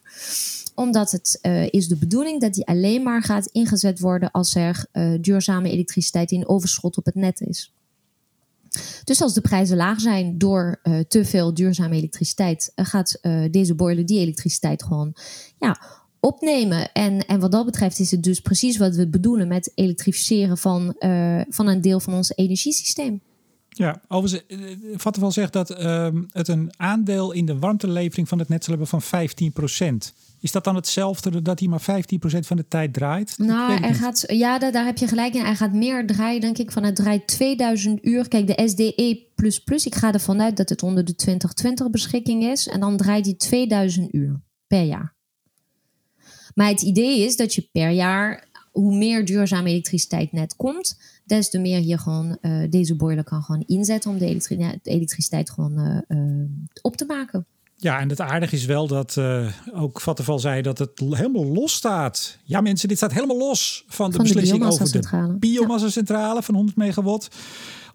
Omdat 0.76 1.11
het 1.11 1.39
is 1.71 1.88
de 1.88 1.97
bedoeling 1.97 2.41
dat 2.41 2.53
die 2.53 2.67
alleen 2.67 3.03
maar 3.03 3.24
gaat 3.24 3.45
ingezet 3.45 3.99
worden 3.99 4.32
als 4.32 4.55
er 4.55 4.86
duurzame 5.21 5.69
elektriciteit 5.69 6.32
in 6.32 6.47
overschot 6.47 6.97
op 6.97 7.05
het 7.05 7.15
net 7.15 7.41
is. 7.41 7.74
Dus 9.03 9.21
als 9.21 9.34
de 9.34 9.41
prijzen 9.41 9.78
laag 9.78 9.99
zijn 9.99 10.38
door 10.38 10.80
eh, 10.84 10.99
te 10.99 11.26
veel 11.26 11.53
duurzame 11.53 11.95
elektriciteit, 11.95 12.71
eh, 12.76 12.86
gaat 12.86 13.17
eh, 13.21 13.43
deze 13.51 13.76
boiler 13.76 14.05
die 14.05 14.19
elektriciteit 14.19 14.84
gewoon 14.84 15.15
ja, 15.59 15.82
opnemen. 16.19 16.91
En, 16.91 17.26
en 17.26 17.39
wat 17.39 17.51
dat 17.51 17.65
betreft 17.65 17.99
is 17.99 18.11
het 18.11 18.24
dus 18.24 18.39
precies 18.39 18.78
wat 18.78 18.95
we 18.95 19.07
bedoelen 19.07 19.47
met 19.47 19.71
elektrificeren 19.76 20.57
van, 20.57 20.95
van 21.49 21.67
een 21.67 21.82
deel 21.82 21.99
van 21.99 22.13
ons 22.13 22.32
energiesysteem. 22.36 23.21
Ja, 23.69 24.01
overigens, 24.07 24.43
Vattenfall 24.95 25.32
zegt 25.32 25.53
dat 25.53 25.69
ehm, 25.69 26.24
het 26.32 26.47
een 26.47 26.74
aandeel 26.78 27.32
in 27.32 27.45
de 27.45 27.59
warmtelevering 27.59 28.28
van 28.28 28.39
het 28.39 28.49
net 28.49 28.63
zal 28.63 28.78
hebben 28.78 29.01
van 29.01 29.28
15%. 30.11 30.22
Is 30.44 30.52
dat 30.52 30.64
dan 30.64 30.76
hetzelfde 30.76 31.41
dat 31.41 31.60
hij 31.60 31.68
maar 31.68 31.82
15% 31.82 31.84
van 32.39 32.58
de 32.58 32.68
tijd 32.68 32.94
draait? 32.94 33.38
Nou, 33.38 33.80
niet. 33.80 33.96
gaat, 33.96 34.24
ja, 34.28 34.60
daar, 34.60 34.72
daar 34.72 34.86
heb 34.86 34.98
je 34.98 35.08
gelijk 35.08 35.34
in. 35.34 35.41
Hij 35.41 35.56
gaat 35.56 35.74
meer 35.74 36.08
draaien, 36.08 36.41
denk 36.41 36.58
ik, 36.58 36.72
van 36.72 36.84
het 36.84 36.96
draait 36.96 37.28
2000 37.28 38.06
uur. 38.06 38.28
Kijk, 38.28 38.48
de 38.48 38.68
SDE++, 38.68 39.86
ik 39.86 39.96
ga 39.96 40.14
ervan 40.14 40.41
uit 40.41 40.58
dat 40.58 40.70
het 40.70 40.84
onder 40.84 41.06
de 41.06 41.16
2020 41.16 41.89
beschikking 41.89 42.44
is. 42.44 42.68
En 42.68 42.80
dan 42.80 42.98
draait 42.98 43.26
hij 43.26 43.34
2000 43.34 44.14
uur 44.14 44.41
per 44.68 44.84
jaar. 44.84 45.16
Maar 46.56 46.68
het 46.68 46.82
idee 46.82 47.26
is 47.26 47.36
dat 47.36 47.54
je 47.54 47.70
per 47.72 47.89
jaar, 47.89 48.48
hoe 48.72 48.96
meer 48.96 49.26
duurzame 49.26 49.70
elektriciteit 49.70 50.32
net 50.32 50.56
komt, 50.56 51.00
des 51.26 51.50
te 51.50 51.60
meer 51.60 51.82
je 51.82 51.98
gewoon 51.98 52.38
eh, 52.41 52.70
deze 52.70 52.96
boiler 52.96 53.24
kan 53.24 53.44
gewoon 53.44 53.64
inzetten 53.68 54.12
om 54.12 54.18
de, 54.18 54.39
elektriciteit 54.84 55.50
gewoon 55.50 55.78
eh, 55.78 55.98
eh, 56.08 56.50
op 56.82 56.98
te 56.98 57.06
maken. 57.06 57.46
Ja, 57.84 58.00
en 58.00 58.10
het 58.10 58.22
aardige 58.22 58.56
is 58.56 58.66
wel 58.66 58.88
dat 58.88 59.18
eh, 59.18 59.48
ook 59.74 60.02
Vattenfall 60.02 60.40
zei 60.40 60.62
dat 60.62 60.78
het 60.78 61.00
helemaal 61.00 61.46
los 61.46 61.74
staat. 61.74 62.38
Ja, 62.44 62.62
mensen, 62.62 62.88
dit 62.88 62.98
staat 62.98 63.14
helemaal 63.14 63.38
los 63.38 63.84
van 63.88 64.10
de 64.10 64.16
Van 64.16 64.26
de 64.26 64.34
beslissing 64.34 64.66
over 64.66 64.92
de 64.92 65.36
biomassa-centrale. 65.40 66.44
van 66.44 66.56
100 66.56 66.78
megawatt. 66.78 67.28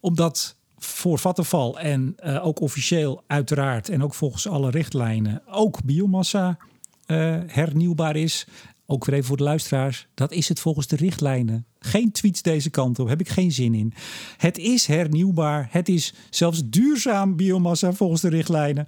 Omdat 0.01 0.57
voor 0.79 1.19
Vattenfall 1.19 1.71
en 1.71 2.15
eh, 2.17 2.47
ook 2.47 2.61
officieel 2.61 3.23
uiteraard 3.27 3.89
en 3.89 4.03
ook 4.03 4.15
volgens 4.15 4.49
alle 4.49 4.71
richtlijnen 4.71 5.43
ook 5.51 5.85
biomassa 5.85 6.59
eh, 7.07 7.37
hernieuwbaar 7.47 8.17
is. 8.17 8.47
Ook 8.91 9.05
weer 9.05 9.15
even 9.15 9.27
voor 9.27 9.37
de 9.37 9.43
luisteraars. 9.43 10.07
Dat 10.15 10.33
is 10.33 10.49
het 10.49 10.61
volgens 10.61 10.87
de 10.87 10.97
richtlijnen. 10.97 11.67
Geen 11.79 12.13
tweets 12.13 12.43
deze 12.43 12.71
kant 12.71 12.99
op. 12.99 13.09
Heb 13.09 13.21
ik 13.21 13.29
geen 13.29 13.53
zin 13.53 13.75
in. 13.75 13.93
Het 14.37 14.59
is 14.59 14.87
hernieuwbaar. 14.87 15.69
Het 15.71 15.89
is 15.89 16.15
zelfs 16.31 16.63
duurzaam 16.65 17.37
biomassa 17.37 17.93
volgens 17.93 18.21
de 18.21 18.29
richtlijnen. 18.29 18.87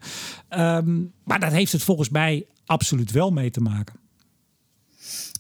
Ehm, 0.48 0.98
maar 1.24 1.40
dat 1.40 1.52
heeft 1.52 1.72
het 1.72 1.82
volgens 1.82 2.08
mij 2.08 2.46
absoluut 2.64 3.10
wel 3.10 3.30
mee 3.30 3.50
te 3.50 3.60
maken. 3.60 3.94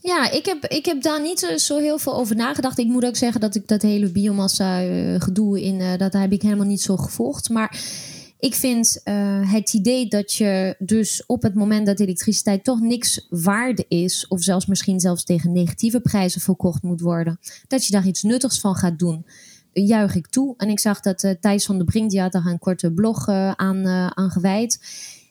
Ja, 0.02 0.30
ik 0.30 0.44
heb, 0.44 0.64
ik 0.64 0.84
heb 0.84 1.02
daar 1.02 1.22
niet 1.22 1.38
zo- 1.38 1.56
zo 1.56 1.78
heel 1.78 1.98
veel 1.98 2.14
over 2.14 2.36
nagedacht. 2.36 2.78
Ik 2.78 2.86
moet 2.86 3.04
ook 3.04 3.16
zeggen 3.16 3.40
dat 3.40 3.54
ik 3.54 3.68
dat 3.68 3.82
hele 3.82 4.10
biomassa 4.10 4.82
eh, 4.82 5.20
gedoe 5.20 5.62
in, 5.62 5.80
eh, 5.80 5.98
dat 5.98 6.12
heb 6.12 6.32
ik 6.32 6.42
helemaal 6.42 6.66
niet 6.66 6.82
zo 6.82 6.96
gevolgd. 6.96 7.48
Maar 7.48 7.78
ik 8.40 8.54
vind 8.54 9.00
eh, 9.04 9.52
het 9.52 9.74
idee 9.74 10.08
dat 10.08 10.32
je 10.32 10.74
dus 10.78 11.26
op 11.26 11.42
het 11.42 11.54
moment 11.54 11.86
dat 11.86 12.00
elektriciteit 12.00 12.64
toch 12.64 12.80
niks 12.80 13.26
waard 13.30 13.84
is, 13.88 14.26
of 14.28 14.42
zelfs 14.42 14.66
misschien 14.66 15.00
zelfs 15.00 15.24
tegen 15.24 15.52
negatieve 15.52 16.00
prijzen 16.00 16.40
verkocht 16.40 16.82
moet 16.82 17.00
worden, 17.00 17.38
dat 17.66 17.86
je 17.86 17.92
daar 17.92 18.06
iets 18.06 18.22
nuttigs 18.22 18.60
van 18.60 18.74
gaat 18.74 18.98
doen. 18.98 19.24
Juich 19.72 20.14
ik 20.14 20.26
toe. 20.26 20.54
En 20.56 20.68
ik 20.68 20.80
zag 20.80 21.00
dat 21.00 21.22
eh, 21.22 21.34
Thijs 21.40 21.64
van 21.64 21.76
der 21.76 21.86
Brink, 21.86 22.10
die 22.10 22.20
had 22.20 22.32
daar 22.32 22.46
een 22.46 22.58
korte 22.58 22.92
blog 22.92 23.28
eh, 23.28 23.50
aan, 23.50 23.86
eh, 23.86 24.06
aan 24.06 24.30
gewijd. 24.30 24.80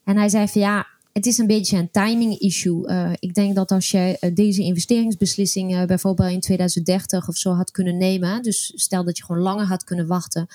En 0.03 0.17
hij 0.17 0.29
zei 0.29 0.47
van 0.47 0.61
ja, 0.61 0.87
het 1.19 1.27
is 1.27 1.37
een 1.37 1.47
beetje 1.47 1.77
een 1.77 1.91
timing 1.91 2.37
issue. 2.37 2.87
Eh, 2.87 3.11
ik 3.19 3.33
denk 3.33 3.55
dat 3.55 3.71
als 3.71 3.91
je 3.91 4.17
eh, 4.19 4.35
deze 4.35 4.61
investeringsbeslissing 4.61 5.75
eh, 5.75 5.85
bijvoorbeeld 5.85 6.31
in 6.31 6.39
2030 6.39 7.27
of 7.27 7.37
zo 7.37 7.51
had 7.51 7.71
kunnen 7.71 7.97
nemen, 7.97 8.41
dus 8.41 8.71
stel 8.75 9.03
dat 9.03 9.17
je 9.17 9.23
gewoon 9.23 9.41
langer 9.41 9.65
had 9.65 9.83
kunnen 9.83 10.07
wachten, 10.07 10.47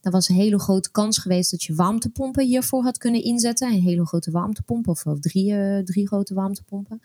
dan 0.00 0.12
was 0.12 0.28
een 0.28 0.34
hele 0.34 0.58
grote 0.58 0.90
kans 0.90 1.18
geweest 1.18 1.50
dat 1.50 1.62
je 1.62 1.74
warmtepompen 1.74 2.46
hiervoor 2.46 2.82
had 2.82 2.98
kunnen 2.98 3.22
inzetten. 3.22 3.72
Een 3.72 3.82
hele 3.82 4.06
grote 4.06 4.30
warmtepomp 4.30 4.88
of, 4.88 5.04
drie, 5.20 5.82
drie 5.82 6.06
grote 6.06 6.34
warmtepompen. 6.34 7.00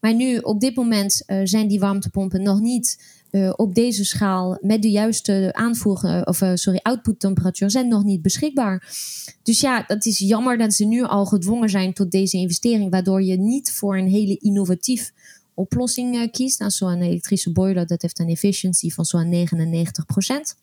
Maar 0.00 0.14
nu, 0.14 0.38
op 0.38 0.60
dit 0.60 0.76
moment, 0.76 1.22
zijn 1.44 1.68
die 1.68 1.80
warmtepompen 1.80 2.42
nog 2.42 2.60
niet 2.60 2.98
eh, 3.30 3.52
op 3.56 3.74
deze 3.74 4.04
schaal 4.04 4.58
met 4.60 4.82
de 4.82 4.90
juiste 4.90 5.50
aanvoer, 5.52 6.22
of 6.24 6.40
eh, 6.40 6.50
sorry, 6.54 6.80
output-temperatuur 6.82 7.70
zijn 7.70 7.88
nog 7.88 8.04
niet 8.04 8.22
beschikbaar. 8.22 8.94
Dus 9.42 9.60
ja, 9.60 9.84
dat 9.86 10.06
is 10.06 10.18
jammer 10.18 10.58
dat 10.58 10.74
ze 10.74 10.84
nu 10.84 11.02
al 11.02 11.26
gedwongen 11.26 11.68
zijn 11.68 11.92
tot 11.92 12.10
deze 12.10 12.36
investering, 12.36 12.90
waardoor 12.90 13.22
je 13.22 13.38
niet 13.38 13.72
voor 13.72 13.96
een 13.96 14.08
hele 14.08 14.36
innovatief 14.36 15.12
oplossing 15.54 16.16
eh, 16.16 16.30
kiest. 16.30 16.58
Nou, 16.58 16.70
zo'n 16.70 17.02
elektrische 17.02 17.52
boiler, 17.52 17.86
dat 17.86 18.02
heeft 18.02 18.18
een 18.18 18.28
efficiency 18.28 18.90
van 18.90 19.04
zo'n 19.04 19.30
99% 19.30 20.56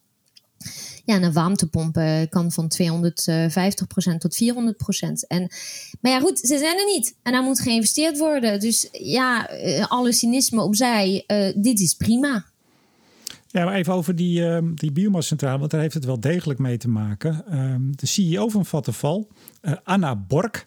Ja, 1.05 1.15
en 1.15 1.23
een 1.23 1.33
warmtepomp 1.33 1.93
kan 2.29 2.51
van 2.51 2.71
250% 2.81 4.17
tot 4.17 4.43
400%. 4.43 5.27
En, 5.27 5.51
maar 6.01 6.11
ja, 6.11 6.19
goed, 6.19 6.39
ze 6.39 6.57
zijn 6.57 6.77
er 6.77 6.85
niet. 6.85 7.15
En 7.23 7.31
daar 7.31 7.43
moet 7.43 7.59
geïnvesteerd 7.59 8.17
worden. 8.17 8.59
Dus 8.59 8.87
ja, 8.91 9.49
alle 9.87 10.13
cynisme 10.13 10.61
opzij, 10.61 11.23
dit 11.55 11.79
is 11.79 11.93
prima. 11.93 12.53
Ja, 13.55 13.65
maar 13.65 13.73
even 13.73 13.93
over 13.93 14.15
die, 14.15 14.47
ehm 14.47 14.73
die 14.73 14.91
biomassa-centrale, 14.91 15.59
want 15.59 15.71
daar 15.71 15.81
heeft 15.81 15.93
het 15.93 16.05
wel 16.05 16.19
degelijk 16.19 16.59
mee 16.59 16.77
te 16.77 16.89
maken. 16.89 17.45
Ehm, 17.47 17.81
de 17.91 18.05
CEO 18.05 18.49
van 18.49 18.65
Vattenfall, 18.65 19.25
eh, 19.61 19.73
Anna 19.83 20.15
Bork, 20.15 20.65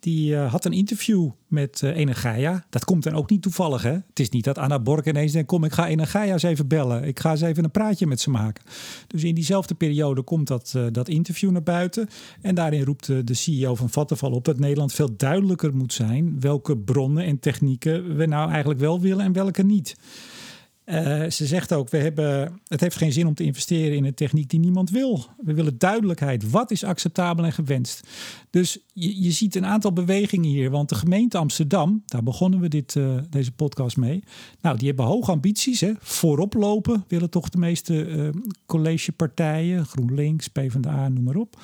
die 0.00 0.36
eh, 0.36 0.50
had 0.50 0.64
een 0.64 0.72
interview 0.72 1.30
met 1.46 1.82
eh 1.82 1.96
Energia. 1.96 2.64
Dat 2.68 2.84
komt 2.84 3.02
dan 3.02 3.14
ook 3.14 3.30
niet 3.30 3.42
toevallig, 3.42 3.82
hè? 3.82 3.92
Het 3.92 4.20
is 4.20 4.28
niet 4.28 4.44
dat 4.44 4.58
Anna 4.58 4.78
Bork 4.78 5.06
ineens 5.06 5.32
denkt, 5.32 5.48
kom, 5.48 5.64
ik 5.64 5.72
ga 5.72 5.88
Energia 5.88 6.32
eens 6.32 6.42
even 6.42 6.68
bellen. 6.68 7.04
Ik 7.04 7.20
ga 7.20 7.30
eens 7.30 7.40
even 7.40 7.64
een 7.64 7.70
praatje 7.70 8.06
met 8.06 8.20
ze 8.20 8.30
maken. 8.30 8.64
Dus 9.06 9.24
in 9.24 9.34
diezelfde 9.34 9.74
periode 9.74 10.22
komt 10.22 10.46
dat, 10.46 10.78
dat 10.92 11.08
interview 11.08 11.50
naar 11.50 11.62
buiten. 11.62 12.08
En 12.40 12.54
daarin 12.54 12.84
roept 12.84 13.06
de 13.26 13.34
CEO 13.34 13.74
van 13.74 13.90
Vattenfall 13.90 14.32
op 14.32 14.44
dat 14.44 14.58
Nederland 14.58 14.92
veel 14.92 15.16
duidelijker 15.16 15.76
moet 15.76 15.92
zijn 15.92 16.40
welke 16.40 16.76
bronnen 16.76 17.24
en 17.24 17.38
technieken 17.38 18.16
we 18.16 18.26
nou 18.26 18.50
eigenlijk 18.50 18.80
wel 18.80 19.00
willen 19.00 19.24
en 19.24 19.32
welke 19.32 19.62
niet. 19.62 19.96
Eh, 20.90 21.30
ze 21.30 21.46
zegt 21.46 21.72
ook, 21.72 21.88
we 21.88 21.96
hebben, 21.96 22.60
het 22.66 22.80
heeft 22.80 22.96
geen 22.96 23.12
zin 23.12 23.26
om 23.26 23.34
te 23.34 23.44
investeren 23.44 23.96
in 23.96 24.04
een 24.04 24.14
techniek 24.14 24.50
die 24.50 24.60
niemand 24.60 24.90
wil. 24.90 25.24
We 25.36 25.54
willen 25.54 25.78
duidelijkheid. 25.78 26.50
Wat 26.50 26.70
is 26.70 26.84
acceptabel 26.84 27.44
en 27.44 27.52
gewenst? 27.52 28.08
Dus 28.50 28.78
je, 28.92 29.22
je 29.22 29.30
ziet 29.30 29.54
een 29.54 29.66
aantal 29.66 29.92
bewegingen 29.92 30.50
hier. 30.50 30.70
Want 30.70 30.88
de 30.88 30.94
gemeente 30.94 31.38
Amsterdam, 31.38 32.02
daar 32.06 32.22
begonnen 32.22 32.60
we 32.60 32.68
dit, 32.68 32.96
eh, 32.96 33.18
deze 33.28 33.52
podcast 33.52 33.96
mee. 33.96 34.22
Nou, 34.60 34.76
die 34.78 34.86
hebben 34.86 35.04
hoge 35.04 35.30
ambities. 35.30 35.80
Hè? 35.80 35.92
Voorop 35.98 36.54
lopen 36.54 37.04
willen 37.08 37.30
toch 37.30 37.48
de 37.48 37.58
meeste 37.58 38.04
eh, 38.04 38.28
collegepartijen. 38.66 39.86
GroenLinks, 39.86 40.48
PvdA, 40.48 41.08
noem 41.08 41.24
maar 41.24 41.36
op. 41.36 41.60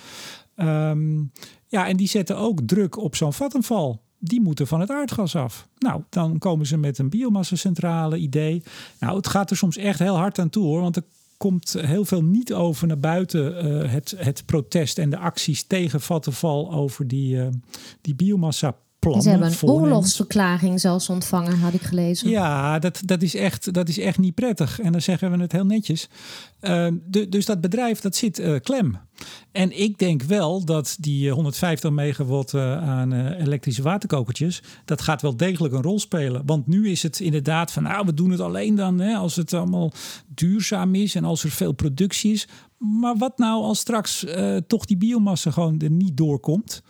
Ehm, 0.55 1.19
ja, 1.67 1.89
en 1.89 1.97
die 1.97 2.09
zetten 2.09 2.37
ook 2.37 2.61
druk 2.61 2.97
op 2.97 3.17
zo'n 3.17 3.33
vattenval. 3.33 4.05
Die 4.19 4.41
moeten 4.41 4.67
van 4.67 4.81
het 4.81 4.91
aardgas 4.91 5.37
af. 5.37 5.69
Nou, 5.79 6.03
dan 6.09 6.39
komen 6.39 6.67
ze 6.67 6.77
met 6.77 6.99
een 6.99 7.09
biomassa-centrale 7.09 8.17
idee. 8.17 8.63
Nou, 9.01 9.17
het 9.17 9.27
gaat 9.27 9.51
er 9.51 9.57
soms 9.57 9.77
echt 9.77 9.99
heel 9.99 10.17
hard 10.17 10.39
aan 10.39 10.51
toe 10.51 10.65
hoor. 10.65 10.81
Want 10.81 10.97
er 10.97 11.05
komt 11.37 11.77
heel 11.79 12.05
veel 12.05 12.23
niet 12.23 12.53
over 12.53 12.87
naar 12.87 12.99
buiten. 12.99 13.59
eh, 13.59 13.93
het, 13.93 14.15
het 14.17 14.43
protest 14.47 14.99
en 14.99 15.11
de 15.11 15.19
acties 15.19 15.63
tegen 15.63 16.01
Vattenval 16.01 16.73
over 16.73 17.09
die, 17.09 17.41
eh, 17.41 17.49
die 18.01 18.15
biomassa 18.15 18.77
plannen. 19.13 19.23
Ze 19.23 19.31
hebben 19.31 19.59
een 19.61 19.69
oorlogsverklaring 19.69 20.81
zelfs 20.81 21.09
ontvangen, 21.09 21.59
had 21.59 21.73
ik 21.73 21.83
gelezen. 21.83 22.29
Ja, 22.29 22.79
dat, 22.79 23.03
dat, 23.05 23.23
is 23.23 23.35
echt, 23.35 23.73
dat 23.75 23.89
is 23.89 23.99
echt 23.99 24.19
niet 24.19 24.35
prettig. 24.35 24.81
En 24.81 24.93
dan 24.93 25.01
zeggen 25.01 25.31
we 25.31 25.43
het 25.43 25.53
heel 25.53 25.67
netjes. 25.67 26.09
Uh, 26.61 26.87
de, 27.05 27.29
dus 27.29 27.47
dat 27.47 27.61
bedrijf, 27.61 28.01
dat 28.01 28.17
zit 28.17 28.39
uh, 28.39 28.57
klem. 28.61 28.99
En 29.53 29.81
ik 29.81 29.99
denk 29.99 30.23
wel 30.23 30.65
dat 30.65 30.97
die 31.01 31.31
150 31.31 31.91
megawatt 31.91 32.53
uh, 32.53 32.89
aan 32.89 33.13
elektrische 33.13 33.83
waterkokertjes... 33.83 34.63
dat 34.85 35.01
gaat 35.01 35.23
wel 35.23 35.37
degelijk 35.37 35.75
een 35.75 35.83
rol 35.83 36.01
spelen. 36.01 36.43
Want 36.47 36.67
nu 36.67 36.91
is 36.91 37.03
het 37.03 37.21
inderdaad 37.21 37.73
van... 37.73 37.83
nou, 37.83 38.07
we 38.07 38.15
doen 38.15 38.31
het 38.31 38.41
alleen 38.41 38.75
dan 38.75 38.99
hè, 38.99 39.15
als 39.15 39.37
het 39.37 39.55
allemaal 39.55 39.93
duurzaam 40.35 40.95
is... 40.95 41.15
en 41.15 41.25
als 41.25 41.45
er 41.45 41.51
veel 41.51 41.73
productie 41.73 42.33
is. 42.33 42.49
Maar 42.79 43.17
wat 43.17 43.39
nou 43.39 43.63
als 43.63 43.79
straks 43.79 44.27
toch 44.67 44.85
die 44.85 44.97
biomassa 44.97 45.51
gewoon 45.51 45.79
er 45.79 45.91
niet 45.91 46.17
doorkomt 46.17 46.83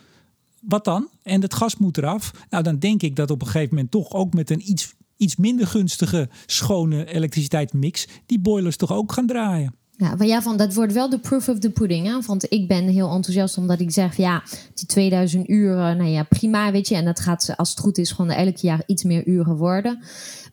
wat 0.61 0.85
dan? 0.85 1.09
En 1.23 1.41
het 1.41 1.53
gas 1.53 1.77
moet 1.77 1.97
eraf. 1.97 2.31
Nou, 2.49 2.63
dan 2.63 2.79
denk 2.79 3.01
ik 3.01 3.15
dat 3.15 3.31
op 3.31 3.41
een 3.41 3.47
gegeven 3.47 3.75
moment 3.75 3.91
toch 3.91 4.13
ook 4.13 4.33
met 4.33 4.49
een 4.49 4.69
iets, 4.69 4.95
iets 5.17 5.35
minder 5.35 5.67
gunstige 5.67 6.29
schone 6.45 7.05
elektriciteitsmix 7.05 8.07
die 8.25 8.39
boilers 8.39 8.77
toch 8.77 8.91
ook 8.91 9.11
gaan 9.11 9.27
draaien. 9.27 9.75
Ja, 9.99 10.15
maar 10.15 10.27
ja, 10.27 10.41
van, 10.41 10.57
dat 10.57 10.73
wordt 10.73 10.93
wel 10.93 11.09
de 11.09 11.19
proof 11.19 11.49
of 11.49 11.59
the 11.59 11.69
pudding. 11.69 12.07
Hè? 12.07 12.21
Want 12.21 12.51
ik 12.51 12.67
ben 12.67 12.87
heel 12.87 13.11
enthousiast 13.11 13.57
omdat 13.57 13.79
ik 13.79 13.91
zeg, 13.91 14.17
ja, 14.17 14.43
die 14.73 14.85
2000 14.85 15.49
uren, 15.49 15.97
nou 15.97 16.09
ja, 16.09 16.23
prima, 16.23 16.71
weet 16.71 16.87
je. 16.87 16.95
En 16.95 17.05
dat 17.05 17.19
gaat, 17.19 17.53
als 17.55 17.69
het 17.69 17.79
goed 17.79 17.97
is, 17.97 18.11
gewoon 18.11 18.31
elk 18.31 18.57
jaar 18.57 18.83
iets 18.85 19.03
meer 19.03 19.27
uren 19.27 19.55
worden. 19.55 19.99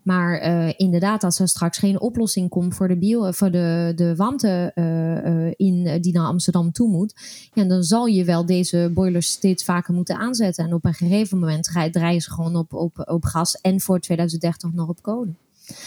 Maar 0.02 0.48
uh, 0.48 0.72
inderdaad, 0.76 1.24
als 1.24 1.38
er 1.38 1.48
straks 1.48 1.78
geen 1.78 2.00
oplossing 2.00 2.48
komt 2.48 2.74
voor 2.74 2.88
de, 2.88 2.96
bio, 2.96 3.30
voor 3.30 3.50
de, 3.50 3.92
de 3.96 4.16
warmte 4.16 4.72
uh, 4.74 5.46
uh, 5.46 5.52
in, 5.56 6.00
die 6.00 6.12
naar 6.12 6.26
Amsterdam 6.26 6.72
toe 6.72 6.88
moet, 6.88 7.14
ja, 7.52 7.64
dan 7.64 7.82
zal 7.82 8.06
je 8.06 8.24
wel 8.24 8.46
deze 8.46 8.90
boilers 8.94 9.30
steeds 9.30 9.64
vaker 9.64 9.94
moeten 9.94 10.16
aanzetten. 10.16 10.64
En 10.64 10.74
op 10.74 10.84
een 10.84 10.94
gegeven 10.94 11.38
moment 11.38 11.92
draaien 11.92 12.20
ze 12.20 12.30
gewoon 12.30 12.56
op, 12.56 12.72
op, 12.72 13.02
op 13.04 13.24
gas 13.24 13.54
en 13.54 13.80
voor 13.80 14.00
2030 14.00 14.72
nog 14.72 14.88
op 14.88 15.02
kolen. 15.02 15.36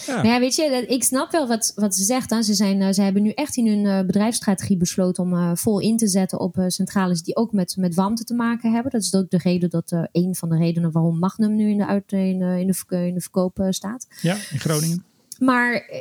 Ja. 0.05 0.15
Maar 0.15 0.25
ja, 0.25 0.39
weet 0.39 0.55
je, 0.55 0.85
ik 0.87 1.03
snap 1.03 1.31
wel 1.31 1.47
wat, 1.47 1.71
wat 1.75 1.95
ze 1.95 2.03
zegt. 2.03 2.29
Hè. 2.29 2.41
Ze, 2.41 2.53
zijn, 2.53 2.93
ze 2.93 3.01
hebben 3.01 3.21
nu 3.21 3.29
echt 3.29 3.57
in 3.57 3.67
hun 3.67 4.05
bedrijfsstrategie 4.05 4.77
besloten 4.77 5.23
om 5.23 5.33
uh, 5.33 5.51
vol 5.53 5.79
in 5.79 5.97
te 5.97 6.07
zetten 6.07 6.39
op 6.39 6.57
uh, 6.57 6.65
centrales 6.67 7.23
die 7.23 7.35
ook 7.35 7.51
met, 7.51 7.75
met 7.77 7.95
warmte 7.95 8.23
te 8.23 8.33
maken 8.33 8.73
hebben. 8.73 8.91
Dat 8.91 9.01
is 9.01 9.13
ook 9.13 9.29
de 9.29 9.39
reden 9.43 9.69
dat 9.69 9.91
uh, 9.91 10.03
een 10.11 10.35
van 10.35 10.49
de 10.49 10.57
redenen 10.57 10.91
waarom 10.91 11.19
Magnum 11.19 11.55
nu 11.55 11.69
in 11.69 11.77
de, 11.77 11.85
uit, 11.85 12.11
in, 12.11 12.41
in 12.41 12.67
de, 12.67 13.07
in 13.07 13.13
de 13.13 13.21
verkoop 13.21 13.67
staat. 13.69 14.07
Ja, 14.21 14.33
in 14.33 14.59
Groningen. 14.59 15.05
Maar 15.39 15.91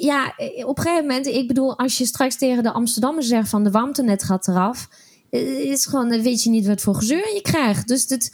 ja, 0.00 0.34
op 0.64 0.78
een 0.78 0.82
gegeven 0.82 1.06
moment, 1.06 1.26
ik 1.26 1.48
bedoel, 1.48 1.78
als 1.78 1.98
je 1.98 2.06
straks 2.06 2.36
tegen 2.36 2.62
de 2.62 2.72
Amsterdammers 2.72 3.26
zegt 3.26 3.48
van 3.48 3.64
de 3.64 3.70
warmtenet 3.70 4.22
gaat 4.22 4.48
eraf, 4.48 4.88
is 5.30 5.86
gewoon, 5.86 6.22
weet 6.22 6.42
je 6.42 6.50
niet 6.50 6.66
wat 6.66 6.80
voor 6.80 6.94
gezeur 6.94 7.34
je 7.34 7.42
krijgt. 7.42 7.88
Dus 7.88 8.06
dat 8.06 8.30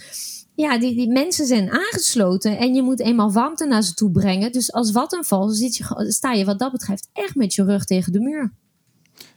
ja, 0.55 0.79
die, 0.79 0.95
die 0.95 1.09
mensen 1.09 1.47
zijn 1.47 1.71
aangesloten 1.71 2.59
en 2.59 2.75
je 2.75 2.83
moet 2.83 3.01
eenmaal 3.01 3.33
warmte 3.33 3.67
naar 3.67 3.83
ze 3.83 3.95
toe 3.95 4.11
brengen. 4.11 4.53
Dus 4.53 4.73
als 4.73 4.93
wat 4.93 5.13
een 5.13 5.25
val, 5.25 5.49
zit 5.49 5.77
je, 5.77 6.05
sta 6.09 6.33
je 6.33 6.45
wat 6.45 6.59
dat 6.59 6.73
betreft 6.73 7.09
echt 7.13 7.35
met 7.35 7.55
je 7.55 7.65
rug 7.65 7.85
tegen 7.85 8.13
de 8.13 8.21
muur. 8.21 8.53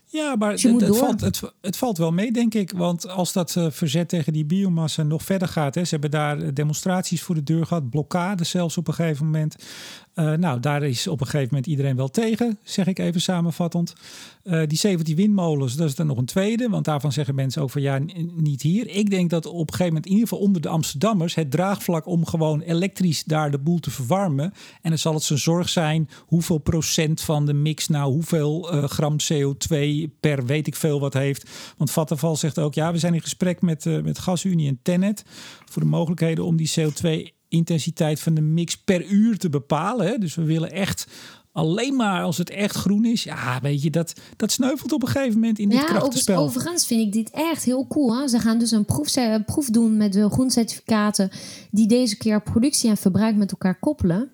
Ja, 0.08 0.36
maar 0.36 0.50
dus 0.50 0.62
het, 0.62 0.80
het, 0.80 0.96
valt, 0.96 1.20
het, 1.20 1.42
het, 1.60 1.76
valt 1.76 1.98
wel 1.98 2.12
mee, 2.12 2.32
denk 2.32 2.54
ik. 2.54 2.72
Want 2.72 3.08
als 3.08 3.32
dat 3.32 3.54
uh, 3.58 3.66
verzet 3.70 4.08
tegen 4.08 4.32
die 4.32 4.44
biomassa 4.44 5.02
nog 5.02 5.22
verder 5.22 5.48
gaat. 5.48 5.74
Hè, 5.74 5.84
ze 5.84 5.90
hebben 5.90 6.10
daar 6.10 6.54
demonstraties 6.54 7.22
voor 7.22 7.34
de 7.34 7.42
deur 7.42 7.66
gehad, 7.66 7.90
blokkade 7.90 8.44
zelfs 8.44 8.76
op 8.76 8.88
een 8.88 8.94
gegeven 8.94 9.24
moment. 9.24 9.56
Uh, 10.18 10.32
nou, 10.32 10.60
daar 10.60 10.82
is 10.82 11.06
op 11.06 11.20
een 11.20 11.26
gegeven 11.26 11.48
moment 11.50 11.66
iedereen 11.66 11.96
wel 11.96 12.08
tegen, 12.08 12.58
zeg 12.62 12.86
ik 12.86 12.98
even 12.98 13.20
samenvattend. 13.20 13.94
Uh, 14.44 14.62
die 14.66 14.78
17 14.78 15.16
windmolens, 15.16 15.76
dat 15.76 15.88
is 15.88 15.94
dan 15.94 16.06
nog 16.06 16.18
een 16.18 16.24
tweede. 16.24 16.68
Want 16.68 16.84
daarvan 16.84 17.12
zeggen 17.12 17.34
mensen 17.34 17.62
ook 17.62 17.70
van 17.70 17.82
ja, 17.82 18.00
niet 18.34 18.62
hier. 18.62 18.88
Ik 18.88 19.10
denk 19.10 19.30
dat 19.30 19.46
op 19.46 19.60
een 19.60 19.74
gegeven 19.74 19.86
moment, 19.86 20.06
in 20.06 20.12
ieder 20.12 20.28
geval 20.28 20.44
onder 20.44 20.62
de 20.62 20.68
Amsterdammers, 20.68 21.34
het 21.34 21.50
draagvlak 21.50 22.06
om 22.06 22.26
gewoon 22.26 22.60
elektrisch 22.60 23.24
daar 23.24 23.50
de 23.50 23.58
boel 23.58 23.78
te 23.78 23.90
verwarmen. 23.90 24.52
En 24.82 24.90
dan 24.90 24.98
zal 24.98 25.14
het 25.14 25.22
zijn 25.22 25.38
zorg 25.38 25.68
zijn 25.68 26.08
hoeveel 26.18 26.58
procent 26.58 27.20
van 27.20 27.46
de 27.46 27.54
mix 27.54 27.88
nou 27.88 28.12
hoeveel 28.12 28.74
uh, 28.74 28.84
gram 28.84 29.16
CO2 29.32 29.78
per 30.20 30.46
weet 30.46 30.66
ik 30.66 30.76
veel 30.76 31.00
wat 31.00 31.14
heeft. 31.14 31.50
Want 31.76 31.90
Vattenval 31.90 32.36
zegt 32.36 32.58
ook 32.58 32.74
ja, 32.74 32.92
we 32.92 32.98
zijn 32.98 33.14
in 33.14 33.20
gesprek 33.20 33.60
met, 33.60 33.84
met 33.84 34.18
GasUnie 34.18 34.68
en 34.68 34.78
Tennet 34.82 35.24
voor 35.64 35.82
de 35.82 35.88
mogelijkheden 35.88 36.44
om 36.44 36.56
die 36.56 36.72
CO2 36.80 37.35
intensiteit 37.48 38.20
van 38.20 38.34
de 38.34 38.40
mix 38.40 38.76
per 38.76 39.04
uur 39.04 39.38
te 39.38 39.48
bepalen. 39.48 40.06
Hè? 40.06 40.18
Dus 40.18 40.34
we 40.34 40.44
willen 40.44 40.70
echt 40.70 41.06
alleen 41.56 41.96
maar 41.96 42.22
als 42.22 42.38
het 42.38 42.50
echt 42.50 42.76
groen 42.76 43.04
is. 43.04 43.22
Ja, 43.22 43.58
weet 43.62 43.82
je, 43.82 43.90
dat, 43.90 44.12
dat 44.36 44.52
sneuvelt 44.52 44.92
op 44.92 45.02
een 45.02 45.08
gegeven 45.08 45.40
moment 45.40 45.58
in 45.58 45.68
dit 45.68 45.78
ja, 45.78 45.84
krachtenspel. 45.84 46.42
Overigens 46.42 46.86
vind 46.86 47.00
ik 47.00 47.12
dit 47.12 47.30
echt 47.30 47.64
heel 47.64 47.86
cool. 47.86 48.18
Hè? 48.18 48.28
Ze 48.28 48.38
gaan 48.38 48.58
dus 48.58 48.70
een 48.70 48.84
proef, 48.84 49.16
een 49.16 49.44
proef 49.44 49.70
doen 49.70 49.96
met 49.96 50.12
de 50.12 50.30
groencertificaten... 50.30 51.30
die 51.70 51.88
deze 51.88 52.16
keer 52.16 52.42
productie 52.42 52.90
en 52.90 52.96
verbruik 52.96 53.36
met 53.36 53.50
elkaar 53.50 53.78
koppelen. 53.78 54.30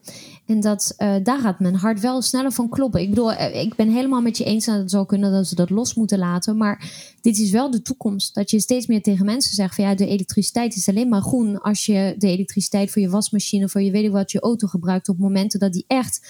En 0.46 0.60
dat, 0.60 0.94
uh, 0.98 1.14
daar 1.22 1.40
gaat 1.40 1.60
mijn 1.60 1.74
hart 1.74 2.00
wel 2.00 2.22
sneller 2.22 2.52
van 2.52 2.68
kloppen. 2.68 3.00
Ik 3.00 3.08
bedoel, 3.08 3.32
ik 3.32 3.74
ben 3.74 3.88
helemaal 3.88 4.20
met 4.20 4.38
je 4.38 4.44
eens 4.44 4.64
dat 4.64 4.76
het 4.76 4.90
zou 4.90 5.06
kunnen 5.06 5.32
dat 5.32 5.46
ze 5.46 5.54
dat 5.54 5.70
los 5.70 5.94
moeten 5.94 6.18
laten. 6.18 6.56
Maar 6.56 6.90
dit 7.20 7.38
is 7.38 7.50
wel 7.50 7.70
de 7.70 7.82
toekomst. 7.82 8.34
Dat 8.34 8.50
je 8.50 8.60
steeds 8.60 8.86
meer 8.86 9.02
tegen 9.02 9.24
mensen 9.24 9.54
zegt 9.54 9.74
van 9.74 9.84
ja, 9.84 9.94
de 9.94 10.06
elektriciteit 10.06 10.76
is 10.76 10.88
alleen 10.88 11.08
maar 11.08 11.22
groen 11.22 11.60
als 11.60 11.86
je 11.86 12.14
de 12.18 12.28
elektriciteit 12.28 12.90
voor 12.90 13.02
je 13.02 13.08
wasmachine, 13.08 13.68
voor 13.68 13.82
je 13.82 13.90
weet 13.90 14.04
ik 14.04 14.10
wat, 14.10 14.32
je 14.32 14.40
auto 14.40 14.66
gebruikt 14.66 15.08
op 15.08 15.18
momenten 15.18 15.60
dat 15.60 15.72
die 15.72 15.84
echt 15.86 16.20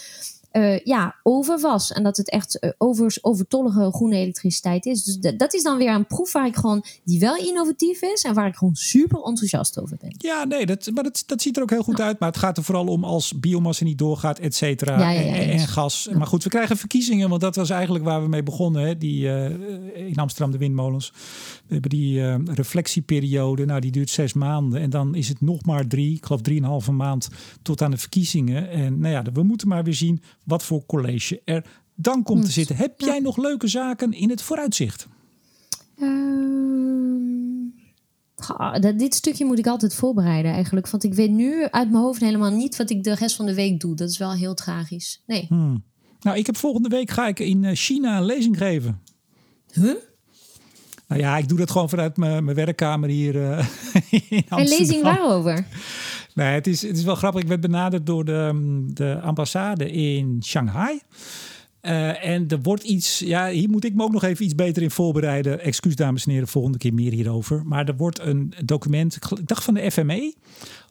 uh, 0.53 0.79
ja, 0.79 1.15
over 1.23 1.61
was. 1.61 1.93
En 1.93 2.03
dat 2.03 2.17
het 2.17 2.31
echt 2.31 2.59
uh, 2.61 2.71
over, 2.79 3.19
overtollige 3.21 3.91
groene 3.93 4.17
elektriciteit 4.17 4.87
is. 4.87 5.05
Dus 5.05 5.35
dat 5.37 5.55
is 5.55 5.63
dan 5.63 5.79
weer 5.79 5.95
een 5.95 6.07
proef 6.07 6.33
waar 6.33 6.47
ik 6.47 6.57
gewoon, 6.57 6.85
die 7.05 7.21
wel 7.21 7.37
innovatief 7.37 8.03
is 8.03 8.23
en 8.23 8.35
waar 8.35 8.47
ik 8.47 8.55
gewoon 8.55 8.75
super 8.75 9.23
enthousiast 9.23 9.81
over 9.81 9.97
ben. 10.01 10.15
Ja, 10.19 10.45
nee, 10.45 10.67
dat, 10.67 10.91
maar 10.95 11.05
dat, 11.05 11.23
dat 11.27 11.43
ziet 11.43 11.57
er 11.57 11.63
ook 11.63 11.71
heel 11.71 11.83
goed 11.83 12.01
uit. 12.01 12.19
Maar 12.19 12.29
het 12.29 12.39
gaat 12.39 12.57
er 12.57 12.65
vooral 12.65 12.87
om 12.87 13.05
als 13.05 13.39
biomassa 13.41 13.85
niet 13.85 13.99
doorgaat, 13.99 14.39
et 14.39 14.55
cetera. 14.55 14.99
Ja, 14.99 15.11
ja, 15.11 15.21
ja, 15.21 15.35
en, 15.35 15.51
en, 15.51 15.69
gas. 15.69 16.09
Maar 16.17 16.27
goed, 16.27 16.45
we 16.45 16.51
krijgen 16.51 16.77
verkiezingen, 16.77 17.29
want 17.29 17.41
dat 17.41 17.57
was 17.57 17.71
eigenlijk 17.71 18.05
waar 18.05 18.23
we 18.23 18.29
mee 18.29 18.43
begonnen. 18.43 18.83
Hè? 18.83 18.99
Die, 18.99 19.25
uh, 19.25 19.45
in 20.09 20.17
Amsterdam 20.17 20.53
de 20.53 20.59
windmolens. 20.59 21.13
We 21.67 21.73
hebben 21.73 21.91
die 21.91 22.37
reflectieperiode, 22.55 23.65
nou 23.65 23.81
die 23.81 23.91
duurt 23.91 24.11
zes 24.11 24.33
maanden. 24.33 24.81
En 24.81 24.91
dan 24.91 25.15
is 25.15 25.29
het 25.29 25.41
nog 25.41 25.65
maar 25.65 25.87
drie, 25.87 26.17
ik 26.17 26.25
geloof 26.25 26.41
drieënhalve 26.41 26.93
maand 26.93 27.29
tot 27.63 27.83
aan 27.83 27.91
de 27.91 27.97
verkiezingen. 27.97 28.71
En 28.71 28.99
nou 28.99 29.13
ja, 29.13 29.23
we 29.33 29.43
moeten 29.43 29.69
maar 29.69 29.85
weer 29.85 29.95
zien 29.95 30.23
wat 30.45 30.63
voor 30.63 30.87
college 30.87 31.41
er 31.45 31.65
dan 31.95 32.23
komt 32.23 32.45
te 32.45 32.51
zitten. 32.51 32.77
Heb 32.77 33.01
jij 33.01 33.19
nog 33.19 33.37
leuke 33.37 33.69
zaken 33.69 34.13
in 34.13 34.31
het 34.31 34.43
vooruitzicht? 34.43 35.09
Uh, 35.99 36.09
dit 38.97 39.15
stukje 39.15 39.45
moet 39.45 39.59
ik 39.59 39.67
altijd 39.67 39.95
voorbereiden 39.95 40.53
eigenlijk. 40.53 40.89
Want 40.89 41.05
ik 41.05 41.15
weet 41.15 41.31
nu 41.31 41.63
uit 41.63 41.91
mijn 41.91 42.03
hoofd 42.03 42.21
helemaal 42.21 42.51
niet 42.51 42.77
wat 42.77 42.91
ik 42.91 43.03
de 43.03 43.15
rest 43.15 43.37
van 43.37 43.47
de 43.47 43.55
week 43.55 43.81
doe. 43.81 43.95
Dat 43.95 44.09
is 44.09 44.19
wel 44.19 44.33
heel 44.33 44.55
tragisch. 44.55 45.23
Nee. 45.27 45.47
Hmm. 45.49 45.85
Nou, 46.21 46.37
ik 46.37 46.47
heb 46.47 46.57
volgende 46.57 46.89
week 46.89 47.11
ga 47.11 47.29
ik 47.29 47.39
in 47.39 47.65
eh, 47.65 47.75
China 47.75 48.17
een 48.17 48.25
lezing 48.25 48.59
geven. 48.59 49.01
Huh? 49.73 49.95
Nou 51.09 51.21
ja, 51.21 51.37
ik 51.37 51.49
doe 51.49 51.59
dat 51.59 51.71
gewoon 51.71 51.89
vanuit 51.89 52.17
mijn, 52.17 52.45
mijn 52.45 52.57
werkkamer 52.57 53.09
hier 53.09 53.35
uh, 53.35 53.51
in 54.11 54.45
Amsterdam. 54.49 54.59
Een 54.59 54.69
lezing 54.69 55.03
waarover? 55.03 55.67
Nee, 56.35 56.55
het 56.55 56.67
is, 56.67 56.83
het 56.83 56.97
is 56.97 57.05
wel 57.05 57.15
grappig. 57.15 57.43
Ik 57.43 57.49
werd 57.49 57.61
benaderd 57.61 58.07
door 58.07 58.25
de, 58.25 58.85
de 58.87 59.21
ambassade 59.21 59.91
in 59.91 60.39
Shanghai. 60.45 61.01
Uh, 61.83 62.27
en 62.27 62.49
er 62.49 62.63
wordt 62.63 62.83
iets, 62.83 63.19
ja, 63.19 63.49
hier 63.49 63.71
moet 63.71 63.85
ik 63.85 63.95
me 63.95 64.03
ook 64.03 64.13
nog 64.13 64.23
even 64.25 64.45
iets 64.45 64.55
beter 64.55 64.83
in 64.83 64.91
voorbereiden. 64.91 65.61
Excuus, 65.61 65.97
dames 65.97 66.27
en 66.27 66.33
heren, 66.33 66.49
volgende 66.49 66.79
keer 66.79 66.95
meer 66.95 67.13
hierover. 67.13 67.63
Maar 67.65 67.89
er 67.89 67.97
wordt 67.97 68.19
een 68.19 68.53
document, 68.65 69.17
ik 69.17 69.47
dacht 69.49 69.65
van 69.65 69.75
de 69.75 69.91
FME, 69.91 70.35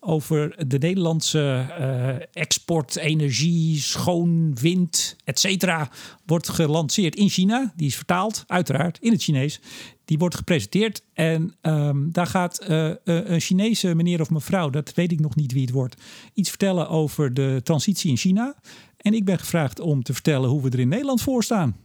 over 0.04 0.68
de 0.68 0.78
Nederlandse 0.78 1.66
uh, 1.80 2.44
export, 2.44 2.96
energie, 2.96 3.80
schoon, 3.80 4.56
wind, 4.62 5.16
et 5.24 5.40
cetera, 5.40 5.90
wordt 6.26 6.50
gelanceerd 6.50 7.16
in 7.16 7.30
China. 7.30 7.74
Die 7.76 7.88
is 7.88 7.96
vertaald, 7.96 8.44
uiteraard, 8.48 8.98
in 9.02 9.12
het 9.12 9.24
Chinees. 9.24 9.60
Die 10.06 10.18
wordt 10.18 10.36
gepresenteerd 10.36 11.04
en 11.14 11.56
um, 11.62 12.12
daar 12.12 12.28
gaat 12.28 12.70
uh, 12.70 12.92
een 13.04 13.40
Chinese 13.40 13.96
meneer 13.96 14.22
of 14.22 14.30
mevrouw, 14.30 14.70
dat 14.70 14.94
weet 14.94 15.12
ik 15.12 15.20
nog 15.20 15.36
niet 15.36 15.52
wie 15.52 15.62
het 15.62 15.72
wordt, 15.72 15.96
iets 16.34 16.50
vertellen 16.50 16.90
over 16.90 17.34
de 17.34 17.60
transitie 17.64 18.10
in 18.10 18.18
China. 18.18 18.56
En 18.98 19.14
ik 19.14 19.26
ben 19.26 19.40
gevraagd 19.40 19.80
om 19.80 20.04
te 20.04 20.14
vertellen 20.14 20.50
hoe 20.50 20.62
we 20.62 20.70
er 20.70 20.80
in 20.80 20.88
Nederland 20.88 21.22
voor 21.22 21.44
staan. 21.44 21.76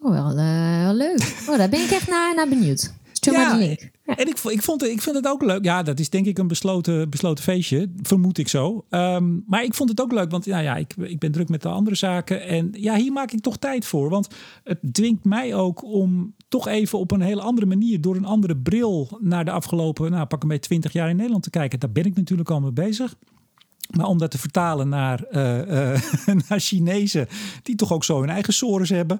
Oh, 0.00 0.12
wel, 0.12 0.34
wel 0.84 0.94
leuk. 0.94 1.44
Oh, 1.48 1.56
daar 1.56 1.68
ben 1.68 1.84
ik 1.84 1.90
echt 1.90 2.08
naar, 2.08 2.34
naar 2.34 2.48
benieuwd. 2.48 2.94
Ja, 3.34 3.54
maar. 3.54 4.16
En 4.16 4.28
ik, 4.28 4.38
ik, 4.38 4.62
vond, 4.62 4.84
ik 4.84 5.02
vind 5.02 5.16
het 5.16 5.28
ook 5.28 5.42
leuk. 5.42 5.64
Ja, 5.64 5.82
dat 5.82 5.98
is 5.98 6.10
denk 6.10 6.26
ik 6.26 6.38
een 6.38 6.46
besloten, 6.46 7.10
besloten 7.10 7.44
feestje. 7.44 7.90
Vermoed 8.02 8.38
ik 8.38 8.48
zo. 8.48 8.84
Um, 8.90 9.44
maar 9.46 9.64
ik 9.64 9.74
vond 9.74 9.88
het 9.88 10.00
ook 10.00 10.12
leuk, 10.12 10.30
want 10.30 10.44
ja, 10.44 10.58
ja, 10.58 10.76
ik, 10.76 10.94
ik 10.96 11.18
ben 11.18 11.32
druk 11.32 11.48
met 11.48 11.62
de 11.62 11.68
andere 11.68 11.96
zaken. 11.96 12.42
En 12.42 12.68
ja, 12.72 12.96
hier 12.96 13.12
maak 13.12 13.32
ik 13.32 13.40
toch 13.40 13.56
tijd 13.56 13.84
voor. 13.84 14.08
Want 14.10 14.28
het 14.64 14.78
dwingt 14.92 15.24
mij 15.24 15.54
ook 15.54 15.84
om 15.84 16.34
toch 16.48 16.68
even 16.68 16.98
op 16.98 17.10
een 17.10 17.20
hele 17.20 17.40
andere 17.40 17.66
manier... 17.66 18.00
door 18.00 18.16
een 18.16 18.24
andere 18.24 18.56
bril 18.56 19.18
naar 19.20 19.44
de 19.44 19.50
afgelopen, 19.50 20.10
nou, 20.10 20.26
pak 20.26 20.42
een 20.42 20.48
beetje 20.48 20.68
20 20.68 20.92
jaar 20.92 21.08
in 21.08 21.16
Nederland 21.16 21.42
te 21.42 21.50
kijken. 21.50 21.80
Daar 21.80 21.92
ben 21.92 22.04
ik 22.04 22.16
natuurlijk 22.16 22.50
al 22.50 22.60
mee 22.60 22.72
bezig. 22.72 23.14
Maar 23.90 24.06
om 24.06 24.18
dat 24.18 24.30
te 24.30 24.38
vertalen 24.38 24.88
naar, 24.88 25.24
uh, 25.30 25.58
uh, 25.58 26.00
naar 26.48 26.60
Chinezen, 26.60 27.28
die 27.62 27.74
toch 27.74 27.92
ook 27.92 28.04
zo 28.04 28.20
hun 28.20 28.30
eigen 28.30 28.52
sores 28.52 28.88
hebben. 28.88 29.18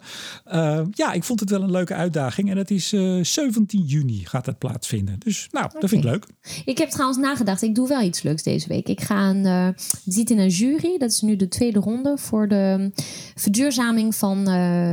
Uh, 0.52 0.80
ja, 0.90 1.12
ik 1.12 1.24
vond 1.24 1.40
het 1.40 1.50
wel 1.50 1.62
een 1.62 1.70
leuke 1.70 1.94
uitdaging. 1.94 2.50
En 2.50 2.56
dat 2.56 2.70
is 2.70 2.88
17 2.88 3.80
juni 3.80 4.24
gaat 4.24 4.44
dat 4.44 4.58
plaatsvinden. 4.58 5.18
Dus 5.18 5.48
nou, 5.50 5.64
okay. 5.64 5.80
dat 5.80 5.90
vind 5.90 6.04
ik 6.04 6.10
leuk. 6.10 6.26
Ik 6.64 6.78
heb 6.78 6.88
trouwens 6.88 7.18
nagedacht, 7.18 7.62
ik 7.62 7.74
doe 7.74 7.88
wel 7.88 8.02
iets 8.02 8.22
leuks 8.22 8.42
deze 8.42 8.68
week. 8.68 8.88
Ik 8.88 9.00
ga 9.00 9.30
een, 9.30 9.74
zit 10.04 10.30
in 10.30 10.38
een 10.38 10.48
jury, 10.48 10.98
dat 10.98 11.10
is 11.10 11.20
nu 11.20 11.36
de 11.36 11.48
tweede 11.48 11.78
ronde, 11.78 12.18
voor 12.18 12.48
de 12.48 12.92
verduurzaming 13.34 14.14
van 14.14 14.44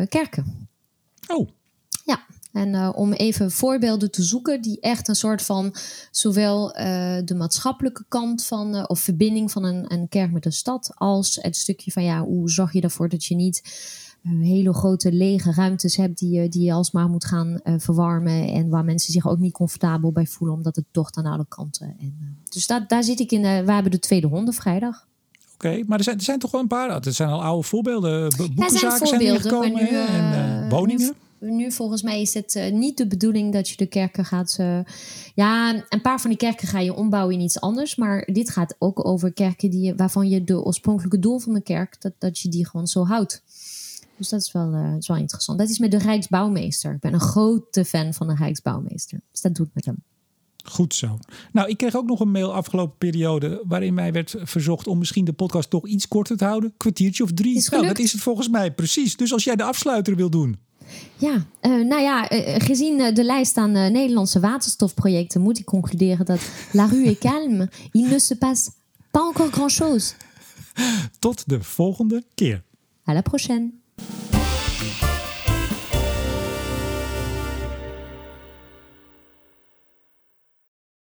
kerken. 0.10 0.68
Oh. 1.28 1.50
Ja, 2.06 2.26
en 2.54 2.74
uh, 2.74 2.90
om 2.96 3.14
even 3.14 3.52
voorbeelden 3.52 4.12
te 4.12 4.24
zoeken 4.24 4.62
die 4.62 4.80
echt 4.80 5.08
een 5.08 5.16
soort 5.16 5.42
van 5.42 5.76
zowel 6.12 6.80
uh, 6.80 7.18
de 7.26 7.36
maatschappelijke 7.36 8.06
kant 8.08 8.46
van 8.46 8.76
uh, 8.76 8.84
of 8.88 9.00
verbinding 9.00 9.52
van 9.52 9.64
een, 9.64 9.94
een 9.94 10.10
kerk 10.10 10.32
met 10.32 10.46
een 10.46 10.52
stad, 10.52 10.92
als 10.96 11.40
het 11.42 11.56
stukje 11.58 11.92
van 11.92 12.04
ja, 12.04 12.24
hoe 12.24 12.50
zorg 12.50 12.74
je 12.74 12.82
ervoor 12.82 13.10
dat 13.10 13.26
je 13.26 13.36
niet 13.36 13.62
hele 14.24 14.74
grote 14.74 15.12
lege 15.12 15.52
ruimtes 15.52 15.96
hebt 15.96 16.20
die 16.20 16.30
je, 16.30 16.50
die 16.50 16.64
je 16.64 16.74
alsmaar 16.74 17.10
moet 17.10 17.26
gaan 17.26 17.60
verwarmen 17.64 18.48
en 18.48 18.70
waar 18.70 18.84
mensen 18.84 19.14
zich 19.14 19.28
ook 19.28 19.40
niet 19.40 19.54
comfortabel 19.54 20.12
bij 20.12 20.26
voelen 20.26 20.56
omdat 20.58 20.76
het 20.76 20.86
tocht 20.92 21.18
aan 21.18 21.26
alle 21.26 21.46
kanten. 21.48 21.96
En, 22.00 22.38
dus 22.50 22.68
daar, 22.68 22.88
daar 22.88 23.04
zit 23.04 23.20
ik 23.20 23.32
in. 23.32 23.42
we 23.42 23.72
hebben 23.72 23.92
de 23.92 24.00
tweede 24.00 24.28
ronde 24.28 24.52
vrijdag. 24.52 25.08
Oké, 25.54 25.68
okay, 25.68 25.84
maar 25.88 25.98
er 25.98 26.04
zijn, 26.04 26.18
er 26.18 26.24
zijn 26.24 26.40
toch 26.40 26.52
wel 26.52 26.62
een 26.62 26.68
paar. 26.68 27.06
Er 27.06 27.14
zijn 27.14 27.30
al 27.30 27.44
oude 27.44 27.68
voorbeelden. 27.68 28.34
Boekenzaken 28.38 29.08
zijn, 29.08 29.22
zijn 29.22 29.42
gekomen 29.42 29.74
nu, 29.74 29.88
en 29.88 30.70
woningen 30.70 31.06
nu 31.06 31.14
volgens 31.68 32.02
mij 32.02 32.22
is 32.22 32.34
het 32.34 32.56
uh, 32.56 32.72
niet 32.72 32.98
de 32.98 33.08
bedoeling 33.08 33.54
dat 33.54 33.70
je 33.70 33.76
de 33.76 33.86
kerken 33.86 34.26
gaat. 34.26 34.58
Uh, 34.60 34.80
ja, 35.36 35.84
een 35.90 36.02
paar 36.02 36.22
van 36.22 36.30
die 36.30 36.40
kerken 36.40 36.68
ga 36.68 36.80
je 36.80 36.94
ombouwen 36.94 37.36
in 37.36 37.42
iets 37.42 37.60
anders. 37.60 37.96
Maar 37.96 38.30
dit 38.32 38.50
gaat 38.50 38.76
ook 38.80 39.06
over 39.06 39.34
kerken 39.34 39.70
die, 39.70 39.96
waarvan 39.96 40.30
je 40.30 40.44
de 40.44 40.64
oorspronkelijke 40.64 41.20
doel 41.20 41.40
van 41.40 41.54
de 41.54 41.64
kerk, 41.64 42.02
dat, 42.02 42.14
dat 42.18 42.40
je 42.40 42.50
die 42.50 42.68
gewoon 42.68 42.88
zo 42.88 43.06
houdt. 43.06 43.44
Dus 44.18 44.30
dat 44.30 44.42
is, 44.42 44.52
wel, 44.52 44.74
uh, 44.74 44.96
is 44.98 45.08
wel 45.08 45.18
interessant. 45.18 45.60
Dat 45.60 45.70
is 45.70 45.80
met 45.80 45.92
de 45.92 45.98
Rijksbouwmeester. 45.98 46.94
Ik 46.94 47.00
ben 47.00 47.14
een 47.14 47.20
grote 47.20 47.86
fan 47.86 48.14
van 48.14 48.28
de 48.28 48.36
Rijksbouwmeester. 48.36 49.22
Dus 49.32 49.42
dat 49.42 49.56
doe 49.56 49.66
ik 49.66 49.72
met 49.74 49.86
hem. 49.86 50.04
Goed 50.64 50.94
zo. 50.94 51.20
Nou, 51.52 51.70
ik 51.70 51.78
kreeg 51.78 51.96
ook 51.96 52.06
nog 52.06 52.20
een 52.20 52.32
mail 52.32 52.54
afgelopen 52.54 52.98
periode 52.98 53.64
waarin 53.68 53.94
mij 53.94 54.12
werd 54.12 54.36
verzocht 54.38 54.88
om 54.88 54.98
misschien 54.98 55.26
de 55.26 55.34
podcast 55.34 55.70
toch 55.70 55.88
iets 55.88 56.08
korter 56.08 56.38
te 56.38 56.46
houden. 56.46 56.74
Kwartiertje 56.78 57.24
of 57.24 57.32
drie. 57.34 57.68
Nou, 57.70 57.88
dat 57.88 58.00
is 58.00 58.12
het 58.12 58.22
volgens 58.22 58.50
mij 58.50 58.74
precies. 58.74 59.16
Dus 59.16 59.34
als 59.34 59.44
jij 59.44 59.56
de 59.56 59.64
afsluiter 59.64 60.16
wil 60.16 60.30
doen. 60.30 60.58
Ja, 61.18 61.46
uh, 61.62 61.86
nou 61.86 62.02
ja, 62.02 62.32
uh, 62.32 62.56
gezien 62.58 63.00
uh, 63.00 63.14
de 63.14 63.24
lijst 63.24 63.58
aan 63.58 63.72
Nederlandse 63.72 64.40
waterstofprojecten 64.40 65.42
moet 65.42 65.60
ik 65.60 65.66
concluderen 65.66 66.26
dat 66.26 66.40
La 66.72 66.86
Rue 66.86 67.06
est 67.06 67.20
calme. 67.20 67.70
Il 67.92 68.08
ne 68.08 68.20
se 68.20 68.36
passe 68.36 68.72
pas 69.12 69.24
encore 69.28 69.52
grand 69.52 69.72
chose. 69.72 70.14
Tot 71.20 71.50
de 71.50 71.64
volgende 71.64 72.24
keer. 72.36 72.64
À 73.06 73.14
la 73.14 73.22
prochaine. 73.22 73.83